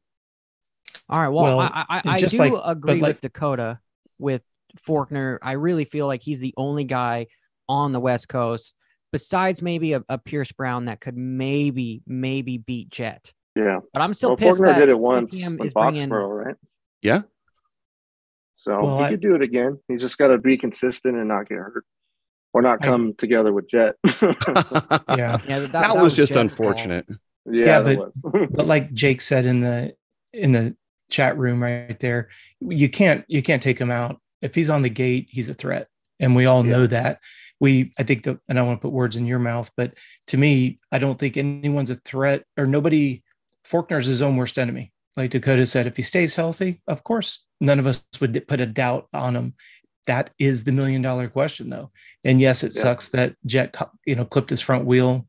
All 1.07 1.19
right. 1.21 1.29
Well, 1.29 1.57
Well, 1.57 1.59
I, 1.61 1.85
I, 1.89 2.01
I 2.05 2.17
do 2.19 2.37
like- 2.37 2.53
agree 2.65 2.99
like- 2.99 3.01
with 3.15 3.21
Dakota 3.21 3.79
with 4.17 4.41
Forkner. 4.87 5.37
I 5.41 5.53
really 5.53 5.85
feel 5.85 6.07
like 6.07 6.21
he's 6.21 6.39
the 6.39 6.53
only 6.57 6.83
guy 6.83 7.27
on 7.67 7.91
the 7.91 7.99
West 7.99 8.27
Coast, 8.29 8.73
besides 9.11 9.61
maybe 9.61 9.93
a, 9.93 10.03
a 10.09 10.17
Pierce 10.17 10.51
Brown, 10.51 10.85
that 10.85 10.99
could 11.01 11.17
maybe, 11.17 12.01
maybe 12.07 12.57
beat 12.57 12.89
Jett. 12.89 13.33
Yeah. 13.55 13.79
But 13.93 14.01
I'm 14.01 14.13
still 14.13 14.29
well, 14.29 14.37
pissed 14.37 14.61
Forkner 14.61 14.65
that 14.67 14.79
did 14.79 14.89
it 14.89 14.99
once 14.99 15.33
KTM 15.33 15.59
in 15.59 15.67
is 15.67 15.73
bringing. 15.73 16.09
Right? 16.09 16.55
Yeah. 17.01 17.21
So 18.57 18.79
Well, 18.81 18.97
he 18.99 19.03
I- 19.05 19.09
could 19.11 19.21
do 19.21 19.35
it 19.35 19.41
again. 19.41 19.79
He's 19.87 20.01
just 20.01 20.17
got 20.17 20.27
to 20.27 20.37
be 20.37 20.57
consistent 20.57 21.15
and 21.15 21.27
not 21.27 21.47
get 21.47 21.57
hurt, 21.57 21.85
or 22.53 22.61
not 22.61 22.79
I- 22.81 22.85
come 22.85 23.13
together 23.17 23.53
with 23.53 23.69
Jett. 23.69 23.95
Yeah. 24.05 25.37
Yeah, 25.47 25.59
that, 25.59 25.71
that, 25.71 25.97
was 25.97 26.15
just 26.15 26.33
Jett's 26.33 26.55
fault. 26.55 26.69
unfortunate. 26.69 27.07
yeah, 27.45 27.65
Yeah, 27.65 27.95
but- 28.23 28.51
but 28.51 28.65
like 28.67 28.93
Jake 28.93 29.21
said 29.21 29.45
in 29.45 29.61
the 29.61 29.95
in 30.33 30.51
the 30.51 30.75
chat 31.09 31.37
room 31.37 31.61
right 31.63 31.99
there, 31.99 32.29
you 32.59 32.89
can't 32.89 33.25
you 33.27 33.41
can't 33.41 33.63
take 33.63 33.79
him 33.79 33.91
out. 33.91 34.19
If 34.41 34.55
he's 34.55 34.69
on 34.69 34.81
the 34.81 34.89
gate, 34.89 35.27
he's 35.29 35.49
a 35.49 35.53
threat, 35.53 35.87
and 36.19 36.35
we 36.35 36.45
all 36.45 36.65
Yeah. 36.65 36.71
know 36.71 36.87
that. 36.87 37.19
We, 37.59 37.91
I 37.97 38.03
think 38.03 38.23
that, 38.23 38.39
and 38.47 38.57
I 38.57 38.61
don't 38.61 38.67
want 38.67 38.81
to 38.81 38.87
put 38.87 38.93
words 38.93 39.15
in 39.17 39.25
your 39.27 39.39
mouth, 39.39 39.69
but 39.75 39.93
to 40.27 40.37
me, 40.37 40.79
I 40.91 40.97
don't 40.97 41.19
think 41.19 41.35
anyone's 41.35 41.89
a 41.89 41.95
threat 41.95 42.43
or 42.57 42.65
nobody. 42.65 43.23
Forkner's 43.65 44.05
his 44.05 44.21
own 44.21 44.37
worst 44.37 44.57
enemy. 44.57 44.93
Like 45.17 45.31
Dakota 45.31 45.67
said, 45.67 45.85
if 45.85 45.97
he 45.97 46.03
stays 46.03 46.35
healthy, 46.35 46.81
of 46.87 47.03
course, 47.03 47.45
none 47.59 47.77
of 47.79 47.85
us 47.85 48.01
would 48.21 48.47
put 48.47 48.61
a 48.61 48.65
doubt 48.65 49.07
on 49.13 49.35
him. 49.35 49.55
That 50.07 50.29
is 50.39 50.63
the 50.63 50.71
million 50.71 51.01
dollar 51.01 51.27
question, 51.27 51.69
though. 51.69 51.91
And 52.23 52.39
yes, 52.39 52.63
it 52.63 52.71
Yeah. 52.73 52.83
sucks 52.83 53.09
that 53.09 53.35
Jett, 53.45 53.75
you 54.05 54.15
know, 54.15 54.23
clipped 54.25 54.49
his 54.49 54.61
front 54.61 54.85
wheel, 54.85 55.27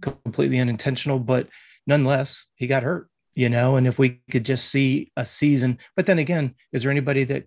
completely 0.00 0.60
unintentional, 0.60 1.18
but 1.18 1.48
nonetheless, 1.86 2.46
he 2.54 2.66
got 2.68 2.84
hurt, 2.84 3.08
you 3.34 3.48
know. 3.48 3.74
And 3.76 3.86
if 3.88 3.98
we 3.98 4.20
could 4.30 4.44
just 4.44 4.66
see 4.70 5.10
a 5.16 5.26
season, 5.26 5.78
but 5.96 6.06
then 6.06 6.18
again, 6.20 6.54
is 6.72 6.82
there 6.82 6.90
anybody 6.92 7.24
that 7.24 7.44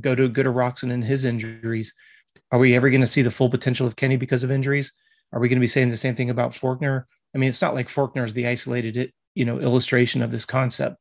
go 0.00 0.14
to 0.14 0.28
good 0.28 0.46
Roczen 0.46 0.90
and 0.92 1.04
his 1.04 1.24
injuries? 1.24 1.94
Are 2.52 2.58
we 2.58 2.74
ever 2.74 2.90
going 2.90 3.00
to 3.00 3.06
see 3.06 3.22
the 3.22 3.30
full 3.30 3.50
potential 3.50 3.86
of 3.86 3.96
Kenny 3.96 4.16
because 4.16 4.42
of 4.44 4.50
injuries? 4.50 4.92
Are 5.32 5.40
we 5.40 5.48
going 5.48 5.56
to 5.58 5.60
be 5.60 5.66
saying 5.68 5.90
the 5.90 5.96
same 5.96 6.14
thing 6.16 6.30
about 6.30 6.52
Forkner? 6.52 7.04
I 7.34 7.38
mean, 7.38 7.48
it's 7.48 7.62
not 7.62 7.74
like 7.74 7.88
Forkner 7.88 8.24
is 8.24 8.32
the 8.32 8.46
isolated, 8.48 9.12
you 9.34 9.44
know, 9.44 9.60
illustration 9.60 10.22
of 10.22 10.30
this 10.32 10.44
concept. 10.44 10.96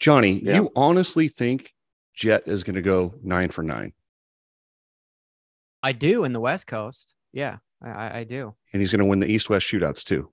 Johnny, 0.00 0.40
Yeah. 0.42 0.56
you 0.56 0.70
honestly 0.74 1.28
think 1.28 1.72
Jett 2.14 2.42
is 2.46 2.64
going 2.64 2.74
to 2.76 2.82
go 2.82 3.14
nine 3.22 3.50
for 3.50 3.62
nine, 3.62 3.92
I 5.82 5.92
do 5.92 6.24
in 6.24 6.32
the 6.32 6.40
West 6.40 6.66
Coast. 6.66 7.14
Yeah, 7.32 7.58
I, 7.82 7.90
I, 7.90 8.18
I 8.18 8.24
do. 8.24 8.54
and 8.72 8.80
he's 8.82 8.90
going 8.90 8.98
to 9.00 9.04
win 9.04 9.20
the 9.20 9.30
East 9.30 9.48
West 9.50 9.66
shootouts 9.70 10.04
too? 10.04 10.30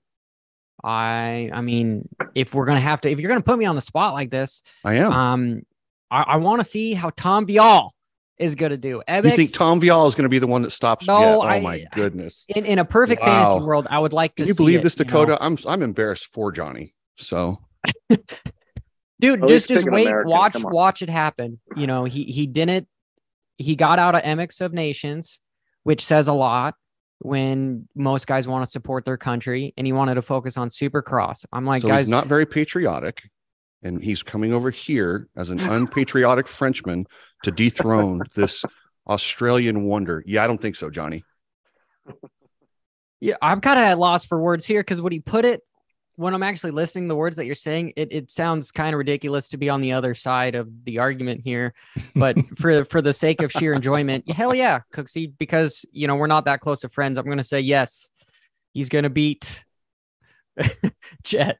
I 0.84 1.50
I 1.52 1.60
mean, 1.60 2.08
if 2.36 2.54
we're 2.54 2.64
gonna 2.66 2.78
have 2.78 3.00
to, 3.00 3.10
if 3.10 3.18
you're 3.18 3.28
gonna 3.28 3.40
put 3.42 3.58
me 3.58 3.64
on 3.64 3.74
the 3.74 3.80
spot 3.80 4.14
like 4.14 4.30
this, 4.30 4.62
I 4.84 4.94
am. 4.94 5.12
um, 5.12 5.62
I, 6.10 6.22
I 6.22 6.36
want 6.36 6.60
to 6.60 6.64
see 6.64 6.94
how 6.94 7.10
Tom 7.10 7.46
Vialle 7.46 7.90
is 8.38 8.54
gonna 8.54 8.76
do. 8.76 9.02
you 9.08 9.30
think 9.30 9.52
Tom 9.52 9.80
Vialle 9.80 10.06
is 10.06 10.14
going 10.14 10.22
to 10.24 10.28
be 10.28 10.38
the 10.38 10.46
one 10.46 10.62
that 10.62 10.70
stops 10.70 11.06
No, 11.06 11.18
Jett? 11.18 11.34
Oh 11.36 11.42
I- 11.42 11.60
my 11.60 11.84
goodness! 11.92 12.44
in, 12.48 12.64
in 12.64 12.78
a 12.78 12.84
perfect 12.84 13.22
fantasy 13.24 13.58
world, 13.60 13.86
I 13.90 13.98
would 13.98 14.12
like 14.12 14.36
to 14.36 14.42
Can 14.42 14.48
you 14.48 14.54
see 14.54 14.62
believe 14.62 14.80
it, 14.80 14.82
this, 14.84 14.96
you 14.98 15.04
know? 15.04 15.10
Dakota? 15.24 15.38
I'm 15.40 15.58
I'm 15.66 15.82
embarrassed 15.82 16.26
for 16.26 16.52
Johnny. 16.52 16.94
So 17.16 17.58
Dude, 19.20 19.42
At 19.42 19.48
just 19.48 19.68
just 19.68 19.84
wait, 19.90 20.06
American, 20.06 20.30
watch 20.30 20.56
watch 20.64 21.02
it 21.02 21.10
happen. 21.10 21.58
You 21.76 21.86
know, 21.88 22.04
he 22.04 22.24
he 22.24 22.46
didn't. 22.46 22.86
He 23.56 23.74
got 23.74 23.98
out 23.98 24.14
of 24.14 24.22
MX 24.22 24.60
of 24.60 24.72
Nations, 24.72 25.40
which 25.82 26.04
says 26.06 26.28
a 26.28 26.32
lot 26.32 26.74
when 27.18 27.88
most 27.96 28.28
guys 28.28 28.46
want 28.46 28.64
to 28.64 28.70
support 28.70 29.04
their 29.04 29.16
country, 29.16 29.74
and 29.76 29.84
he 29.84 29.92
wanted 29.92 30.14
to 30.14 30.22
focus 30.22 30.56
on 30.56 30.68
Supercross. 30.68 31.44
I'm 31.52 31.64
like, 31.66 31.82
so 31.82 31.88
guys, 31.88 32.02
he's 32.02 32.08
not 32.08 32.26
very 32.26 32.46
patriotic, 32.46 33.20
and 33.82 34.02
he's 34.02 34.22
coming 34.22 34.52
over 34.52 34.70
here 34.70 35.28
as 35.36 35.50
an 35.50 35.60
unpatriotic 35.70 36.48
Frenchman 36.48 37.06
to 37.44 37.50
dethrone 37.50 38.22
this 38.34 38.64
Australian 39.06 39.84
wonder. 39.84 40.22
Yeah, 40.26 40.44
I 40.44 40.46
don't 40.46 40.60
think 40.60 40.76
so, 40.76 40.90
Johnny. 40.90 41.24
Yeah, 43.20 43.34
I'm 43.42 43.60
kind 43.60 43.78
of 43.78 43.84
at 43.84 43.98
loss 43.98 44.24
for 44.24 44.40
words 44.40 44.64
here 44.64 44.80
because 44.80 45.00
when 45.00 45.12
he 45.12 45.20
put 45.20 45.44
it, 45.44 45.62
when 46.16 46.34
I'm 46.34 46.42
actually 46.42 46.72
listening 46.72 47.04
to 47.04 47.08
the 47.10 47.16
words 47.16 47.36
that 47.36 47.46
you're 47.46 47.54
saying, 47.54 47.92
it, 47.96 48.12
it 48.12 48.30
sounds 48.30 48.72
kind 48.72 48.92
of 48.94 48.98
ridiculous 48.98 49.48
to 49.50 49.56
be 49.56 49.70
on 49.70 49.80
the 49.80 49.92
other 49.92 50.14
side 50.14 50.56
of 50.56 50.68
the 50.84 50.98
argument 50.98 51.42
here. 51.44 51.74
But 52.14 52.36
for 52.58 52.84
for 52.84 53.00
the 53.02 53.12
sake 53.12 53.40
of 53.42 53.52
sheer 53.52 53.72
enjoyment, 53.72 54.28
hell 54.30 54.54
yeah, 54.54 54.80
Cooksey, 54.92 55.32
because 55.38 55.84
you 55.92 56.06
know 56.08 56.16
we're 56.16 56.26
not 56.26 56.44
that 56.46 56.60
close 56.60 56.82
of 56.84 56.92
friends. 56.92 57.18
I'm 57.18 57.28
gonna 57.28 57.42
say 57.44 57.60
yes, 57.60 58.10
he's 58.72 58.88
gonna 58.88 59.10
beat 59.10 59.64
Jett. 61.22 61.58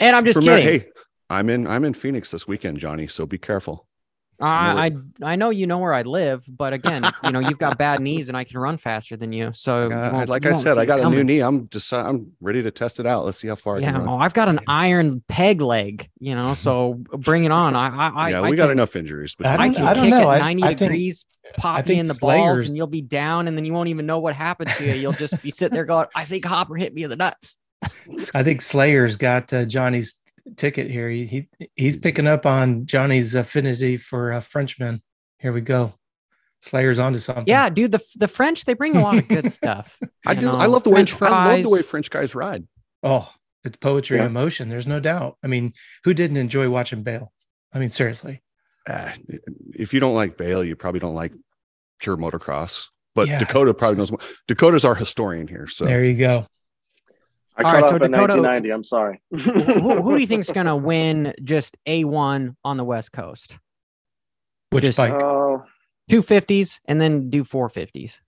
And 0.00 0.16
I'm 0.16 0.26
just 0.26 0.40
Remember- 0.40 0.60
kidding. 0.62 0.80
Hey, 0.80 0.88
I'm 1.34 1.50
in 1.50 1.66
I'm 1.66 1.84
in 1.84 1.94
Phoenix 1.94 2.30
this 2.30 2.46
weekend, 2.48 2.78
Johnny. 2.78 3.06
So 3.06 3.26
be 3.26 3.38
careful. 3.38 3.86
I, 4.40 4.90
I 5.22 5.32
I 5.32 5.36
know 5.36 5.50
you 5.50 5.68
know 5.68 5.78
where 5.78 5.94
I 5.94 6.02
live, 6.02 6.44
but 6.48 6.72
again, 6.72 7.04
you 7.22 7.30
know 7.30 7.38
you've 7.38 7.58
got 7.58 7.78
bad 7.78 8.00
knees, 8.00 8.28
and 8.28 8.36
I 8.36 8.42
can 8.42 8.58
run 8.58 8.78
faster 8.78 9.16
than 9.16 9.32
you. 9.32 9.50
So 9.54 9.86
Uh, 9.92 10.10
won't- 10.12 10.28
like 10.28 10.42
you 10.42 10.50
I 10.50 10.54
said, 10.54 10.76
I 10.76 10.84
got 10.86 10.98
a 10.98 11.08
new 11.08 11.22
knee. 11.22 11.38
I'm 11.38 11.68
just 11.68 11.92
I'm 11.92 12.32
ready 12.40 12.60
to 12.62 12.72
test 12.72 12.98
it 12.98 13.06
out. 13.06 13.24
Let's 13.24 13.38
see 13.38 13.46
how 13.46 13.54
far 13.54 13.76
I 13.76 13.78
Yeah, 13.78 13.92
can 13.92 14.02
well, 14.04 14.14
run. 14.16 14.22
I've 14.22 14.34
got 14.34 14.48
an 14.48 14.58
iron 14.66 15.22
peg 15.28 15.60
leg, 15.60 16.10
you 16.18 16.34
know. 16.34 16.54
So 16.54 16.94
bring 17.12 17.44
it 17.44 17.52
on. 17.52 17.76
I 17.76 17.86
I 17.88 18.08
I 18.08 18.28
yeah, 18.30 18.40
I 18.40 18.50
we 18.50 18.56
got 18.56 18.64
can- 18.64 18.72
enough 18.72 18.96
injuries. 18.96 19.36
But 19.38 19.46
I 19.46 19.54
I 19.66 19.68
can 19.70 19.84
I 19.84 19.94
don't 19.94 20.04
kick 20.04 20.10
know. 20.14 20.30
at 20.30 20.40
90 20.40 20.62
I 20.64 20.66
think- 20.66 20.78
degrees, 20.80 21.24
pop 21.56 21.76
I 21.76 21.78
you 21.78 21.84
think 21.84 22.00
in 22.00 22.08
the 22.08 22.14
balls, 22.20 22.66
and 22.66 22.76
you'll 22.76 22.88
be 22.88 23.02
down, 23.02 23.46
and 23.46 23.56
then 23.56 23.64
you 23.64 23.72
won't 23.72 23.88
even 23.88 24.04
know 24.04 24.18
what 24.18 24.34
happened 24.34 24.70
to 24.78 24.84
you. 24.84 24.94
You'll 24.94 25.12
just 25.12 25.40
be 25.44 25.52
sitting 25.52 25.74
there 25.76 25.84
going, 25.84 26.06
"I 26.14 26.24
think 26.24 26.44
Hopper 26.44 26.74
hit 26.74 26.92
me 26.92 27.04
in 27.04 27.10
the 27.10 27.16
nuts." 27.16 27.56
I 28.34 28.42
think 28.42 28.62
Slayer's 28.62 29.16
got 29.16 29.52
uh, 29.52 29.64
Johnny's 29.64 30.16
ticket 30.56 30.90
here. 30.90 31.08
He, 31.10 31.24
he 31.26 31.48
he's 31.74 31.96
picking 31.96 32.26
up 32.26 32.46
on 32.46 32.86
Johnny's 32.86 33.34
affinity 33.34 33.96
for 33.96 34.32
uh, 34.32 34.40
Frenchmen. 34.40 35.02
Here 35.38 35.52
we 35.52 35.60
go. 35.60 35.94
Slayer's 36.62 36.98
onto 36.98 37.18
something. 37.18 37.44
Yeah, 37.46 37.68
dude, 37.68 37.92
the 37.92 38.00
the 38.16 38.28
French 38.28 38.64
they 38.64 38.74
bring 38.74 38.96
a 38.96 39.02
lot 39.02 39.18
of 39.18 39.28
good 39.28 39.52
stuff. 39.52 39.98
I 40.26 40.34
do. 40.34 40.42
know, 40.42 40.54
I 40.56 40.66
love 40.66 40.84
the 40.84 40.90
way 40.90 41.04
French 41.04 41.22
I 41.22 41.54
love 41.56 41.62
the 41.64 41.70
way. 41.70 41.82
French 41.82 42.10
guys 42.10 42.34
ride. 42.34 42.66
Oh, 43.02 43.30
it's 43.64 43.76
poetry 43.76 44.18
Yeah. 44.18 44.26
in 44.26 44.32
motion. 44.32 44.68
There's 44.68 44.86
no 44.86 45.00
doubt. 45.00 45.36
I 45.42 45.46
mean, 45.46 45.74
who 46.04 46.14
didn't 46.14 46.38
enjoy 46.38 46.70
watching 46.70 47.02
Bayle? 47.02 47.32
I 47.72 47.78
mean, 47.78 47.90
seriously. 47.90 48.42
Ah, 48.88 49.14
if 49.74 49.92
you 49.92 50.00
don't 50.00 50.14
like 50.14 50.36
Bayle, 50.38 50.64
you 50.64 50.76
probably 50.76 51.00
don't 51.00 51.14
like 51.14 51.32
pure 52.00 52.16
motocross. 52.16 52.86
But 53.14 53.28
Yeah, 53.28 53.38
Dakota 53.38 53.72
probably 53.74 53.98
knows 53.98 54.10
more. 54.10 54.20
Dakota's 54.48 54.84
our 54.84 54.94
historian 54.94 55.46
here. 55.48 55.66
So 55.66 55.84
There 55.84 56.04
you 56.04 56.16
go. 56.16 56.46
I 57.56 57.62
All 57.62 57.70
cut 57.70 57.84
so 57.84 57.98
Dakota- 57.98 58.40
1990. 58.40 58.70
I'm 58.70 58.84
sorry. 58.84 59.22
who, 59.30 60.02
who 60.02 60.16
do 60.16 60.20
you 60.20 60.26
think's 60.26 60.50
gonna 60.50 60.76
win 60.76 61.34
just 61.42 61.76
a 61.86 62.04
one 62.04 62.56
on 62.64 62.76
the 62.76 62.84
West 62.84 63.12
Coast? 63.12 63.58
Which 64.70 64.84
Just- 64.84 64.98
bike? 64.98 65.12
Oh, 65.22 65.64
Two 66.08 66.20
fifties 66.20 66.80
and 66.84 67.00
then 67.00 67.30
do 67.30 67.44
four 67.44 67.68
fifties. 67.70 68.20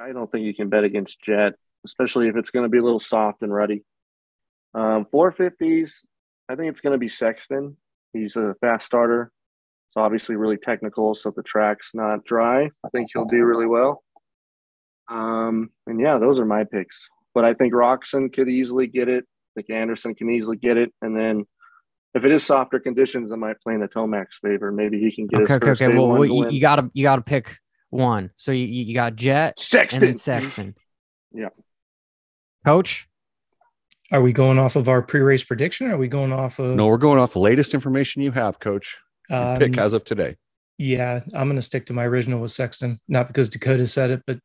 I 0.00 0.12
don't 0.12 0.30
think 0.30 0.44
you 0.44 0.54
can 0.54 0.68
bet 0.68 0.84
against 0.84 1.20
Jett, 1.22 1.54
especially 1.84 2.28
if 2.28 2.36
it's 2.36 2.50
going 2.50 2.64
to 2.64 2.68
be 2.68 2.78
a 2.78 2.82
little 2.82 3.00
soft 3.00 3.42
and 3.42 3.52
ruddy. 3.52 3.82
Um, 4.74 5.06
450s, 5.12 5.92
I 6.48 6.54
think 6.54 6.70
it's 6.70 6.82
going 6.82 6.92
to 6.92 6.98
be 6.98 7.08
Sexton. 7.08 7.76
He's 8.12 8.36
a 8.36 8.54
fast 8.60 8.86
starter. 8.86 9.32
It's 9.88 9.96
obviously 9.96 10.36
really 10.36 10.58
technical. 10.58 11.14
So 11.14 11.30
if 11.30 11.34
the 11.34 11.42
track's 11.42 11.92
not 11.94 12.24
dry, 12.24 12.64
I 12.84 12.88
think 12.90 13.08
he'll 13.12 13.24
do 13.24 13.42
really 13.44 13.66
well. 13.66 14.04
Um, 15.08 15.70
and 15.86 15.98
yeah, 15.98 16.18
those 16.18 16.38
are 16.38 16.44
my 16.44 16.64
picks. 16.64 17.08
But 17.36 17.44
I 17.44 17.52
think 17.52 17.74
Roczen 17.74 18.32
could 18.32 18.48
easily 18.48 18.86
get 18.86 19.10
it. 19.10 19.24
I 19.24 19.60
think 19.60 19.68
Anderson 19.68 20.14
can 20.14 20.30
easily 20.30 20.56
get 20.56 20.78
it. 20.78 20.90
And 21.02 21.14
then 21.14 21.44
if 22.14 22.24
it 22.24 22.32
is 22.32 22.42
softer 22.42 22.80
conditions, 22.80 23.30
I 23.30 23.36
might 23.36 23.60
play 23.60 23.74
in 23.74 23.80
the 23.80 23.88
Tomac's 23.88 24.38
favor. 24.38 24.72
Maybe 24.72 24.98
he 24.98 25.14
can 25.14 25.26
get 25.26 25.42
Okay, 25.42 25.56
okay, 25.56 25.70
okay. 25.72 25.88
Well, 25.88 26.08
well, 26.08 26.24
you, 26.24 26.48
you 26.48 26.62
gotta 26.62 26.90
you 26.94 27.02
gotta 27.02 27.20
pick 27.20 27.58
one. 27.90 28.30
So 28.36 28.52
you 28.52 28.64
you 28.64 28.94
got 28.94 29.16
Jett 29.16 29.58
and 29.58 29.58
Sexton. 29.58 30.00
then 30.00 30.14
Sexton. 30.14 30.74
Yeah. 31.30 31.50
Coach. 32.64 33.06
Are 34.10 34.22
we 34.22 34.32
going 34.32 34.58
off 34.58 34.74
of 34.74 34.88
our 34.88 35.02
pre-race 35.02 35.44
prediction? 35.44 35.88
Or 35.88 35.96
are 35.96 35.98
we 35.98 36.08
going 36.08 36.32
off 36.32 36.58
of? 36.58 36.74
no, 36.74 36.86
we're 36.86 36.96
going 36.96 37.18
off 37.18 37.34
the 37.34 37.40
latest 37.40 37.74
information 37.74 38.22
you 38.22 38.32
have, 38.32 38.60
Coach. 38.60 38.96
Your 39.28 39.38
um, 39.38 39.58
pick 39.58 39.76
as 39.76 39.92
of 39.92 40.04
today. 40.04 40.36
Yeah, 40.78 41.20
I'm 41.34 41.48
going 41.48 41.56
to 41.56 41.62
stick 41.62 41.84
to 41.86 41.92
my 41.92 42.06
original 42.06 42.40
with 42.40 42.52
Sexton, 42.52 42.98
not 43.08 43.28
because 43.28 43.50
Dakota 43.50 43.86
said 43.86 44.10
it, 44.10 44.22
but 44.26 44.38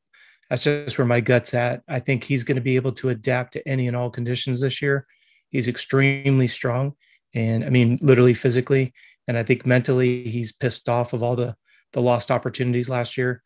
that's 0.52 0.64
just 0.64 0.98
where 0.98 1.08
my 1.08 1.22
gut's 1.22 1.54
at. 1.54 1.82
I 1.88 2.00
think 2.00 2.26
he's 2.26 2.44
going 2.44 2.58
to 2.58 2.62
be 2.62 2.76
able 2.76 2.92
to 2.94 3.08
adapt 3.08 3.54
to 3.54 3.66
any 3.66 3.88
and 3.88 3.96
all 3.96 4.10
conditions 4.10 4.60
this 4.60 4.82
year. 4.82 5.08
He's 5.50 5.70
extremely 5.70 6.48
strong, 6.48 6.96
and 7.34 7.64
I 7.64 7.70
mean, 7.70 8.00
literally 8.02 8.34
physically, 8.34 8.94
and 9.30 9.38
I 9.38 9.44
think 9.44 9.66
mentally, 9.66 10.24
he's 10.26 10.52
pissed 10.52 10.90
off 10.90 11.14
of 11.14 11.24
all 11.24 11.38
the 11.38 11.56
the 11.94 12.02
lost 12.02 12.32
opportunities 12.32 12.90
last 12.90 13.18
year. 13.18 13.42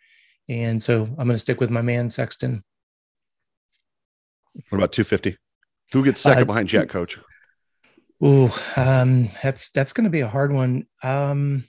And 0.50 0.82
so 0.82 1.04
I'm 1.04 1.28
going 1.28 1.30
to 1.30 1.38
stick 1.38 1.60
with 1.60 1.70
my 1.70 1.84
man 1.84 2.10
Sexton. 2.10 2.64
What 4.70 4.78
about 4.80 4.92
250? 4.92 5.38
Who 5.94 6.04
gets 6.04 6.22
second 6.22 6.44
Uh, 6.44 6.46
behind 6.46 6.68
Jack 6.70 6.90
Coach? 6.90 7.20
Ooh, 8.24 8.50
um, 8.76 9.30
that's 9.44 9.70
that's 9.70 9.94
going 9.94 10.06
to 10.06 10.10
be 10.10 10.22
a 10.22 10.28
hard 10.28 10.52
one. 10.52 10.88
Um, 11.04 11.66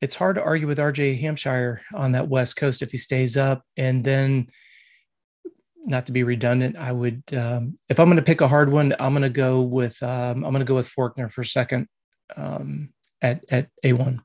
it's 0.00 0.14
hard 0.14 0.36
to 0.36 0.42
argue 0.42 0.66
with 0.66 0.78
RJ 0.78 1.20
Hampshire 1.20 1.80
on 1.94 2.12
that 2.12 2.28
West 2.28 2.56
Coast 2.56 2.82
if 2.82 2.92
he 2.92 2.98
stays 2.98 3.36
up. 3.36 3.62
And 3.76 4.04
then, 4.04 4.48
not 5.84 6.06
to 6.06 6.12
be 6.12 6.22
redundant, 6.22 6.76
I 6.76 6.92
would 6.92 7.22
um, 7.32 7.78
if 7.88 7.98
I'm 7.98 8.08
going 8.08 8.16
to 8.16 8.22
pick 8.22 8.40
a 8.40 8.48
hard 8.48 8.70
one, 8.70 8.94
I'm 9.00 9.12
going 9.12 9.22
to 9.22 9.28
go 9.28 9.62
with 9.62 10.00
um, 10.02 10.44
I'm 10.44 10.52
going 10.52 10.60
to 10.60 10.64
go 10.64 10.74
with 10.74 10.92
Forkner 10.92 11.30
for 11.30 11.44
second 11.44 11.88
um, 12.36 12.90
at 13.22 13.44
at 13.50 13.68
A1. 13.84 14.20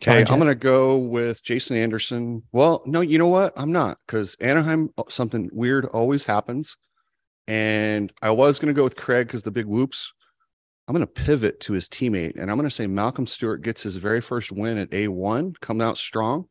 Okay, 0.00 0.22
Behind 0.22 0.30
I'm 0.30 0.38
going 0.38 0.48
to 0.48 0.54
go 0.54 0.96
with 0.96 1.42
Jason 1.42 1.76
Anderson. 1.76 2.44
Well, 2.52 2.82
no, 2.86 3.00
you 3.00 3.18
know 3.18 3.26
what? 3.26 3.52
I'm 3.56 3.72
not 3.72 3.98
because 4.06 4.36
Anaheim, 4.36 4.90
uh, 4.96 5.02
something 5.08 5.50
weird 5.52 5.86
always 5.86 6.24
happens. 6.24 6.76
And 7.48 8.12
I 8.22 8.30
was 8.30 8.60
going 8.60 8.72
to 8.72 8.78
go 8.78 8.84
with 8.84 8.94
Craig 8.94 9.26
because 9.26 9.42
the 9.42 9.50
big 9.50 9.66
whoops. 9.66 10.12
I'm 10.88 10.94
going 10.94 11.06
to 11.06 11.12
pivot 11.12 11.60
to 11.60 11.74
his 11.74 11.86
teammate 11.86 12.40
and 12.40 12.50
I'm 12.50 12.56
going 12.56 12.68
to 12.68 12.74
say 12.74 12.86
Malcolm 12.86 13.26
Stewart 13.26 13.60
gets 13.60 13.82
his 13.82 13.96
very 13.96 14.22
first 14.22 14.50
win 14.50 14.78
at 14.78 14.90
A1, 14.90 15.60
coming 15.60 15.86
out 15.86 15.98
strong. 15.98 16.46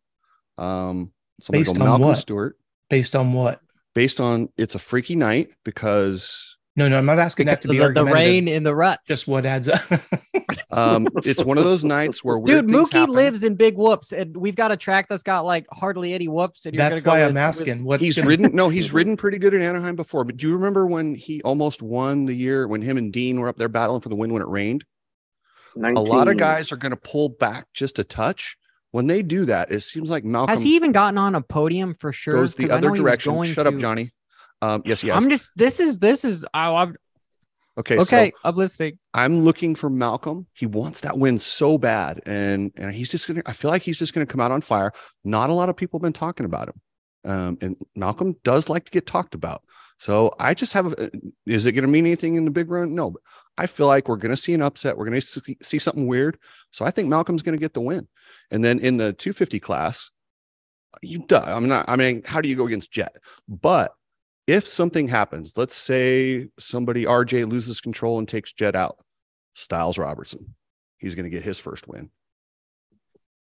Um, 0.59 1.11
so 1.41 1.51
Based 1.51 1.75
go 1.75 1.83
Malcolm 1.83 2.01
what? 2.01 2.17
Stewart 2.17 2.57
Based 2.89 3.15
on 3.15 3.33
what? 3.33 3.61
based 3.95 4.21
on 4.21 4.49
it's 4.57 4.75
a 4.75 4.79
freaky 4.79 5.15
night 5.15 5.49
because 5.65 6.56
No, 6.77 6.87
no, 6.87 6.97
I'm 6.97 7.05
not 7.05 7.19
asking 7.19 7.47
that 7.47 7.59
to 7.61 7.67
the, 7.67 7.73
be 7.73 7.77
the 7.79 7.85
argumentative. 7.85 8.13
rain 8.13 8.47
in 8.47 8.63
the 8.63 8.73
ruts. 8.75 9.01
Just 9.07 9.27
what 9.27 9.45
adds 9.45 9.67
up. 9.67 9.81
um, 10.71 11.07
it's 11.25 11.43
one 11.43 11.57
of 11.57 11.63
those 11.63 11.83
nights 11.83 12.23
where 12.23 12.37
weird 12.37 12.67
Dude, 12.67 12.75
things 12.75 12.89
Mookie 12.89 12.99
happen. 12.99 13.15
lives 13.15 13.43
in 13.43 13.55
big 13.55 13.75
whoops, 13.77 14.13
and 14.13 14.37
we've 14.37 14.55
got 14.55 14.71
a 14.71 14.77
track 14.77 15.07
that's 15.09 15.23
got 15.23 15.43
like 15.43 15.65
hardly 15.73 16.13
any 16.13 16.27
whoops. 16.27 16.65
And 16.65 16.75
you're 16.75 16.87
That's 16.89 17.01
why 17.03 17.17
go 17.19 17.21
I'm 17.23 17.27
with- 17.29 17.33
with- 17.33 17.37
asking. 17.37 17.83
What 17.83 17.99
he's 17.99 18.15
gonna- 18.17 18.27
ridden 18.29 18.55
no 18.55 18.69
he's 18.77 18.93
ridden 18.93 19.17
pretty 19.17 19.39
good 19.39 19.53
in 19.55 19.61
anaheim 19.61 19.95
before 19.95 20.23
but 20.23 20.37
do 20.37 20.47
you 20.47 20.53
remember 20.53 20.85
when 20.85 21.15
he 21.15 21.41
almost 21.41 21.81
won 21.81 22.25
the 22.25 22.33
year 22.35 22.67
when 22.67 22.81
him 22.81 22.97
and 22.97 23.11
dean 23.11 23.39
were 23.39 23.47
up 23.49 23.57
there 23.57 23.69
battling 23.69 24.01
for 24.01 24.09
the 24.09 24.15
win 24.15 24.31
when 24.31 24.41
it 24.41 24.47
rained 24.47 24.85
a 25.75 25.91
lot 25.99 26.27
of 26.27 26.37
guys 26.37 26.71
are 26.71 26.77
going 26.77 26.91
to 26.91 26.95
pull 26.97 27.29
back 27.29 27.65
just 27.73 27.99
a 27.99 28.03
touch 28.03 28.57
when 28.91 29.07
they 29.07 29.21
do 29.23 29.45
that 29.45 29.71
it 29.71 29.81
seems 29.81 30.09
like 30.09 30.23
malcolm 30.23 30.49
Has 30.51 30.61
he 30.61 30.75
even 30.75 30.91
gotten 30.91 31.17
on 31.17 31.33
a 31.35 31.41
podium 31.41 31.95
for 31.99 32.11
sure? 32.11 32.35
goes 32.35 32.55
the 32.55 32.63
'Cause 32.63 32.71
I 32.71 32.79
know 32.79 32.89
other 32.89 32.97
direction 32.97 33.33
going 33.33 33.51
shut 33.51 33.67
up 33.67 33.77
johnny 33.77 34.11
um 34.61 34.81
yes 34.85 35.03
yes 35.03 35.21
I'm 35.21 35.29
just. 35.29 35.55
This 35.55 35.79
is. 35.79 35.99
This 35.99 36.25
is. 36.25 36.45
Oh, 36.53 36.75
I'm 36.75 36.95
okay 37.77 37.97
okay. 37.97 38.31
so 38.31 38.39
I'm 38.43 38.55
listening. 38.55 38.99
i'm 39.13 39.41
looking 39.41 39.75
for 39.75 39.89
malcolm 39.89 40.47
he 40.53 40.65
wants 40.65 41.01
that 41.01 41.17
win 41.17 41.37
so 41.37 41.77
bad 41.77 42.21
and 42.25 42.71
and 42.75 42.93
he's 42.93 43.11
just 43.11 43.27
gonna 43.27 43.43
i 43.45 43.53
feel 43.53 43.69
like 43.69 43.83
he's 43.83 43.99
just 43.99 44.13
gonna 44.13 44.25
come 44.25 44.41
out 44.41 44.51
on 44.51 44.61
fire 44.61 44.91
not 45.23 45.49
a 45.49 45.53
lot 45.53 45.69
of 45.69 45.77
people 45.77 45.99
have 45.99 46.03
been 46.03 46.13
talking 46.13 46.45
about 46.45 46.69
him 46.69 47.31
um 47.31 47.57
and 47.61 47.75
malcolm 47.95 48.35
does 48.43 48.69
like 48.69 48.85
to 48.85 48.91
get 48.91 49.05
talked 49.05 49.35
about 49.35 49.61
so 49.99 50.33
i 50.39 50.53
just 50.53 50.73
have 50.73 50.93
a, 50.93 51.11
is 51.45 51.65
it 51.65 51.73
going 51.73 51.85
to 51.85 51.91
mean 51.91 52.05
anything 52.05 52.35
in 52.35 52.45
the 52.45 52.51
big 52.51 52.69
run 52.69 52.95
no 52.95 53.11
but 53.11 53.21
i 53.57 53.67
feel 53.67 53.87
like 53.87 54.07
we're 54.07 54.15
going 54.15 54.35
to 54.35 54.41
see 54.41 54.53
an 54.53 54.61
upset 54.61 54.97
we're 54.97 55.05
going 55.05 55.19
to 55.19 55.25
see, 55.25 55.57
see 55.61 55.79
something 55.79 56.07
weird 56.07 56.37
so 56.71 56.85
i 56.85 56.91
think 56.91 57.07
malcolm's 57.07 57.43
going 57.43 57.57
to 57.57 57.61
get 57.61 57.73
the 57.73 57.81
win 57.81 58.07
and 58.51 58.63
then 58.63 58.79
in 58.79 58.97
the 58.97 59.13
250 59.13 59.59
class 59.59 60.09
you 61.01 61.19
duh, 61.27 61.43
i'm 61.45 61.67
not 61.67 61.85
i 61.87 61.95
mean 61.95 62.23
how 62.25 62.41
do 62.41 62.49
you 62.49 62.55
go 62.55 62.65
against 62.65 62.91
jett 62.91 63.17
but 63.47 63.91
if 64.47 64.67
something 64.67 65.07
happens 65.07 65.57
let's 65.57 65.75
say 65.75 66.47
somebody 66.57 67.03
rj 67.05 67.49
loses 67.49 67.79
control 67.81 68.17
and 68.17 68.27
takes 68.27 68.51
jett 68.53 68.75
out 68.75 68.97
stilez 69.55 69.99
robertson 69.99 70.55
he's 70.97 71.13
going 71.15 71.25
to 71.25 71.29
get 71.29 71.43
his 71.43 71.59
first 71.59 71.87
win 71.87 72.09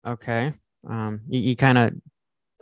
Okay. 0.05 0.53
Um. 0.87 1.21
You, 1.29 1.39
you 1.39 1.55
kind 1.55 1.77
of. 1.77 1.93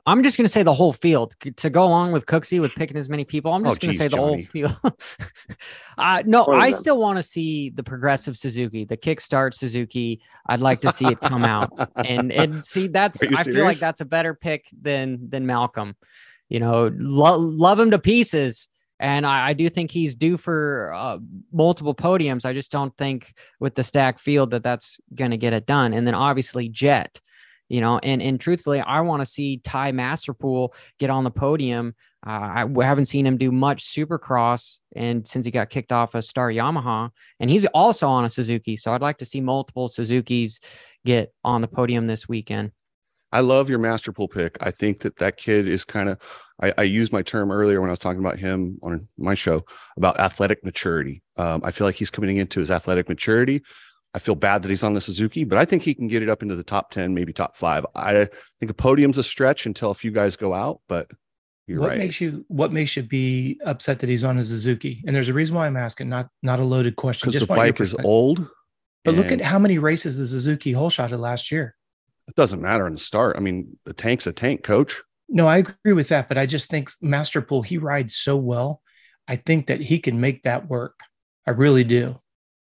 I'm 0.06 0.24
just 0.24 0.36
gonna 0.38 0.50
say 0.50 0.64
the 0.64 0.74
whole 0.74 0.94
field 0.94 1.36
to 1.58 1.70
go 1.70 1.84
along 1.84 2.12
with 2.12 2.26
Cooksey 2.26 2.60
with 2.60 2.74
picking 2.76 2.98
as 2.98 3.08
many 3.10 3.24
people. 3.24 3.52
I'm 3.54 3.62
Oh, 3.66 3.70
just 3.70 3.82
gonna 3.82 3.94
say 3.94 4.08
the 4.08 4.16
Johnny. 4.18 4.44
whole 4.44 4.52
field. 4.52 4.76
uh, 5.98 6.24
no, 6.26 6.44
What 6.44 6.58
is 6.58 6.64
I 6.64 6.70
that? 6.72 6.78
still 6.78 7.00
want 7.00 7.18
to 7.18 7.24
see 7.24 7.70
the 7.70 7.84
progressive 7.84 8.36
Suzuki, 8.38 8.84
the 8.86 8.98
kickstart 8.98 9.54
Suzuki. 9.54 10.22
I'd 10.48 10.60
like 10.60 10.82
to 10.82 10.92
see 10.92 11.06
it 11.06 11.20
come 11.20 11.44
out 11.46 11.72
and 11.96 12.32
and 12.32 12.66
see 12.66 12.88
that's 12.88 13.22
Are 13.24 13.28
you 13.28 13.38
I 13.38 13.44
feel 13.44 13.64
like 13.64 13.78
that's 13.78 14.02
a 14.02 14.06
better 14.06 14.34
pick 14.34 14.66
than 14.80 15.30
than 15.30 15.46
Malcolm. 15.46 15.96
You 16.52 16.60
know, 16.60 16.92
lo- 16.98 17.38
love 17.38 17.80
him 17.80 17.92
to 17.92 17.98
pieces, 17.98 18.68
and 19.00 19.26
I, 19.26 19.52
I 19.52 19.54
do 19.54 19.70
think 19.70 19.90
he's 19.90 20.18
due 20.18 20.36
for 20.36 20.92
uh, 20.94 21.18
multiple 21.54 21.96
podiums. 21.96 22.44
I 22.44 22.52
just 22.52 22.74
don't 22.74 22.96
think 22.98 23.34
with 23.62 23.74
the 23.74 23.84
stacked 23.84 24.20
field 24.20 24.52
that 24.52 24.62
that's 24.62 25.00
going 25.16 25.32
to 25.32 25.38
get 25.38 25.54
it 25.54 25.66
done. 25.66 25.94
And 25.94 26.06
then 26.06 26.14
obviously 26.14 26.68
Jett, 26.68 27.22
you 27.70 27.80
know, 27.80 28.00
and 28.00 28.22
and 28.22 28.38
truthfully, 28.38 28.82
I 28.82 29.00
want 29.00 29.22
to 29.22 29.26
see 29.26 29.62
Ty 29.64 29.94
Masterpool 29.94 30.74
get 31.00 31.10
on 31.10 31.24
the 31.24 31.32
podium. 31.32 31.96
Uh, 32.28 32.66
I 32.78 32.84
haven't 32.84 33.06
seen 33.06 33.26
him 33.26 33.38
do 33.38 33.50
much 33.50 33.86
Supercross, 33.86 34.80
and 34.94 35.26
since 35.26 35.46
he 35.46 35.52
got 35.52 35.70
kicked 35.70 35.94
off 35.94 36.16
a 36.16 36.22
Star 36.22 36.52
Yamaha, 36.52 37.12
and 37.40 37.50
he's 37.50 37.66
also 37.68 38.10
on 38.10 38.26
a 38.26 38.30
Suzuki, 38.30 38.76
so 38.76 38.94
I'd 38.94 39.02
like 39.02 39.20
to 39.20 39.26
see 39.26 39.40
multiple 39.40 39.88
Suzuki's 39.88 40.60
get 41.06 41.34
on 41.46 41.62
the 41.62 41.70
podium 41.70 42.08
this 42.08 42.28
weekend. 42.28 42.74
I 43.32 43.40
love 43.42 43.70
your 43.70 43.80
Masterpool 43.80 44.30
pick. 44.30 44.58
I 44.60 44.72
think 44.72 45.00
that 45.00 45.18
that 45.18 45.38
kid 45.38 45.68
is 45.68 45.86
kind 45.86 46.10
of, 46.10 46.20
I, 46.62 46.74
I 46.78 46.84
used 46.84 47.14
my 47.14 47.22
term 47.22 47.52
earlier 47.52 47.80
when 47.80 47.90
I 47.90 47.94
was 47.94 48.00
talking 48.00 48.20
about 48.20 48.38
him 48.38 48.78
on 48.84 49.08
my 49.18 49.36
show 49.36 49.64
about 49.96 50.20
athletic 50.20 50.64
maturity. 50.66 51.22
Um, 51.38 51.62
I 51.64 51.72
feel 51.72 51.88
like 51.88 51.96
he's 51.96 52.10
coming 52.10 52.38
into 52.38 52.60
his 52.60 52.72
athletic 52.72 53.08
maturity. 53.08 53.64
I 54.14 54.20
feel 54.20 54.36
bad 54.36 54.64
that 54.64 54.70
he's 54.70 54.84
on 54.84 54.94
the 54.94 55.00
Suzuki, 55.00 55.46
but 55.46 55.58
I 55.58 55.64
think 55.64 55.84
he 55.84 55.94
can 55.94 56.08
get 56.08 56.22
it 56.22 56.30
up 56.30 56.44
into 56.44 56.56
the 56.56 56.64
top 56.64 56.92
10, 56.92 57.14
maybe 57.14 57.32
top 57.32 57.56
five. 57.56 57.86
I 57.96 58.28
think 58.60 58.70
a 58.70 58.74
podium's 58.74 59.18
a 59.18 59.24
stretch 59.24 59.66
until 59.66 59.92
a 59.92 59.96
few 59.96 60.12
guys 60.12 60.36
go 60.36 60.54
out, 60.54 60.82
but 60.90 61.10
you're 61.68 61.80
what 61.80 61.90
right. 61.92 61.98
makes 61.98 62.20
you 62.20 62.44
what 62.50 62.74
makes 62.74 62.98
you 62.98 63.04
be 63.04 63.58
upset 63.64 64.00
that 64.00 64.10
he's 64.10 64.26
on 64.26 64.38
a 64.38 64.44
Suzuki? 64.44 65.02
And 65.08 65.16
there's 65.16 65.30
a 65.30 65.34
reason 65.34 65.56
why 65.56 65.68
I'm 65.68 65.78
asking, 65.78 66.10
not 66.10 66.28
not 66.44 66.60
a 66.60 66.66
loaded 66.66 66.98
question. 66.98 67.30
Because 67.30 67.40
the 67.40 67.48
bike 67.48 67.80
is 67.80 67.96
old. 68.04 68.46
But 69.06 69.16
look 69.16 69.32
at 69.32 69.42
how 69.42 69.58
many 69.58 69.80
races 69.80 70.18
the 70.18 70.28
Suzuki 70.28 70.74
hole 70.74 70.90
shot 70.90 71.12
at 71.12 71.20
last 71.20 71.52
year. 71.52 71.76
It 72.32 72.36
doesn't 72.38 72.62
matter 72.62 72.88
in 72.88 72.94
the 72.94 73.00
start. 73.00 73.36
I 73.36 73.42
mean, 73.42 73.78
the 73.84 73.92
tank's 73.92 74.26
a 74.26 74.32
tank, 74.32 74.64
coach. 74.64 75.02
No, 75.28 75.48
I 75.48 75.58
agree 75.58 75.92
with 75.92 76.08
that, 76.08 76.30
but 76.30 76.38
I 76.38 76.46
just 76.46 76.70
think 76.70 76.90
Masterpool 77.04 77.66
he 77.66 77.78
rides 77.78 78.16
so 78.16 78.38
well. 78.38 78.82
I 79.28 79.36
think 79.36 79.68
that 79.68 79.82
he 79.82 80.00
can 80.00 80.22
make 80.22 80.44
that 80.44 80.70
work. 80.70 80.98
I 81.46 81.52
really 81.52 81.84
do. 81.84 82.16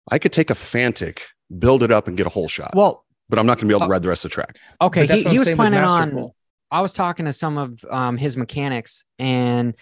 I 0.10 0.18
could 0.18 0.32
take 0.32 0.50
a 0.50 0.56
Fantic, 0.56 1.24
build 1.58 1.84
it 1.84 1.92
up, 1.92 2.08
and 2.08 2.16
get 2.16 2.26
a 2.26 2.30
whole 2.30 2.48
shot, 2.48 2.72
Well, 2.74 3.06
but 3.28 3.38
I'm 3.38 3.46
not 3.46 3.58
going 3.58 3.68
to 3.68 3.74
be 3.74 3.74
able 3.74 3.82
to 3.82 3.86
Uh, 3.86 3.90
ride 3.90 4.02
the 4.02 4.08
rest 4.08 4.24
of 4.24 4.32
the 4.32 4.36
track. 4.36 4.56
okay, 4.82 5.06
he, 5.06 5.24
he 5.24 5.38
was 5.40 5.50
planning 5.50 5.80
on. 5.82 6.32
I 6.72 6.80
was 6.80 6.94
talking 6.94 7.26
to 7.26 7.34
some 7.34 7.58
of 7.58 7.84
um, 7.90 8.16
his 8.16 8.38
mechanics, 8.38 9.04
and 9.18 9.76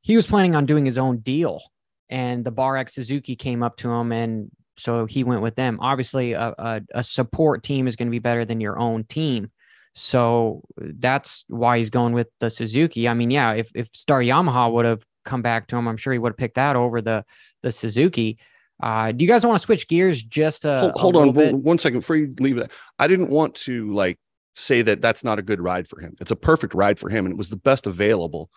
he 0.00 0.16
was 0.16 0.26
planning 0.26 0.56
on 0.56 0.66
doing 0.66 0.84
his 0.84 0.98
own 0.98 1.18
deal. 1.18 1.62
And 2.10 2.44
the 2.44 2.50
Bar 2.50 2.76
X 2.76 2.94
Suzuki 2.94 3.36
came 3.36 3.62
up 3.62 3.76
to 3.78 3.90
him, 3.90 4.10
and 4.10 4.50
so 4.78 5.06
he 5.06 5.24
went 5.24 5.42
with 5.42 5.56
them. 5.56 5.78
Obviously, 5.80 6.32
a, 6.32 6.54
a, 6.58 6.80
a 6.94 7.02
support 7.02 7.62
team 7.62 7.86
is 7.86 7.96
going 7.96 8.08
to 8.08 8.12
be 8.12 8.18
better 8.18 8.44
than 8.44 8.60
your 8.60 8.78
own 8.78 9.04
team. 9.04 9.50
So 9.94 10.62
that's 10.76 11.44
why 11.48 11.78
he's 11.78 11.90
going 11.90 12.14
with 12.14 12.28
the 12.40 12.50
Suzuki. 12.50 13.08
I 13.08 13.14
mean, 13.14 13.30
yeah, 13.30 13.52
if 13.52 13.70
if 13.74 13.88
Star 13.92 14.20
Yamaha 14.20 14.72
would 14.72 14.84
have 14.84 15.02
come 15.24 15.42
back 15.42 15.66
to 15.68 15.76
him, 15.76 15.88
I'm 15.88 15.96
sure 15.96 16.12
he 16.12 16.18
would 16.18 16.32
have 16.32 16.36
picked 16.36 16.54
that 16.54 16.76
over 16.76 17.00
the 17.00 17.24
the 17.62 17.72
Suzuki. 17.72 18.38
Uh, 18.80 19.10
do 19.10 19.24
you 19.24 19.28
guys 19.28 19.44
want 19.44 19.58
to 19.58 19.64
switch 19.64 19.88
gears 19.88 20.22
just 20.22 20.64
a, 20.64 20.78
hold, 20.78 20.92
hold 21.00 21.14
little 21.16 21.28
on 21.30 21.34
bit? 21.34 21.52
one- 21.52 21.62
one 21.62 21.78
second 21.78 21.98
before 21.98 22.14
you 22.14 22.32
leave 22.38 22.56
that. 22.56 22.70
I 22.98 23.08
didn't 23.08 23.30
want 23.30 23.56
to 23.56 23.92
like 23.92 24.18
say 24.54 24.82
that 24.82 25.00
that's 25.00 25.24
not 25.24 25.40
a 25.40 25.42
good 25.42 25.60
ride 25.60 25.88
for 25.88 26.00
him. 26.00 26.14
It's 26.20 26.30
a 26.30 26.36
perfect 26.36 26.74
ride 26.74 27.00
for 27.00 27.08
him, 27.08 27.26
and 27.26 27.32
it 27.32 27.38
was 27.38 27.50
the 27.50 27.56
best 27.56 27.86
available. 27.86 28.50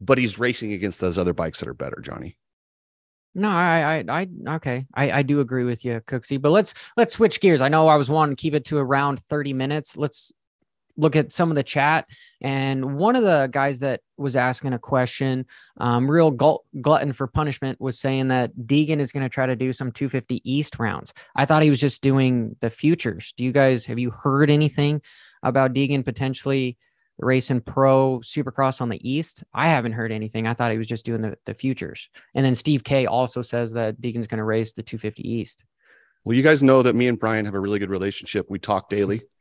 But 0.00 0.18
he's 0.18 0.38
racing 0.38 0.72
against 0.72 1.00
those 1.00 1.18
other 1.18 1.32
bikes 1.32 1.60
that 1.60 1.68
are 1.68 1.74
better, 1.74 2.00
Johnny. 2.00 2.36
No, 3.38 3.50
I, 3.50 4.04
I, 4.08 4.20
I, 4.20 4.54
okay, 4.56 4.86
I, 4.94 5.10
I 5.12 5.22
do 5.22 5.38
agree 5.38 5.64
with 5.64 5.84
you, 5.84 6.00
Cooksey. 6.06 6.42
But 6.42 6.50
let's 6.50 6.74
let's 6.96 7.14
switch 7.14 7.40
gears. 7.40 7.60
I 7.60 7.68
know 7.68 7.86
I 7.86 7.94
was 7.94 8.10
wanting 8.10 8.34
to 8.34 8.40
keep 8.40 8.52
it 8.52 8.64
to 8.66 8.78
around 8.78 9.20
thirty 9.20 9.52
minutes. 9.52 9.96
Let's 9.96 10.32
look 10.96 11.14
at 11.14 11.30
some 11.30 11.48
of 11.48 11.54
the 11.54 11.62
chat. 11.62 12.08
And 12.40 12.96
one 12.96 13.14
of 13.14 13.22
the 13.22 13.48
guys 13.52 13.78
that 13.78 14.00
was 14.16 14.34
asking 14.34 14.72
a 14.72 14.78
question, 14.80 15.46
um, 15.76 16.10
real 16.10 16.32
glut- 16.32 16.62
glutton 16.80 17.12
for 17.12 17.28
punishment, 17.28 17.80
was 17.80 18.00
saying 18.00 18.28
that 18.28 18.52
Deegan 18.56 18.98
is 18.98 19.12
going 19.12 19.22
to 19.22 19.28
try 19.28 19.46
to 19.46 19.54
do 19.54 19.72
some 19.72 19.92
250 19.92 20.42
East 20.44 20.80
rounds. 20.80 21.14
I 21.36 21.44
thought 21.44 21.62
he 21.62 21.70
was 21.70 21.78
just 21.78 22.02
doing 22.02 22.56
the 22.60 22.70
futures. 22.70 23.32
Do 23.36 23.44
you 23.44 23.52
guys 23.52 23.86
have 23.86 24.00
you 24.00 24.10
heard 24.10 24.50
anything 24.50 25.00
about 25.44 25.72
Deegan 25.72 26.04
potentially? 26.04 26.76
Racing 27.18 27.62
pro 27.62 28.20
supercross 28.20 28.80
on 28.80 28.88
the 28.88 29.08
east. 29.08 29.42
I 29.52 29.68
haven't 29.68 29.92
heard 29.92 30.12
anything. 30.12 30.46
I 30.46 30.54
thought 30.54 30.70
he 30.70 30.78
was 30.78 30.86
just 30.86 31.04
doing 31.04 31.20
the, 31.20 31.36
the 31.46 31.54
futures. 31.54 32.08
And 32.34 32.44
then 32.44 32.54
Steve 32.54 32.84
K 32.84 33.06
also 33.06 33.42
says 33.42 33.72
that 33.72 34.00
Deegan's 34.00 34.28
going 34.28 34.38
to 34.38 34.44
race 34.44 34.72
the 34.72 34.82
250 34.82 35.28
East. 35.28 35.64
Well, 36.24 36.36
you 36.36 36.42
guys 36.42 36.62
know 36.62 36.82
that 36.82 36.94
me 36.94 37.08
and 37.08 37.18
Brian 37.18 37.44
have 37.46 37.54
a 37.54 37.60
really 37.60 37.78
good 37.78 37.90
relationship. 37.90 38.46
We 38.48 38.58
talk 38.58 38.88
daily. 38.88 39.22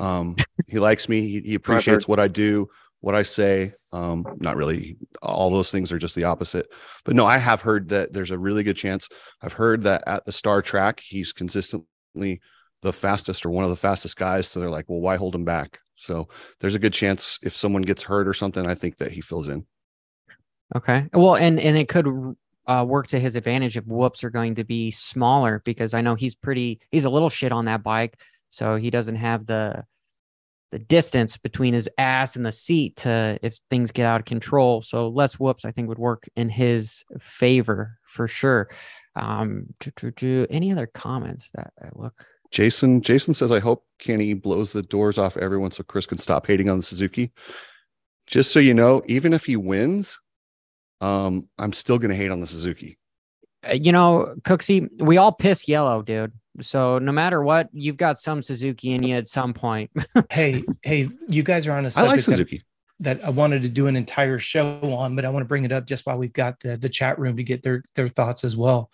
Um, 0.00 0.36
he 0.68 0.78
likes 0.78 1.08
me. 1.08 1.22
He, 1.22 1.40
he 1.40 1.54
appreciates 1.54 2.06
what 2.06 2.20
I 2.20 2.28
do, 2.28 2.68
what 3.00 3.16
I 3.16 3.22
say. 3.22 3.72
Um, 3.92 4.24
not 4.38 4.56
really. 4.56 4.96
All 5.20 5.50
those 5.50 5.72
things 5.72 5.90
are 5.90 5.98
just 5.98 6.14
the 6.14 6.22
opposite. 6.22 6.66
But 7.04 7.16
no, 7.16 7.26
I 7.26 7.38
have 7.38 7.60
heard 7.62 7.88
that 7.88 8.12
there's 8.12 8.30
a 8.30 8.38
really 8.38 8.62
good 8.62 8.76
chance. 8.76 9.08
I've 9.42 9.54
heard 9.54 9.82
that 9.82 10.04
at 10.06 10.24
the 10.24 10.30
Star 10.30 10.62
Track, 10.62 11.00
he's 11.04 11.32
consistently 11.32 12.40
the 12.82 12.92
fastest 12.92 13.44
or 13.44 13.50
one 13.50 13.64
of 13.64 13.70
the 13.70 13.76
fastest 13.76 14.16
guys. 14.16 14.46
So 14.46 14.60
they're 14.60 14.70
like, 14.70 14.84
well, 14.88 15.00
why 15.00 15.16
hold 15.16 15.34
him 15.34 15.44
back? 15.44 15.80
So 15.98 16.28
there's 16.60 16.76
a 16.76 16.78
good 16.78 16.92
chance 16.92 17.38
if 17.42 17.56
someone 17.56 17.82
gets 17.82 18.02
hurt 18.02 18.28
or 18.28 18.32
something, 18.32 18.64
I 18.66 18.74
think 18.74 18.98
that 18.98 19.12
he 19.12 19.20
fills 19.20 19.48
in. 19.48 19.66
Okay. 20.76 21.06
Well, 21.12 21.36
and 21.36 21.58
and 21.58 21.76
it 21.76 21.88
could 21.88 22.06
uh, 22.66 22.84
work 22.86 23.08
to 23.08 23.18
his 23.18 23.36
advantage 23.36 23.76
if 23.76 23.84
whoops 23.86 24.22
are 24.22 24.30
going 24.30 24.54
to 24.56 24.64
be 24.64 24.90
smaller 24.90 25.60
because 25.64 25.94
I 25.94 26.00
know 26.00 26.14
he's 26.14 26.34
pretty. 26.34 26.80
He's 26.90 27.04
a 27.04 27.10
little 27.10 27.30
shit 27.30 27.52
on 27.52 27.64
that 27.64 27.82
bike, 27.82 28.20
so 28.50 28.76
he 28.76 28.90
doesn't 28.90 29.16
have 29.16 29.46
the 29.46 29.84
the 30.70 30.78
distance 30.78 31.38
between 31.38 31.72
his 31.72 31.88
ass 31.96 32.36
and 32.36 32.44
the 32.44 32.52
seat 32.52 32.96
to 32.96 33.38
if 33.42 33.58
things 33.70 33.90
get 33.90 34.06
out 34.06 34.20
of 34.20 34.26
control. 34.26 34.82
So 34.82 35.08
less 35.08 35.34
whoops, 35.34 35.64
I 35.64 35.70
think, 35.72 35.88
would 35.88 35.98
work 35.98 36.28
in 36.36 36.50
his 36.50 37.02
favor 37.20 37.98
for 38.04 38.28
sure. 38.28 38.68
Um, 39.16 39.74
do- 39.80 39.90
do- 39.96 40.10
do- 40.12 40.46
any 40.50 40.70
other 40.70 40.86
comments 40.86 41.50
that 41.54 41.72
I 41.82 41.88
look? 41.94 42.24
Jason, 42.50 43.02
Jason 43.02 43.34
says, 43.34 43.52
I 43.52 43.58
hope 43.58 43.84
Kenny 43.98 44.32
blows 44.32 44.72
the 44.72 44.82
doors 44.82 45.18
off 45.18 45.36
everyone 45.36 45.70
so 45.70 45.82
Chris 45.82 46.06
can 46.06 46.18
stop 46.18 46.46
hating 46.46 46.70
on 46.70 46.78
the 46.78 46.82
Suzuki. 46.82 47.30
Just 48.26 48.52
so 48.52 48.58
you 48.60 48.74
know, 48.74 49.02
even 49.06 49.32
if 49.32 49.44
he 49.46 49.56
wins, 49.56 50.18
um, 51.00 51.48
I'm 51.58 51.72
still 51.72 51.98
gonna 51.98 52.14
hate 52.14 52.30
on 52.30 52.40
the 52.40 52.46
Suzuki. 52.46 52.98
Uh, 53.68 53.74
You 53.74 53.92
know, 53.92 54.34
Cooksey, 54.42 54.88
we 55.00 55.16
all 55.16 55.32
piss 55.32 55.68
yellow, 55.68 56.02
dude. 56.02 56.32
So 56.60 56.98
no 56.98 57.12
matter 57.12 57.42
what, 57.42 57.68
you've 57.72 57.96
got 57.96 58.18
some 58.18 58.42
Suzuki 58.42 58.92
in 58.92 59.02
you 59.02 59.14
at 59.16 59.26
some 59.28 59.54
point. 59.54 59.90
hey, 60.30 60.64
hey, 60.82 61.08
you 61.28 61.42
guys 61.42 61.66
are 61.66 61.72
on 61.72 61.84
a 61.84 61.88
I 61.88 61.90
subject 61.90 62.10
like 62.10 62.16
that- 62.16 62.22
Suzuki. 62.32 62.62
that 63.00 63.24
I 63.24 63.30
wanted 63.30 63.62
to 63.62 63.68
do 63.68 63.86
an 63.86 63.94
entire 63.96 64.38
show 64.38 64.80
on, 64.82 65.14
but 65.16 65.24
I 65.24 65.28
want 65.30 65.42
to 65.44 65.48
bring 65.48 65.64
it 65.64 65.70
up 65.72 65.86
just 65.86 66.04
while 66.04 66.18
we've 66.18 66.32
got 66.32 66.58
the, 66.60 66.76
the 66.76 66.88
chat 66.88 67.18
room 67.18 67.36
to 67.36 67.44
get 67.44 67.62
their 67.62 67.84
their 67.94 68.08
thoughts 68.08 68.42
as 68.44 68.56
well. 68.56 68.90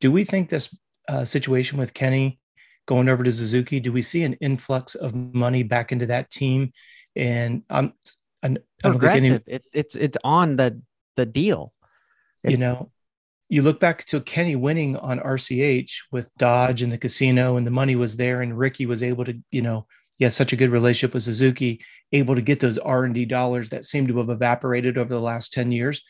Do 0.00 0.10
we 0.10 0.24
think 0.24 0.48
this 0.48 0.76
uh, 1.08 1.24
situation 1.26 1.78
with 1.78 1.92
Kenny 1.92 2.38
going 2.86 3.08
over 3.08 3.24
to 3.24 3.32
Suzuki, 3.32 3.80
do 3.80 3.92
we 3.92 4.02
see 4.02 4.24
an 4.24 4.34
influx 4.34 4.94
of 4.94 5.14
money 5.14 5.62
back 5.62 5.92
into 5.92 6.06
that 6.06 6.30
team? 6.30 6.72
And 7.16 7.62
um, 7.70 7.94
I, 8.42 8.46
I 8.46 8.48
don't 8.48 8.58
think 8.82 9.00
Progressive. 9.00 9.42
any, 9.46 9.56
it, 9.56 9.64
it's 9.72 9.94
it's 9.94 10.18
on 10.24 10.56
the 10.56 10.80
the 11.16 11.26
deal. 11.26 11.72
you 12.42 12.56
know, 12.56 12.90
you 13.48 13.62
look 13.62 13.80
back 13.80 14.04
to 14.06 14.20
Kenny 14.20 14.56
winning 14.56 14.96
on 14.96 15.20
RCH 15.20 15.90
with 16.10 16.30
Dodge 16.36 16.82
and 16.82 16.92
the 16.92 16.98
casino, 16.98 17.56
and 17.56 17.66
the 17.66 17.70
money 17.70 17.96
was 17.96 18.16
there, 18.16 18.42
and 18.42 18.58
Ricky 18.58 18.86
was 18.86 19.02
able 19.02 19.24
to, 19.24 19.38
you 19.50 19.62
know, 19.62 19.86
he 20.16 20.24
has 20.24 20.36
such 20.36 20.52
a 20.52 20.56
good 20.56 20.70
relationship 20.70 21.14
with 21.14 21.22
Suzuki, 21.22 21.80
able 22.12 22.34
to 22.34 22.42
get 22.42 22.60
those 22.60 22.78
R 22.78 23.04
and 23.04 23.14
D 23.14 23.24
dollars 23.24 23.70
that 23.70 23.84
seem 23.84 24.06
to 24.08 24.18
have 24.18 24.28
evaporated 24.28 24.98
over 24.98 25.12
the 25.12 25.20
last 25.20 25.52
ten 25.52 25.72
years. 25.72 26.02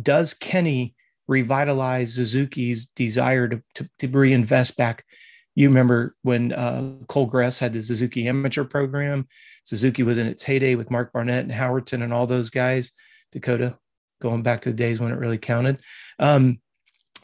Does 0.00 0.34
Kenny 0.34 0.94
revitalize 1.28 2.14
Suzuki's 2.14 2.86
desire 2.86 3.48
to 3.48 3.62
to, 3.74 3.88
to 3.98 4.08
reinvest 4.08 4.76
back? 4.76 5.04
You 5.54 5.68
remember 5.68 6.14
when 6.22 6.52
uh, 6.52 6.92
Cole 7.08 7.26
Gress 7.26 7.58
had 7.58 7.72
the 7.72 7.82
Suzuki 7.82 8.28
Amateur 8.28 8.64
Program? 8.64 9.26
Suzuki 9.64 10.02
was 10.02 10.16
in 10.18 10.26
its 10.26 10.42
heyday 10.42 10.74
with 10.74 10.90
Mark 10.90 11.12
Barnett 11.12 11.44
and 11.44 11.52
Howerton 11.52 12.02
and 12.02 12.12
all 12.12 12.26
those 12.26 12.50
guys. 12.50 12.92
Dakota, 13.32 13.76
going 14.20 14.42
back 14.42 14.60
to 14.62 14.70
the 14.70 14.76
days 14.76 15.00
when 15.00 15.12
it 15.12 15.18
really 15.18 15.38
counted. 15.38 15.80
Um, 16.18 16.60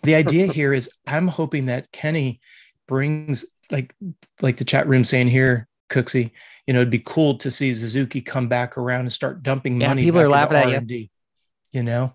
the 0.03 0.15
idea 0.15 0.47
here 0.53 0.73
is 0.73 0.91
I'm 1.07 1.29
hoping 1.29 1.67
that 1.67 1.91
Kenny 1.93 2.41
brings 2.89 3.45
like 3.71 3.95
like 4.43 4.57
the 4.57 4.65
chat 4.65 4.87
room 4.89 5.05
saying 5.05 5.29
here, 5.29 5.69
Cooksey, 5.91 6.33
you 6.67 6.75
know, 6.75 6.81
it'd 6.81 6.91
be 6.91 6.99
cool 6.99 7.39
to 7.39 7.51
see 7.51 7.73
Suzuki 7.75 8.21
come 8.21 8.49
back 8.49 8.77
around 8.77 9.01
and 9.03 9.13
start 9.13 9.43
dumping 9.43 9.81
Yeah, 9.81 9.89
money. 9.89 10.05
people 10.05 10.21
are 10.21 10.29
laughing 10.29 10.57
at 10.75 10.89
you. 10.91 11.09
You 11.73 11.83
know, 11.83 12.15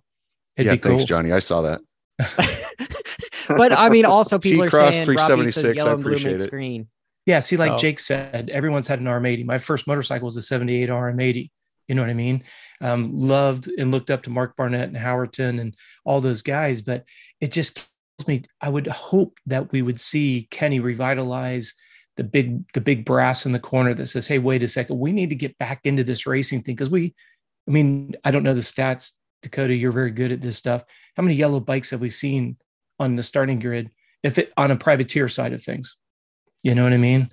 it'd 0.55 0.67
yeah, 0.67 0.73
be 0.73 0.77
cool. 0.79 0.91
thanks, 0.91 1.05
Johnny. 1.05 1.31
I 1.31 1.39
saw 1.39 1.61
that. 1.61 1.81
but 3.57 3.71
I 3.77 3.89
mean, 3.89 4.05
also 4.05 4.39
people 4.39 4.61
He 4.63 4.67
are 4.67 4.69
crossed 4.69 4.93
saying 4.95 5.07
Robbie 5.07 5.17
says 5.51 5.61
376, 5.63 5.65
I 5.65 5.83
yellow 5.83 5.95
blue 5.97 6.11
appreciate 6.11 6.41
it. 6.41 6.49
green. 6.49 6.87
Yeah, 7.25 7.39
see, 7.39 7.57
like 7.57 7.73
So- 7.73 7.77
Jake 7.77 7.99
said, 7.99 8.49
everyone's 8.49 8.87
had 8.87 8.99
an 8.99 9.05
RM80. 9.05 9.45
My 9.45 9.57
first 9.57 9.87
motorcycle 9.87 10.25
was 10.25 10.37
a 10.37 10.41
78 10.41 10.89
RM80. 10.89 11.51
You 11.87 11.95
know 11.95 12.01
what 12.03 12.09
I 12.09 12.15
mean? 12.15 12.43
Um, 12.79 13.11
loved 13.13 13.67
and 13.77 13.91
looked 13.91 14.09
up 14.09 14.23
to 14.23 14.29
Mark 14.29 14.55
Barnett 14.55 14.87
and 14.87 14.97
Howerton 14.97 15.59
and 15.59 15.75
all 16.05 16.21
those 16.21 16.41
guys, 16.41 16.81
but 16.81 17.03
it 17.41 17.51
just 17.51 17.75
kills 17.75 18.27
me. 18.27 18.43
I 18.61 18.69
would 18.69 18.87
hope 18.87 19.37
that 19.47 19.71
we 19.71 19.81
would 19.81 19.99
see 19.99 20.47
Kenny 20.51 20.79
revitalize 20.79 21.73
the 22.17 22.23
big 22.23 22.63
the 22.73 22.81
big 22.81 23.03
brass 23.03 23.45
in 23.45 23.51
the 23.51 23.59
corner 23.59 23.93
that 23.93 24.07
says, 24.07 24.27
"Hey, 24.27 24.39
wait 24.39 24.63
a 24.63 24.67
second, 24.69 24.99
we 24.99 25.11
need 25.11 25.29
to 25.31 25.35
get 25.35 25.57
back 25.57 25.81
into 25.83 26.03
this 26.03 26.25
racing 26.25 26.61
thing." 26.61 26.75
Because 26.75 26.89
we, 26.89 27.13
I 27.67 27.71
mean, 27.71 28.15
I 28.23 28.31
don't 28.31 28.43
know 28.43 28.53
the 28.53 28.61
stats, 28.61 29.11
Dakota. 29.41 29.75
You're 29.75 29.91
very 29.91 30.11
good 30.11 30.31
at 30.31 30.39
this 30.41 30.57
stuff. 30.57 30.83
How 31.17 31.23
many 31.23 31.35
yellow 31.35 31.59
bikes 31.59 31.89
have 31.89 31.99
we 32.01 32.09
seen 32.09 32.57
on 33.01 33.15
the 33.15 33.23
starting 33.23 33.59
grid? 33.59 33.89
If 34.23 34.37
it 34.37 34.53
on 34.55 34.69
a 34.71 34.75
privateer 34.75 35.27
side 35.27 35.51
of 35.53 35.63
things, 35.63 35.97
you 36.61 36.75
know 36.75 36.83
what 36.83 36.93
I 36.93 36.97
mean? 36.97 37.31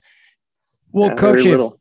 Well, 0.90 1.08
Yeah, 1.10 1.14
coach, 1.16 1.42
very 1.42 1.54
if. 1.60 1.72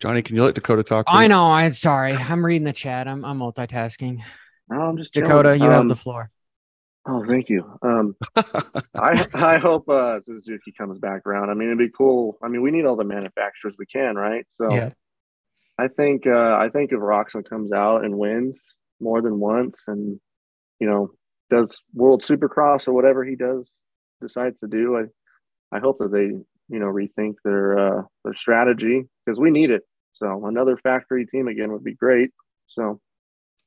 Johnny, 0.00 0.22
can 0.22 0.34
you 0.34 0.42
let 0.42 0.54
Dakota 0.54 0.82
talk? 0.82 1.04
I 1.08 1.26
know. 1.26 1.50
I'm 1.50 1.74
sorry. 1.74 2.14
I'm 2.14 2.44
reading 2.44 2.64
the 2.64 2.72
chat. 2.72 3.06
I'm 3.06 3.22
I'm 3.24 3.38
multitasking. 3.38 4.22
No, 4.70 4.80
I'm 4.80 4.96
just 4.96 5.12
chilling. 5.12 5.28
Dakota, 5.28 5.58
you 5.58 5.64
have 5.64 5.80
Um, 5.82 5.88
the 5.88 5.96
floor. 5.96 6.30
Oh, 7.06 7.24
thank 7.26 7.50
you. 7.50 7.78
Um, 7.82 8.16
I 8.94 9.26
I 9.34 9.58
hope 9.58 9.86
uh, 9.90 10.20
Suzuki 10.22 10.72
comes 10.72 10.98
back 10.98 11.26
around. 11.26 11.50
I 11.50 11.54
mean, 11.54 11.68
it'd 11.68 11.78
be 11.78 11.90
cool. 11.90 12.38
I 12.42 12.48
mean, 12.48 12.62
we 12.62 12.70
need 12.70 12.86
all 12.86 12.96
the 12.96 13.04
manufacturers 13.04 13.74
we 13.78 13.84
can, 13.86 14.16
right? 14.16 14.46
So 14.52 14.74
Yeah. 14.74 14.90
I 15.78 15.88
think 15.88 16.26
uh, 16.26 16.56
I 16.56 16.70
think 16.72 16.92
if 16.92 16.98
Roczen 16.98 17.46
comes 17.48 17.70
out 17.72 18.04
and 18.04 18.16
wins 18.18 18.60
more 19.00 19.20
than 19.20 19.38
once, 19.38 19.84
and 19.86 20.18
you 20.78 20.86
know 20.88 21.10
does 21.50 21.82
World 21.92 22.22
Supercross 22.22 22.88
or 22.88 22.92
whatever 22.92 23.24
he 23.24 23.36
does 23.36 23.72
decides 24.22 24.58
to 24.60 24.68
do, 24.68 24.96
I 24.96 25.76
I 25.76 25.80
hope 25.80 25.98
that 25.98 26.12
they 26.12 26.26
you 26.26 26.78
know 26.78 26.86
rethink 26.86 27.34
their 27.44 27.78
uh, 27.78 28.02
their 28.24 28.34
strategy 28.34 29.04
because 29.24 29.40
we 29.40 29.50
need 29.50 29.70
it. 29.70 29.82
So 30.14 30.46
another 30.46 30.76
factory 30.76 31.26
team 31.26 31.48
again 31.48 31.72
would 31.72 31.84
be 31.84 31.94
great. 31.94 32.30
So 32.66 33.00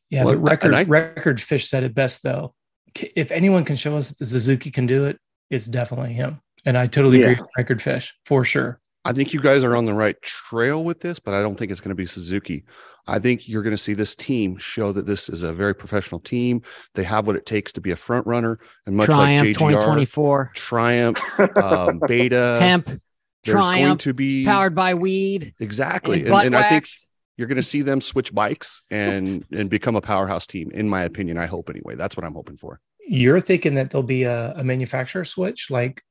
yeah, 0.10 0.24
well, 0.24 0.36
but 0.36 0.50
record 0.50 0.74
I, 0.74 0.84
record 0.84 1.42
fish 1.42 1.68
said 1.68 1.84
it 1.84 1.94
best 1.94 2.24
though. 2.24 2.54
If 2.96 3.32
anyone 3.32 3.66
can 3.66 3.76
show 3.76 3.96
us 3.98 4.12
that 4.12 4.26
Suzuki 4.26 4.70
can 4.70 4.86
do 4.86 5.06
it, 5.06 5.20
it's 5.50 5.66
definitely 5.66 6.14
him. 6.14 6.42
And 6.66 6.78
I 6.78 6.88
totally 6.88 7.20
yeah. 7.20 7.26
agree 7.26 7.42
with 7.42 7.50
record 7.58 7.82
fish 7.82 8.14
for 8.24 8.44
sure. 8.44 8.80
I 9.06 9.12
think 9.12 9.34
you 9.34 9.41
guys 9.41 9.64
are 9.64 9.76
on 9.76 9.86
the 9.86 9.93
right 9.93 10.20
trail 10.22 10.84
with 10.84 11.01
this, 11.01 11.20
but 11.20 11.34
I 11.34 11.41
don't 11.41 11.56
think 11.56 11.72
it's 11.72 11.82
going 11.82 11.89
to 11.89 11.95
be 11.95 12.06
Suzuki. 12.06 12.64
I 13.06 13.20
think 13.20 13.49
you're 13.49 13.64
going 13.64 13.76
to 13.76 13.82
see 13.82 13.93
this 13.93 14.16
team 14.16 14.58
show 14.58 14.93
that 14.93 15.06
this 15.06 15.28
is 15.28 15.43
a 15.43 15.51
very 15.51 15.76
professional 15.76 16.22
team. 16.22 16.62
They 16.93 17.04
have 17.04 17.28
what 17.28 17.36
it 17.36 17.45
takes 17.45 17.74
to 17.74 17.82
be 17.82 17.91
a 17.91 17.97
front 17.97 18.26
runner, 18.26 18.60
and 18.86 18.95
much 18.95 19.08
Triumph 19.08 19.41
like 19.41 19.56
JGR, 19.58 19.72
2024, 19.72 20.51
Triumph, 20.56 21.39
um, 21.58 21.99
Beta, 22.08 22.60
Hemp, 22.62 22.86
there's 22.88 23.58
Triumph, 23.58 23.88
going 23.88 23.97
to 23.99 24.14
be 24.14 24.45
powered 24.45 24.74
by 24.74 24.93
weed. 24.93 25.54
Exactly, 25.60 26.22
and, 26.22 26.34
and, 26.34 26.45
and 26.47 26.56
I 26.56 26.70
think 26.70 26.88
you're 27.36 27.47
going 27.47 27.58
to 27.58 27.64
see 27.64 27.82
them 27.82 27.99
switch 27.99 28.34
bikes 28.34 28.84
and 28.89 29.45
and 29.51 29.70
become 29.70 29.97
a 29.97 30.01
powerhouse 30.01 30.47
team. 30.47 30.72
In 30.72 30.88
my 30.88 31.04
opinion, 31.04 31.38
I 31.38 31.45
hope 31.45 31.70
anyway. 31.70 31.95
That's 31.95 32.16
what 32.16 32.26
I'm 32.26 32.34
hoping 32.34 32.56
for. 32.56 32.80
You're 33.06 33.41
thinking 33.41 33.74
that 33.74 33.89
there'll 33.89 34.04
be 34.04 34.24
a, 34.24 34.54
a 34.54 34.64
manufacturer 34.64 35.26
switch, 35.26 35.70
like 35.70 36.01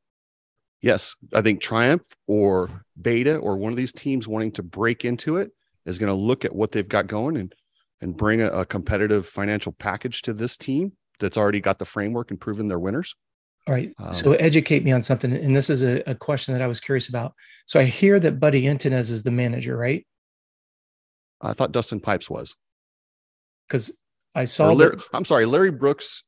yes, 0.83 1.15
I 1.33 1.41
think 1.41 1.63
Triumph 1.63 2.05
or 2.27 2.85
Beta 3.01 3.37
or 3.37 3.57
one 3.57 3.73
of 3.73 3.79
these 3.79 3.93
teams 3.93 4.29
wanting 4.29 4.53
to 4.53 4.63
break 4.63 5.05
into 5.05 5.39
it 5.39 5.53
is 5.87 5.99
going 5.99 6.09
to 6.09 6.15
look 6.15 6.45
at 6.45 6.55
what 6.55 6.73
they've 6.73 6.89
got 6.89 7.07
going 7.07 7.37
and 7.37 7.55
and 8.01 8.17
bring 8.17 8.41
a, 8.41 8.49
a, 8.49 8.67
competitive 8.67 9.27
financial 9.27 9.71
package 9.71 10.23
to 10.23 10.33
this 10.33 10.57
team 10.57 10.91
that's 11.21 11.37
already 11.37 11.61
got 11.61 11.79
the 11.79 11.85
framework 11.85 12.33
and 12.33 12.41
proven 12.41 12.67
they're 12.67 12.77
winners. 12.77 13.15
All 13.69 13.75
right. 13.75 13.93
Um, 14.01 14.13
so 14.13 14.33
educate 14.33 14.83
me 14.83 14.91
on 14.91 15.03
something. 15.03 15.33
And 15.33 15.55
this 15.55 15.71
is 15.71 15.85
a, 15.85 16.03
a, 16.11 16.17
question 16.17 16.53
that 16.53 16.61
I 16.61 16.67
was 16.67 16.81
curious 16.81 17.09
about. 17.09 17.33
So 17.65 17.79
I 17.79 17.85
hear 17.85 18.19
that 18.19 18.41
Buddy 18.41 18.65
Antunez 18.65 19.09
is 19.09 19.23
the 19.23 19.31
manager, 19.31 19.77
right? 19.77 20.05
I 21.41 21.53
thought 21.53 21.71
Dustin 21.71 22.01
Pipes 22.01 22.29
was. 22.29 22.57
Because 23.69 23.97
I 24.35 24.47
saw. 24.47 24.73
Larry, 24.73 24.99
I'm 25.13 25.25
sorry, 25.25 25.47
Larry 25.47 25.71
Brooks. 25.71 26.25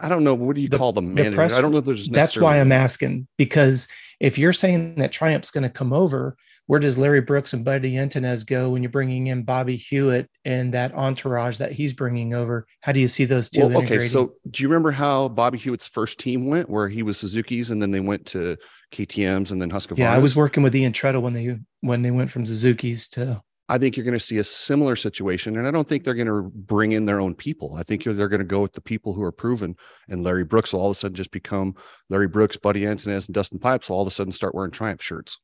I 0.00 0.08
don't 0.08 0.24
know. 0.24 0.34
What 0.34 0.56
do 0.56 0.62
you 0.62 0.68
the, 0.68 0.78
call 0.78 0.92
them? 0.92 1.14
manager? 1.14 1.30
The 1.30 1.36
press, 1.36 1.52
I 1.52 1.60
don't 1.60 1.72
know 1.72 1.78
if 1.78 1.84
there's. 1.84 2.08
That's 2.08 2.36
why 2.36 2.60
I'm 2.60 2.72
asking 2.72 3.26
because 3.38 3.88
if 4.20 4.38
you're 4.38 4.52
saying 4.52 4.96
that 4.96 5.12
Triumph's 5.12 5.50
going 5.50 5.64
to 5.64 5.70
come 5.70 5.92
over, 5.92 6.36
where 6.66 6.80
does 6.80 6.96
Larry 6.96 7.20
Brooks 7.20 7.52
and 7.52 7.64
Buddy 7.64 7.94
Antunez 7.94 8.46
go 8.46 8.70
when 8.70 8.82
you're 8.82 8.90
bringing 8.90 9.26
in 9.26 9.42
Bobby 9.42 9.76
Hewitt 9.76 10.30
and 10.44 10.72
that 10.74 10.94
entourage 10.94 11.58
that 11.58 11.72
he's 11.72 11.92
bringing 11.92 12.34
over? 12.34 12.66
How 12.80 12.92
do 12.92 13.00
you 13.00 13.08
see 13.08 13.24
those 13.24 13.50
two? 13.50 13.66
Well, 13.66 13.82
okay, 13.82 14.00
so 14.00 14.34
do 14.50 14.62
you 14.62 14.68
remember 14.68 14.90
how 14.90 15.28
Bobby 15.28 15.58
Hewitt's 15.58 15.86
first 15.86 16.20
team 16.20 16.46
went, 16.46 16.70
where 16.70 16.88
he 16.88 17.02
was 17.02 17.18
Suzuki's 17.18 17.70
and 17.70 17.82
then 17.82 17.90
they 17.90 18.00
went 18.00 18.26
to 18.26 18.56
KTM's 18.92 19.52
and 19.52 19.60
then 19.60 19.70
Husqvarna? 19.70 19.98
Yeah, 19.98 20.14
I 20.14 20.18
was 20.18 20.36
working 20.36 20.62
with 20.62 20.74
Ian 20.74 20.92
Treadle 20.92 21.22
when 21.22 21.32
they 21.32 21.58
when 21.80 22.02
they 22.02 22.10
went 22.10 22.30
from 22.30 22.46
Suzuki's 22.46 23.08
to 23.08 23.42
I 23.72 23.78
think 23.78 23.96
you're 23.96 24.04
going 24.04 24.12
to 24.12 24.20
see 24.20 24.36
a 24.36 24.44
similar 24.44 24.94
situation. 24.94 25.56
And 25.56 25.66
I 25.66 25.70
don't 25.70 25.88
think 25.88 26.04
they're 26.04 26.12
going 26.12 26.26
to 26.26 26.42
bring 26.42 26.92
in 26.92 27.06
their 27.06 27.20
own 27.20 27.34
people. 27.34 27.74
I 27.74 27.82
think 27.82 28.04
they're 28.04 28.28
going 28.28 28.40
to 28.40 28.44
go 28.44 28.60
with 28.60 28.74
the 28.74 28.82
people 28.82 29.14
who 29.14 29.22
are 29.22 29.32
proven. 29.32 29.76
And 30.10 30.22
Larry 30.22 30.44
Brooks 30.44 30.74
will 30.74 30.80
all 30.80 30.90
of 30.90 30.96
a 30.96 30.98
sudden 30.98 31.14
just 31.14 31.30
become 31.30 31.76
Larry 32.10 32.28
Brooks, 32.28 32.58
Buddy 32.58 32.82
Antunez, 32.82 33.28
and 33.28 33.34
Dustin 33.34 33.58
Pipes 33.58 33.88
will 33.88 33.96
all 33.96 34.02
of 34.02 34.08
a 34.08 34.10
sudden 34.10 34.30
start 34.30 34.54
wearing 34.54 34.72
Triumph 34.72 35.00
shirts. 35.00 35.38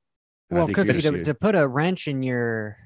And 0.50 0.58
well, 0.58 0.68
Cooksey, 0.68 1.00
to, 1.00 1.24
to, 1.24 1.32
put 1.32 1.54
a 1.54 1.66
wrench 1.66 2.06
in 2.06 2.22
your. 2.22 2.76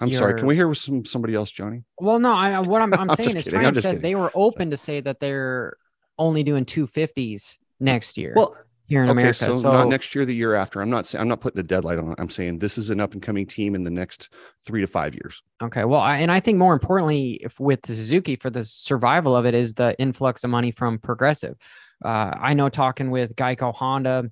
I'm 0.00 0.08
your... 0.08 0.18
sorry. 0.20 0.38
Can 0.38 0.46
we 0.46 0.54
hear 0.54 0.72
some 0.72 1.04
somebody 1.04 1.34
else, 1.34 1.52
Johnny? 1.52 1.84
Well, 2.00 2.18
no. 2.18 2.32
I, 2.32 2.58
what 2.60 2.80
I'm, 2.80 2.94
I'm 2.98 3.10
saying 3.10 3.36
is 3.36 3.44
Triumph 3.44 3.76
said 3.76 3.96
kidding. 3.96 4.00
they 4.00 4.14
were 4.14 4.32
open 4.34 4.70
to 4.70 4.78
say 4.78 5.02
that 5.02 5.20
they're 5.20 5.76
only 6.18 6.42
doing 6.42 6.64
250s 6.64 7.58
next 7.78 8.16
year. 8.16 8.32
Well, 8.34 8.56
here 8.86 9.02
in 9.02 9.10
okay, 9.10 9.20
America. 9.20 9.34
So, 9.34 9.52
so, 9.54 9.72
not 9.72 9.88
next 9.88 10.14
year, 10.14 10.24
the 10.24 10.34
year 10.34 10.54
after. 10.54 10.80
I'm 10.80 10.90
not 10.90 11.06
saying 11.06 11.20
I'm 11.20 11.28
not 11.28 11.40
putting 11.40 11.60
a 11.60 11.62
deadline 11.62 11.98
on 11.98 12.12
it. 12.12 12.18
I'm 12.18 12.30
saying 12.30 12.58
this 12.58 12.78
is 12.78 12.90
an 12.90 13.00
up 13.00 13.12
and 13.12 13.22
coming 13.22 13.46
team 13.46 13.74
in 13.74 13.84
the 13.84 13.90
next 13.90 14.28
three 14.64 14.80
to 14.80 14.86
five 14.86 15.14
years. 15.14 15.42
Okay. 15.62 15.84
Well, 15.84 16.00
I, 16.00 16.18
and 16.18 16.30
I 16.30 16.40
think 16.40 16.58
more 16.58 16.72
importantly, 16.72 17.40
if 17.42 17.58
with 17.58 17.80
Suzuki 17.84 18.36
for 18.36 18.50
the 18.50 18.64
survival 18.64 19.36
of 19.36 19.46
it 19.46 19.54
is 19.54 19.74
the 19.74 19.98
influx 19.98 20.44
of 20.44 20.50
money 20.50 20.70
from 20.70 20.98
Progressive. 20.98 21.56
Uh, 22.04 22.30
I 22.40 22.54
know 22.54 22.68
talking 22.68 23.10
with 23.10 23.36
Geico 23.36 23.74
Honda, 23.74 24.30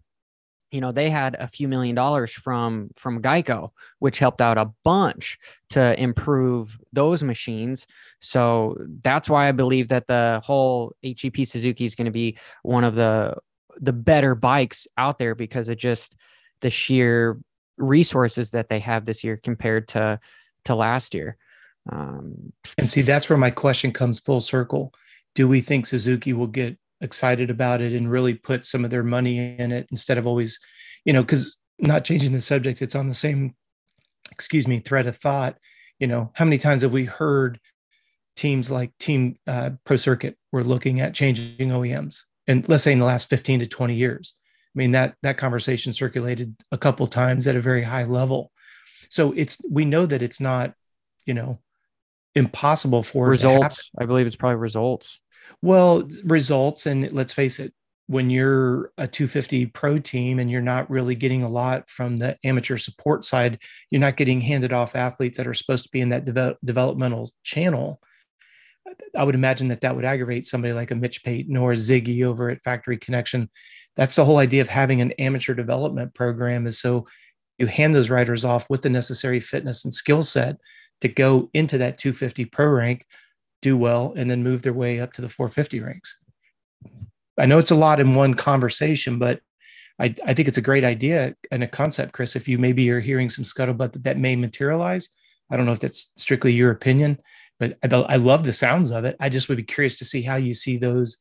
you 0.74 0.80
know 0.80 0.90
they 0.90 1.09
had 1.09 1.36
a 1.38 1.46
few 1.46 1.68
million 1.68 1.94
dollars 1.94 2.32
from 2.32 2.90
from 2.96 3.22
Geico, 3.22 3.70
which 4.00 4.18
helped 4.18 4.40
out 4.40 4.59
a 4.59 4.72
bunch 4.82 5.38
to 5.70 5.98
improve 6.00 6.78
those 6.92 7.22
machines. 7.22 7.86
So 8.18 8.76
that's 9.02 9.30
why 9.30 9.48
I 9.48 9.52
believe 9.52 9.88
that 9.88 10.09
the 10.09 10.40
whole 10.42 10.96
HEP 11.05 11.46
Suzuki 11.46 11.84
is 11.84 11.94
going 11.94 12.07
to 12.07 12.11
be 12.11 12.38
one 12.64 12.82
of 12.82 12.96
the 12.96 13.36
the 13.81 13.93
better 13.93 14.35
bikes 14.35 14.87
out 14.97 15.18
there 15.18 15.35
because 15.35 15.68
of 15.68 15.77
just 15.77 16.16
the 16.61 16.70
sheer 16.70 17.39
resources 17.77 18.51
that 18.53 18.68
they 18.68 18.79
have 18.79 19.05
this 19.05 19.25
year 19.25 19.39
compared 19.43 19.89
to 19.89 20.18
to 20.64 20.75
last 20.75 21.14
year. 21.14 21.37
Um, 21.91 22.53
and 22.79 22.91
see, 22.91 23.03
that's 23.03 23.29
where 23.29 23.39
my 23.39 23.51
question 23.51 23.93
comes 23.93 24.20
full 24.20 24.41
circle. 24.41 24.95
Do 25.35 25.49
we 25.49 25.61
think 25.61 25.87
Suzuki 25.87 26.33
will 26.33 26.47
get 26.47 26.79
excited 27.01 27.51
about 27.51 27.81
it 27.81 27.93
and 27.93 28.11
really 28.11 28.35
put 28.35 28.64
some 28.64 28.85
of 28.85 28.91
their 28.91 29.03
money 29.03 29.57
in 29.59 29.72
it 29.72 29.87
instead 29.91 30.16
of 30.16 30.27
always, 30.27 30.59
you 31.05 31.12
know, 31.12 31.22
because 31.22 31.59
not 31.79 32.05
changing 32.05 32.33
the 32.33 32.41
subject, 32.41 32.81
it's 32.81 32.95
on 32.95 33.09
the 33.09 33.14
same, 33.14 33.55
excuse 34.31 34.66
me, 34.66 34.79
thread 34.79 35.07
of 35.07 35.16
thought. 35.16 35.59
You 35.99 36.07
know, 36.07 36.31
how 36.35 36.45
many 36.45 36.59
times 36.59 36.83
have 36.83 36.93
we 36.93 37.05
heard 37.05 37.61
teams 38.37 38.70
like 38.70 38.97
Team 38.99 39.37
uh, 39.47 39.70
Pro 39.85 39.97
Circuit 39.97 40.39
were 40.53 40.64
looking 40.64 41.01
at 41.01 41.14
changing 41.14 41.68
OEMs? 41.68 42.22
And 42.47 42.68
let's 42.68 42.82
say 42.82 42.92
in 42.92 42.99
the 42.99 43.05
last 43.05 43.28
15 43.28 43.61
to 43.61 43.66
20 43.66 43.95
years. 43.95 44.34
I 44.74 44.78
mean 44.78 44.92
that 44.92 45.14
that 45.22 45.38
conversation 45.38 45.92
circulated 45.92 46.57
a 46.72 46.78
couple 46.78 47.07
times 47.07 47.47
at 47.47 47.57
a 47.57 47.61
very 47.61 47.82
high 47.82 48.05
level. 48.05 48.51
So 49.09 49.32
it's 49.32 49.61
we 49.70 49.84
know 49.84 50.07
that 50.07 50.22
it's 50.22 50.40
not, 50.40 50.74
you 51.26 51.34
know, 51.34 51.61
impossible 52.34 53.03
for 53.03 53.28
results. 53.28 53.90
I 53.99 54.07
believe 54.07 54.26
it's 54.26 54.36
probably 54.36 54.57
results. 54.57 55.20
Well, 55.62 56.09
results, 56.24 56.86
and 56.86 57.12
let's 57.12 57.32
face 57.32 57.61
it, 57.61 57.72
when 58.07 58.28
you're 58.28 58.90
a 58.99 59.07
250 59.07 59.66
pro 59.66 59.99
team 59.99 60.38
and 60.38 60.51
you're 60.51 60.61
not 60.61 60.90
really 60.90 61.14
getting 61.14 61.42
a 61.42 61.49
lot 61.49 61.88
from 61.88 62.18
the 62.18 62.36
amateur 62.45 62.76
support 62.76 63.24
side, 63.24 63.59
you're 63.90 64.01
not 64.01 64.16
getting 64.16 64.40
handed 64.40 64.72
off 64.72 64.97
athletes 64.97 65.38
that 65.38 65.47
are 65.47 65.55
supposed 65.55 65.84
to 65.84 65.90
be 65.90 66.01
in 66.01 66.11
that 66.11 66.24
de- 66.24 66.57
developmental 66.64 67.30
channel. 67.42 68.01
I 69.16 69.24
would 69.24 69.34
imagine 69.34 69.68
that 69.68 69.80
that 69.82 69.97
would 69.97 70.05
aggravate 70.05 70.47
somebody 70.47 70.72
like 70.74 70.90
a 70.90 70.95
Mitch 70.95 71.22
Payton 71.24 71.57
or 71.57 71.72
Ziggy 71.72 72.24
over 72.24 72.51
at 72.51 72.62
Factory 72.62 72.97
Connection. 72.97 73.51
That's 73.97 74.16
the 74.16 74.24
whole 74.24 74.38
idea 74.38 74.62
of 74.62 74.68
having 74.68 75.01
an 75.01 75.12
amateur 75.12 75.55
development 75.55 76.14
program 76.14 76.66
is 76.66 76.78
so 76.78 77.07
you 77.59 77.66
hand 77.66 77.95
those 77.95 78.11
riders 78.11 78.45
off 78.45 78.68
with 78.68 78.82
the 78.82 78.90
necessary 78.90 79.40
fitness 79.40 79.84
and 79.84 79.95
skill 79.95 80.22
set 80.22 80.57
to 81.01 81.09
go 81.09 81.51
into 81.55 81.78
that 81.78 81.99
250 81.99 82.47
pro 82.47 82.66
rank, 82.66 83.07
do 83.62 83.76
well, 83.76 84.12
and 84.16 84.30
then 84.30 84.42
move 84.42 84.62
their 84.62 84.72
way 84.72 85.01
up 85.01 85.12
to 85.12 85.22
the 85.22 85.28
450 85.28 85.80
ranks. 85.80 86.18
I 87.38 87.47
know 87.47 87.59
it's 87.59 87.70
a 87.70 87.76
lot 87.76 88.01
in 88.01 88.14
one 88.14 88.34
conversation, 88.34 89.18
but 89.18 89.40
I, 89.99 90.14
I 90.26 90.34
think 90.34 90.49
it's 90.49 90.59
a 90.59 90.62
great 90.62 90.84
idea 90.84 91.34
and 91.51 91.62
a 91.62 91.68
concept, 91.68 92.12
Chris. 92.12 92.36
If 92.36 92.49
you 92.49 92.59
maybe 92.59 92.90
are 92.90 93.01
hearing 93.01 93.30
some 93.30 93.45
scuttlebutt 93.45 93.92
that 93.92 94.05
that 94.05 94.18
may 94.18 94.36
materialize, 94.36 95.09
I 95.51 95.57
don't 95.57 95.66
know 95.66 95.72
if 95.72 95.80
that's 95.80 96.12
strictly 96.16 96.53
your 96.53 96.70
opinion, 96.70 97.18
but 97.59 97.78
I, 97.82 97.88
I 97.94 98.16
love 98.16 98.44
the 98.44 98.52
sounds 98.52 98.90
of 98.90 99.05
it. 99.05 99.16
I 99.20 99.28
just 99.28 99.48
would 99.48 99.57
be 99.57 99.62
curious 99.62 99.98
to 99.98 100.05
see 100.05 100.22
how 100.22 100.36
you 100.36 100.55
see 100.55 100.76
those 100.76 101.18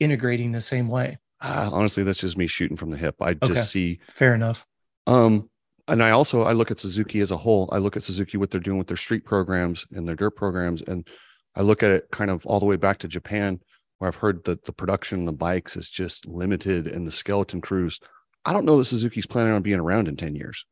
integrating 0.00 0.52
the 0.52 0.60
same 0.60 0.88
way. 0.88 1.18
Uh, 1.40 1.70
honestly, 1.72 2.02
that's 2.02 2.20
just 2.20 2.38
me 2.38 2.46
shooting 2.46 2.76
from 2.76 2.90
the 2.90 2.96
hip. 2.96 3.16
I 3.20 3.34
just 3.34 3.52
okay. 3.52 3.60
see 3.60 4.00
fair 4.08 4.34
enough. 4.34 4.66
Um, 5.06 5.50
and 5.88 6.02
I 6.02 6.10
also 6.10 6.42
I 6.42 6.52
look 6.52 6.70
at 6.70 6.80
Suzuki 6.80 7.20
as 7.20 7.30
a 7.30 7.36
whole. 7.36 7.68
I 7.72 7.78
look 7.78 7.96
at 7.96 8.04
Suzuki 8.04 8.36
what 8.38 8.50
they're 8.50 8.60
doing 8.60 8.78
with 8.78 8.88
their 8.88 8.96
street 8.96 9.24
programs 9.24 9.86
and 9.92 10.06
their 10.08 10.16
dirt 10.16 10.36
programs, 10.36 10.82
and 10.82 11.06
I 11.54 11.62
look 11.62 11.82
at 11.82 11.90
it 11.90 12.08
kind 12.10 12.30
of 12.30 12.44
all 12.46 12.60
the 12.60 12.66
way 12.66 12.76
back 12.76 12.98
to 12.98 13.08
Japan, 13.08 13.60
where 13.98 14.08
I've 14.08 14.16
heard 14.16 14.44
that 14.44 14.64
the 14.64 14.72
production 14.72 15.20
of 15.20 15.26
the 15.26 15.32
bikes 15.32 15.76
is 15.76 15.90
just 15.90 16.26
limited, 16.26 16.86
and 16.86 17.06
the 17.06 17.12
skeleton 17.12 17.60
crews. 17.60 18.00
I 18.44 18.52
don't 18.52 18.64
know 18.64 18.78
that 18.78 18.84
Suzuki's 18.84 19.26
planning 19.26 19.52
on 19.52 19.62
being 19.62 19.80
around 19.80 20.08
in 20.08 20.16
ten 20.16 20.34
years. 20.34 20.64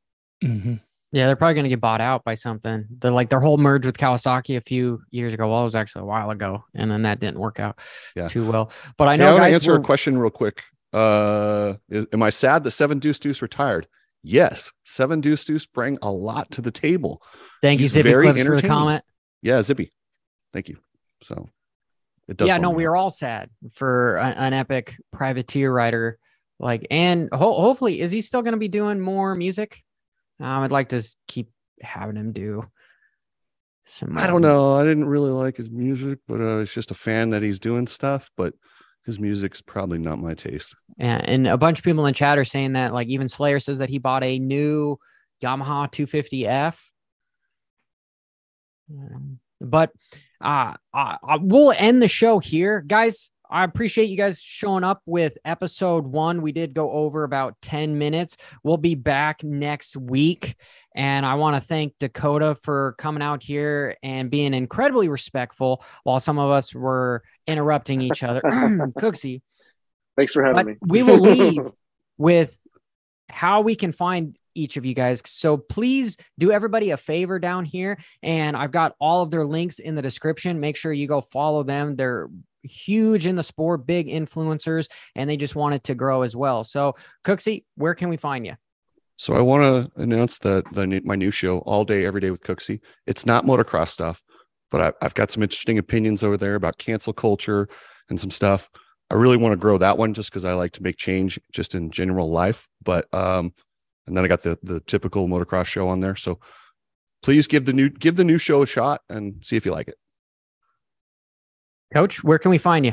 Mm-hmm. 0.43 0.75
Yeah, 1.15 1.29
they're 1.29 1.37
probably 1.37 1.55
going 1.55 1.65
to 1.65 1.71
get 1.71 1.81
bought 1.81 2.01
out 2.01 2.25
by 2.25 2.35
something. 2.35 2.87
They're 2.99 3.13
like 3.13 3.31
their 3.31 3.39
whole 3.39 3.57
merge 3.57 3.87
with 3.87 3.97
Kawasaki 3.97 4.57
a 4.57 4.61
few 4.61 5.01
years 5.13 5.33
ago. 5.33 5.49
Well, 5.49 5.61
it 5.61 5.67
was 5.67 5.77
actually 5.77 6.03
a 6.03 6.07
while 6.07 6.31
ago, 6.31 6.65
and 6.75 6.91
then 6.91 7.03
that 7.03 7.21
didn't 7.21 7.39
work 7.39 7.61
out 7.61 7.79
yeah. 8.17 8.27
too 8.27 8.45
well. 8.45 8.73
But 8.99 9.07
I 9.07 9.15
know. 9.15 9.27
Hey, 9.27 9.31
I 9.31 9.33
want 9.35 9.45
to 9.45 9.55
answer 9.55 9.71
were... 9.71 9.79
a 9.79 9.83
question 9.83 10.19
real 10.19 10.33
quick. 10.33 10.65
Uh, 10.93 11.75
am 12.13 12.21
I 12.21 12.31
sad 12.31 12.65
that 12.65 12.73
Seven 12.73 12.99
Deuce 12.99 13.21
Deuce 13.21 13.43
retired? 13.43 13.87
Yes, 14.25 14.73
Seven 14.83 15.21
Deuce 15.21 15.45
Deuce 15.45 15.67
bring 15.67 15.99
a 16.03 16.11
lot 16.11 16.51
to 16.51 16.61
the 16.61 16.73
table. 16.73 17.23
Thank 17.63 17.79
He's 17.79 17.95
you, 17.95 18.03
Zippy 18.03 18.21
Clips, 18.21 18.43
for 18.43 18.61
the 18.61 18.67
comment. 18.67 19.05
Yeah, 19.41 19.63
Zippy. 19.63 19.93
Thank 20.53 20.69
you. 20.69 20.79
So 21.23 21.49
it 22.27 22.39
does. 22.39 22.49
Yeah, 22.49 22.59
no, 22.59 22.71
we 22.71 22.87
are 22.87 22.97
all 22.97 23.11
sad 23.11 23.51
for 23.75 24.17
an, 24.17 24.33
an 24.33 24.53
epic 24.53 24.97
privateer 25.13 25.73
rider. 25.73 26.19
Like, 26.59 26.89
and 26.91 27.29
ho- 27.33 27.61
hopefully, 27.61 28.01
is 28.01 28.11
he 28.11 28.21
still 28.21 28.43
going 28.43 28.55
to 28.55 28.59
be 28.59 28.67
doing 28.67 28.99
more 28.99 29.37
music? 29.37 29.84
Um, 30.41 30.63
I'd 30.63 30.71
like 30.71 30.91
to 30.91 31.03
keep 31.29 31.51
having 31.81 32.17
him 32.17 32.33
do 32.33 32.65
some. 33.85 34.19
I 34.19 34.27
don't 34.27 34.43
know. 34.43 34.75
I 34.75 34.85
didn't 34.85 35.07
really 35.07 35.31
like 35.31 35.57
his 35.57 35.71
music, 35.71 36.19
but 36.27 36.41
uh, 36.41 36.59
it's 36.59 36.75
just 36.75 36.91
a 36.91 36.95
fan 36.95 37.31
that 37.31 37.43
he's 37.43 37.59
doing 37.59 37.87
stuff. 37.87 38.31
But 38.37 38.55
his 39.05 39.21
music's 39.21 39.61
probably 39.61 39.99
not 39.99 40.19
my 40.19 40.35
taste. 40.35 40.75
Yeah, 40.97 41.21
and 41.23 41.47
a 41.47 41.59
bunch 41.59 41.79
of 41.79 41.85
people 41.85 42.07
in 42.07 42.15
chat 42.15 42.39
are 42.39 42.45
saying 42.45 42.73
that, 42.73 42.95
like 42.95 43.09
even 43.09 43.29
Slayer 43.29 43.61
says 43.61 43.79
that 43.79 43.91
he 43.91 43.99
bought 43.99 44.25
a 44.25 44.39
new 44.39 44.99
Yamaha 45.43 45.93
250F. 45.93 46.77
Um, 48.91 49.39
but 49.61 49.93
uh, 50.41 50.75
uh, 50.93 51.17
we'll 51.41 51.75
end 51.77 52.03
the 52.03 52.09
show 52.09 52.39
here, 52.39 52.81
guys. 52.81 53.31
I 53.51 53.65
appreciate 53.65 54.09
you 54.09 54.17
guys 54.17 54.41
showing 54.41 54.85
up 54.85 55.03
with 55.07 55.37
episode 55.45 56.07
one. 56.07 56.43
We 56.43 56.53
did 56.53 56.75
go 56.75 56.91
over 56.91 57.25
about 57.25 57.57
10 57.63 57.99
minutes. 57.99 58.37
We'll 58.63 58.79
be 58.79 58.95
back 58.95 59.45
next 59.45 59.97
week. 59.97 60.57
And 60.97 61.27
I 61.27 61.35
want 61.35 61.57
to 61.57 61.67
thank 61.67 61.95
Dakota 61.99 62.57
for 62.63 62.95
coming 62.99 63.23
out 63.23 63.43
here 63.43 63.97
and 64.03 64.31
being 64.31 64.55
incredibly 64.55 65.09
respectful 65.09 65.85
while 66.05 66.21
some 66.21 66.39
of 66.39 66.51
us 66.51 66.75
were 66.75 67.23
interrupting 67.47 68.01
each 68.01 68.23
other. 68.23 68.41
Cooksey. 68.45 69.43
Thanks 70.17 70.33
for 70.33 70.45
having 70.45 70.57
but 70.57 70.67
me. 70.67 70.77
we 70.87 71.03
will 71.03 71.19
leave 71.19 71.63
with 72.19 72.59
how 73.29 73.61
we 73.61 73.75
can 73.75 73.93
find 73.93 74.37
each 74.55 74.77
of 74.77 74.87
you 74.87 74.95
guys. 74.95 75.21
So 75.27 75.57
please 75.57 76.17
do 76.39 76.53
everybody 76.53 76.91
a 76.91 76.97
favor 76.97 77.39
down 77.39 77.65
here. 77.65 77.99
And 78.23 78.57
I've 78.57 78.71
got 78.71 78.95
all 79.01 79.23
of 79.23 79.31
their 79.31 79.45
links 79.45 79.81
in 79.81 79.97
the 79.97 80.03
description. 80.03 80.61
Make 80.61 80.77
sure 80.77 80.93
you 80.93 81.09
go 81.09 81.21
follow 81.21 81.65
them. 81.65 81.97
They're 81.97 82.29
huge 82.65 83.27
in 83.27 83.37
the 83.37 83.43
sport, 83.43 83.87
big 83.87 84.09
influencers, 84.09 84.89
and 85.15 85.29
they 85.29 85.37
just 85.37 85.55
wanted 85.55 85.85
to 85.85 85.95
grow 85.95 86.23
as 86.23 86.35
well. 86.35 86.65
So, 86.65 86.95
Cooksey, 87.25 87.65
where 87.77 87.95
can 87.95 88.09
we 88.09 88.17
find 88.17 88.47
you? 88.47 88.55
So 89.17 89.35
I 89.35 89.41
want 89.41 89.63
to 89.63 90.03
announce 90.03 90.39
that 90.41 90.65
the 90.73 91.01
my 91.05 91.15
new 91.15 91.31
show, 91.31 91.59
All 91.59 91.85
Day 91.85 92.05
Every 92.05 92.21
Day 92.21 92.31
with 92.31 92.43
Cooksey. 92.43 92.81
It's 93.07 93.27
not 93.27 93.47
motocross 93.47 93.89
stuff, 93.89 94.23
but 94.71 94.81
I, 94.81 94.93
I've 95.05 95.15
got 95.15 95.31
some 95.31 95.43
interesting 95.43 95.79
opinions 95.79 96.25
over 96.25 96.37
there 96.37 96.57
about 96.57 96.79
cancel 96.79 97.13
culture 97.13 97.69
and 98.11 98.21
some 98.21 98.31
stuff. 98.31 98.69
I 99.11 99.15
really 99.15 99.37
want 99.37 99.53
to 99.53 99.57
grow 99.57 99.79
that 99.79 99.99
one 99.99 100.15
just 100.15 100.31
because 100.31 100.45
I 100.45 100.55
like 100.55 100.73
to 100.73 100.83
make 100.83 100.97
change 100.97 101.39
just 101.53 101.75
in 101.75 101.91
general 101.91 102.31
life. 102.31 102.67
But 102.83 103.13
um, 103.15 103.53
and 104.07 104.17
then 104.17 104.25
I 104.25 104.29
got 104.29 104.43
the 104.43 104.59
the 104.63 104.81
typical 104.81 105.29
motocross 105.29 105.67
show 105.67 105.89
on 105.89 106.01
there. 106.01 106.17
So 106.17 106.41
please 107.23 107.47
give 107.47 107.65
the 107.65 107.73
new 107.73 107.91
give 107.91 108.17
the 108.17 108.25
new 108.25 108.39
show 108.39 108.63
a 108.63 108.67
shot 108.67 109.03
and 109.09 109.45
see 109.45 109.57
if 109.57 109.65
you 109.65 109.73
like 109.73 109.89
it. 109.89 109.97
Coach, 111.95 112.25
where 112.25 112.41
can 112.41 112.51
we 112.51 112.59
find 112.59 112.85
you? 112.85 112.93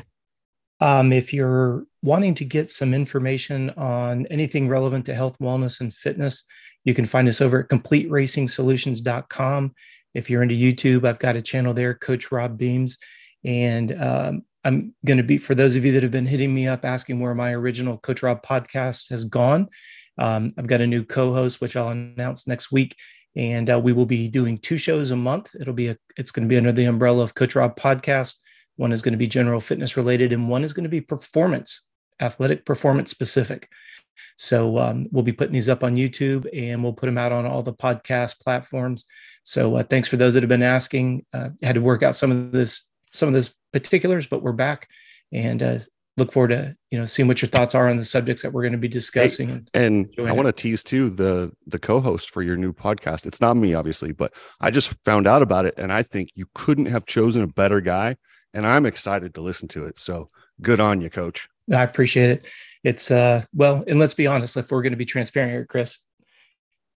Um, 0.79 1.11
if 1.11 1.33
you're 1.33 1.85
wanting 2.03 2.35
to 2.35 2.45
get 2.45 2.69
some 2.69 2.93
information 2.93 3.71
on 3.71 4.27
anything 4.27 4.67
relevant 4.67 5.07
to 5.07 5.15
health, 5.15 5.39
wellness, 5.39 5.81
and 5.81 5.91
fitness, 5.91 6.45
you 6.85 6.93
can 6.93 7.05
find 7.05 7.27
us 7.27 7.41
over 7.41 7.61
at 7.61 7.69
CompleteRacingSolutions.com. 7.69 9.73
If 10.13 10.29
you're 10.29 10.43
into 10.43 10.55
YouTube, 10.55 11.05
I've 11.05 11.19
got 11.19 11.35
a 11.35 11.41
channel 11.41 11.73
there, 11.73 11.95
Coach 11.95 12.31
Robb 12.31 12.59
Beams. 12.59 12.99
And 13.43 13.99
um, 13.99 14.45
I'm 14.63 14.93
going 15.03 15.17
to 15.17 15.23
be, 15.23 15.39
for 15.39 15.55
those 15.55 15.75
of 15.75 15.83
you 15.83 15.93
that 15.93 16.03
have 16.03 16.11
been 16.11 16.27
hitting 16.27 16.53
me 16.53 16.67
up 16.67 16.85
asking 16.85 17.19
where 17.19 17.33
my 17.33 17.53
original 17.53 17.97
Coach 17.97 18.21
Robb 18.21 18.45
podcast 18.45 19.09
has 19.09 19.25
gone, 19.25 19.67
um, 20.19 20.53
I've 20.59 20.67
got 20.67 20.81
a 20.81 20.87
new 20.87 21.03
co 21.03 21.33
host, 21.33 21.59
which 21.59 21.75
I'll 21.75 21.89
announce 21.89 22.45
next 22.45 22.71
week. 22.71 22.95
And 23.35 23.67
uh, 23.67 23.79
we 23.79 23.93
will 23.93 24.05
be 24.05 24.27
doing 24.27 24.59
two 24.59 24.77
shows 24.77 25.09
a 25.09 25.15
month. 25.15 25.55
It'll 25.59 25.73
be 25.73 25.87
a, 25.87 25.97
it's 26.17 26.29
going 26.29 26.47
to 26.47 26.49
be 26.49 26.57
under 26.57 26.71
the 26.71 26.85
umbrella 26.85 27.23
of 27.23 27.33
Coach 27.33 27.55
Robb 27.55 27.79
Podcast 27.79 28.35
one 28.81 28.91
is 28.91 29.03
going 29.03 29.13
to 29.13 29.17
be 29.17 29.27
general 29.27 29.59
fitness 29.59 29.95
related, 29.95 30.33
and 30.33 30.49
one 30.49 30.63
is 30.63 30.73
going 30.73 30.85
to 30.85 30.89
be 30.89 31.01
performance, 31.01 31.85
athletic 32.19 32.65
performance 32.65 33.11
specific. 33.11 33.69
So 34.35 34.79
um, 34.79 35.07
we'll 35.11 35.23
be 35.23 35.33
putting 35.33 35.53
these 35.53 35.69
up 35.69 35.83
on 35.83 35.95
YouTube 35.95 36.47
and 36.51 36.83
we'll 36.83 36.93
put 36.93 37.05
them 37.05 37.17
out 37.17 37.31
on 37.31 37.45
all 37.45 37.61
the 37.61 37.73
podcast 37.73 38.41
platforms. 38.41 39.05
So 39.43 39.75
uh, 39.75 39.83
thanks 39.83 40.07
for 40.07 40.17
those 40.17 40.33
that 40.33 40.41
have 40.41 40.49
been 40.49 40.63
asking. 40.63 41.25
Uh, 41.31 41.49
had 41.61 41.75
to 41.75 41.81
work 41.81 42.01
out 42.01 42.15
some 42.15 42.31
of 42.31 42.51
this, 42.51 42.89
some 43.11 43.27
of 43.27 43.33
this 43.33 43.53
particulars, 43.71 44.25
but 44.25 44.41
we're 44.41 44.51
back 44.51 44.87
and 45.31 45.61
uh, 45.61 45.77
look 46.17 46.31
forward 46.31 46.49
to 46.49 46.75
you 46.89 46.97
know 46.97 47.05
seeing 47.05 47.27
what 47.27 47.41
your 47.41 47.49
thoughts 47.49 47.75
are 47.75 47.87
on 47.87 47.97
the 47.97 48.03
subjects 48.03 48.41
that 48.41 48.51
we're 48.51 48.63
going 48.63 48.73
to 48.73 48.79
be 48.79 48.87
discussing. 48.87 49.47
Hey, 49.47 49.85
and, 49.85 50.07
and 50.17 50.27
I 50.27 50.31
want 50.31 50.47
to 50.47 50.51
tease 50.51 50.83
too 50.83 51.09
the 51.11 51.51
the 51.67 51.79
co-host 51.79 52.31
for 52.31 52.41
your 52.41 52.57
new 52.57 52.73
podcast. 52.73 53.27
It's 53.27 53.41
not 53.41 53.55
me, 53.55 53.75
obviously, 53.75 54.11
but 54.11 54.33
I 54.59 54.71
just 54.71 54.97
found 55.05 55.27
out 55.27 55.41
about 55.43 55.65
it, 55.65 55.75
and 55.77 55.93
I 55.93 56.03
think 56.03 56.29
you 56.33 56.47
couldn't 56.55 56.87
have 56.87 57.05
chosen 57.05 57.43
a 57.43 57.47
better 57.47 57.79
guy 57.79 58.17
and 58.53 58.65
I'm 58.65 58.85
excited 58.85 59.33
to 59.35 59.41
listen 59.41 59.67
to 59.69 59.85
it. 59.85 59.99
So 59.99 60.29
good 60.61 60.79
on 60.79 61.01
you, 61.01 61.09
coach. 61.09 61.47
I 61.71 61.83
appreciate 61.83 62.29
it. 62.29 62.45
It's 62.83 63.11
uh 63.11 63.43
well, 63.53 63.83
and 63.87 63.99
let's 63.99 64.13
be 64.13 64.27
honest, 64.27 64.57
if 64.57 64.71
we're 64.71 64.81
going 64.81 64.93
to 64.93 64.97
be 64.97 65.05
transparent 65.05 65.51
here, 65.51 65.65
Chris, 65.65 65.99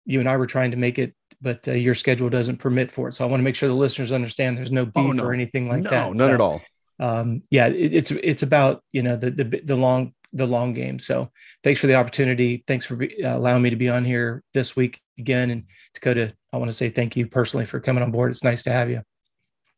you 0.04 0.20
and 0.20 0.28
I 0.28 0.36
were 0.36 0.46
trying 0.46 0.70
to 0.72 0.76
make 0.76 0.98
it, 0.98 1.14
but 1.40 1.66
uh, 1.68 1.72
your 1.72 1.94
schedule 1.94 2.28
doesn't 2.28 2.58
permit 2.58 2.90
for 2.90 3.08
it. 3.08 3.14
So 3.14 3.24
I 3.24 3.28
want 3.28 3.40
to 3.40 3.44
make 3.44 3.56
sure 3.56 3.68
the 3.68 3.74
listeners 3.74 4.12
understand 4.12 4.56
there's 4.56 4.72
no 4.72 4.86
beef 4.86 4.94
oh, 4.96 5.12
no. 5.12 5.24
or 5.24 5.32
anything 5.32 5.68
like 5.68 5.82
no, 5.82 5.90
that. 5.90 6.12
No, 6.12 6.12
none 6.12 6.28
so, 6.28 6.34
at 6.34 6.40
all. 6.40 6.62
Um, 6.98 7.42
yeah, 7.50 7.66
it, 7.66 7.94
it's 7.94 8.10
it's 8.10 8.42
about 8.42 8.82
you 8.92 9.02
know 9.02 9.16
the 9.16 9.30
the 9.30 9.44
the 9.64 9.76
long 9.76 10.14
the 10.32 10.46
long 10.46 10.72
game. 10.72 10.98
So 10.98 11.30
thanks 11.62 11.80
for 11.80 11.86
the 11.86 11.96
opportunity. 11.96 12.64
Thanks 12.66 12.86
for 12.86 12.96
be, 12.96 13.24
uh, 13.24 13.36
allowing 13.36 13.62
me 13.62 13.70
to 13.70 13.76
be 13.76 13.88
on 13.88 14.04
here 14.04 14.42
this 14.54 14.74
week 14.76 15.00
again. 15.18 15.50
And 15.50 15.64
Dakota, 15.94 16.34
I 16.52 16.56
want 16.56 16.70
to 16.70 16.76
say 16.76 16.88
thank 16.88 17.16
you 17.16 17.26
personally 17.26 17.66
for 17.66 17.80
coming 17.80 18.02
on 18.02 18.10
board. 18.10 18.30
It's 18.30 18.44
nice 18.44 18.62
to 18.64 18.70
have 18.70 18.88
you. 18.88 19.02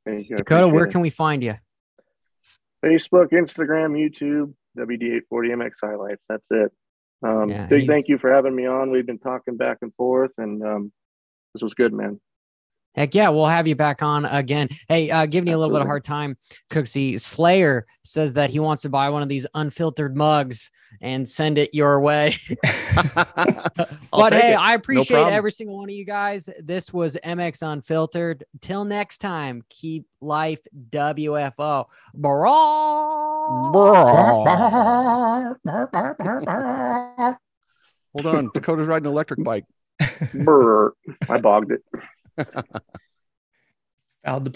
Thank 0.04 0.28
you. 0.28 0.36
Dakota, 0.36 0.68
where 0.68 0.84
it. 0.84 0.92
can 0.92 1.00
we 1.00 1.10
find 1.10 1.42
you? 1.42 1.54
Facebook, 2.84 3.30
Instagram, 3.32 3.96
YouTube, 3.96 4.52
WD840MX 4.78 5.70
highlights. 5.82 6.22
That's 6.28 6.46
it. 6.50 6.72
Um, 7.24 7.48
yeah, 7.48 7.66
big 7.66 7.86
thank 7.86 8.08
you 8.08 8.18
for 8.18 8.32
having 8.32 8.54
me 8.54 8.66
on. 8.66 8.90
We've 8.90 9.06
been 9.06 9.18
talking 9.18 9.56
back 9.56 9.78
and 9.80 9.94
forth, 9.94 10.32
and 10.36 10.62
um, 10.62 10.92
this 11.54 11.62
was 11.62 11.72
good, 11.72 11.92
man. 11.92 12.20
Heck 12.94 13.14
yeah, 13.14 13.28
we'll 13.28 13.46
have 13.46 13.66
you 13.66 13.74
back 13.74 14.02
on 14.02 14.24
again. 14.24 14.68
Hey, 14.88 15.10
uh, 15.10 15.26
giving 15.26 15.48
you 15.48 15.56
a 15.56 15.58
little 15.58 15.74
bit 15.74 15.80
of 15.80 15.86
hard 15.88 16.04
time, 16.04 16.36
Cooksey. 16.70 17.20
Slayer 17.20 17.86
says 18.04 18.34
that 18.34 18.50
he 18.50 18.60
wants 18.60 18.82
to 18.82 18.88
buy 18.88 19.08
one 19.08 19.22
of 19.22 19.28
these 19.28 19.46
unfiltered 19.54 20.16
mugs 20.16 20.70
and 21.00 21.28
send 21.28 21.58
it 21.58 21.74
your 21.74 22.00
way. 22.00 22.36
but 24.12 24.32
hey, 24.32 24.52
it. 24.52 24.58
I 24.58 24.74
appreciate 24.74 25.16
no 25.16 25.26
every 25.26 25.50
single 25.50 25.76
one 25.78 25.88
of 25.88 25.94
you 25.94 26.04
guys. 26.04 26.48
This 26.60 26.92
was 26.92 27.16
MX 27.24 27.62
Unfiltered. 27.62 28.44
Till 28.60 28.84
next 28.84 29.18
time, 29.18 29.64
keep 29.68 30.06
life 30.20 30.60
WFO. 30.90 31.86
Hold 38.12 38.26
on. 38.26 38.50
Dakota's 38.54 38.86
riding 38.86 39.06
an 39.06 39.12
electric 39.12 39.42
bike. 39.42 39.64
Brr. 40.32 40.92
I 41.28 41.40
bogged 41.40 41.72
it. 41.72 41.82
Fouled 44.24 44.44
the 44.44 44.50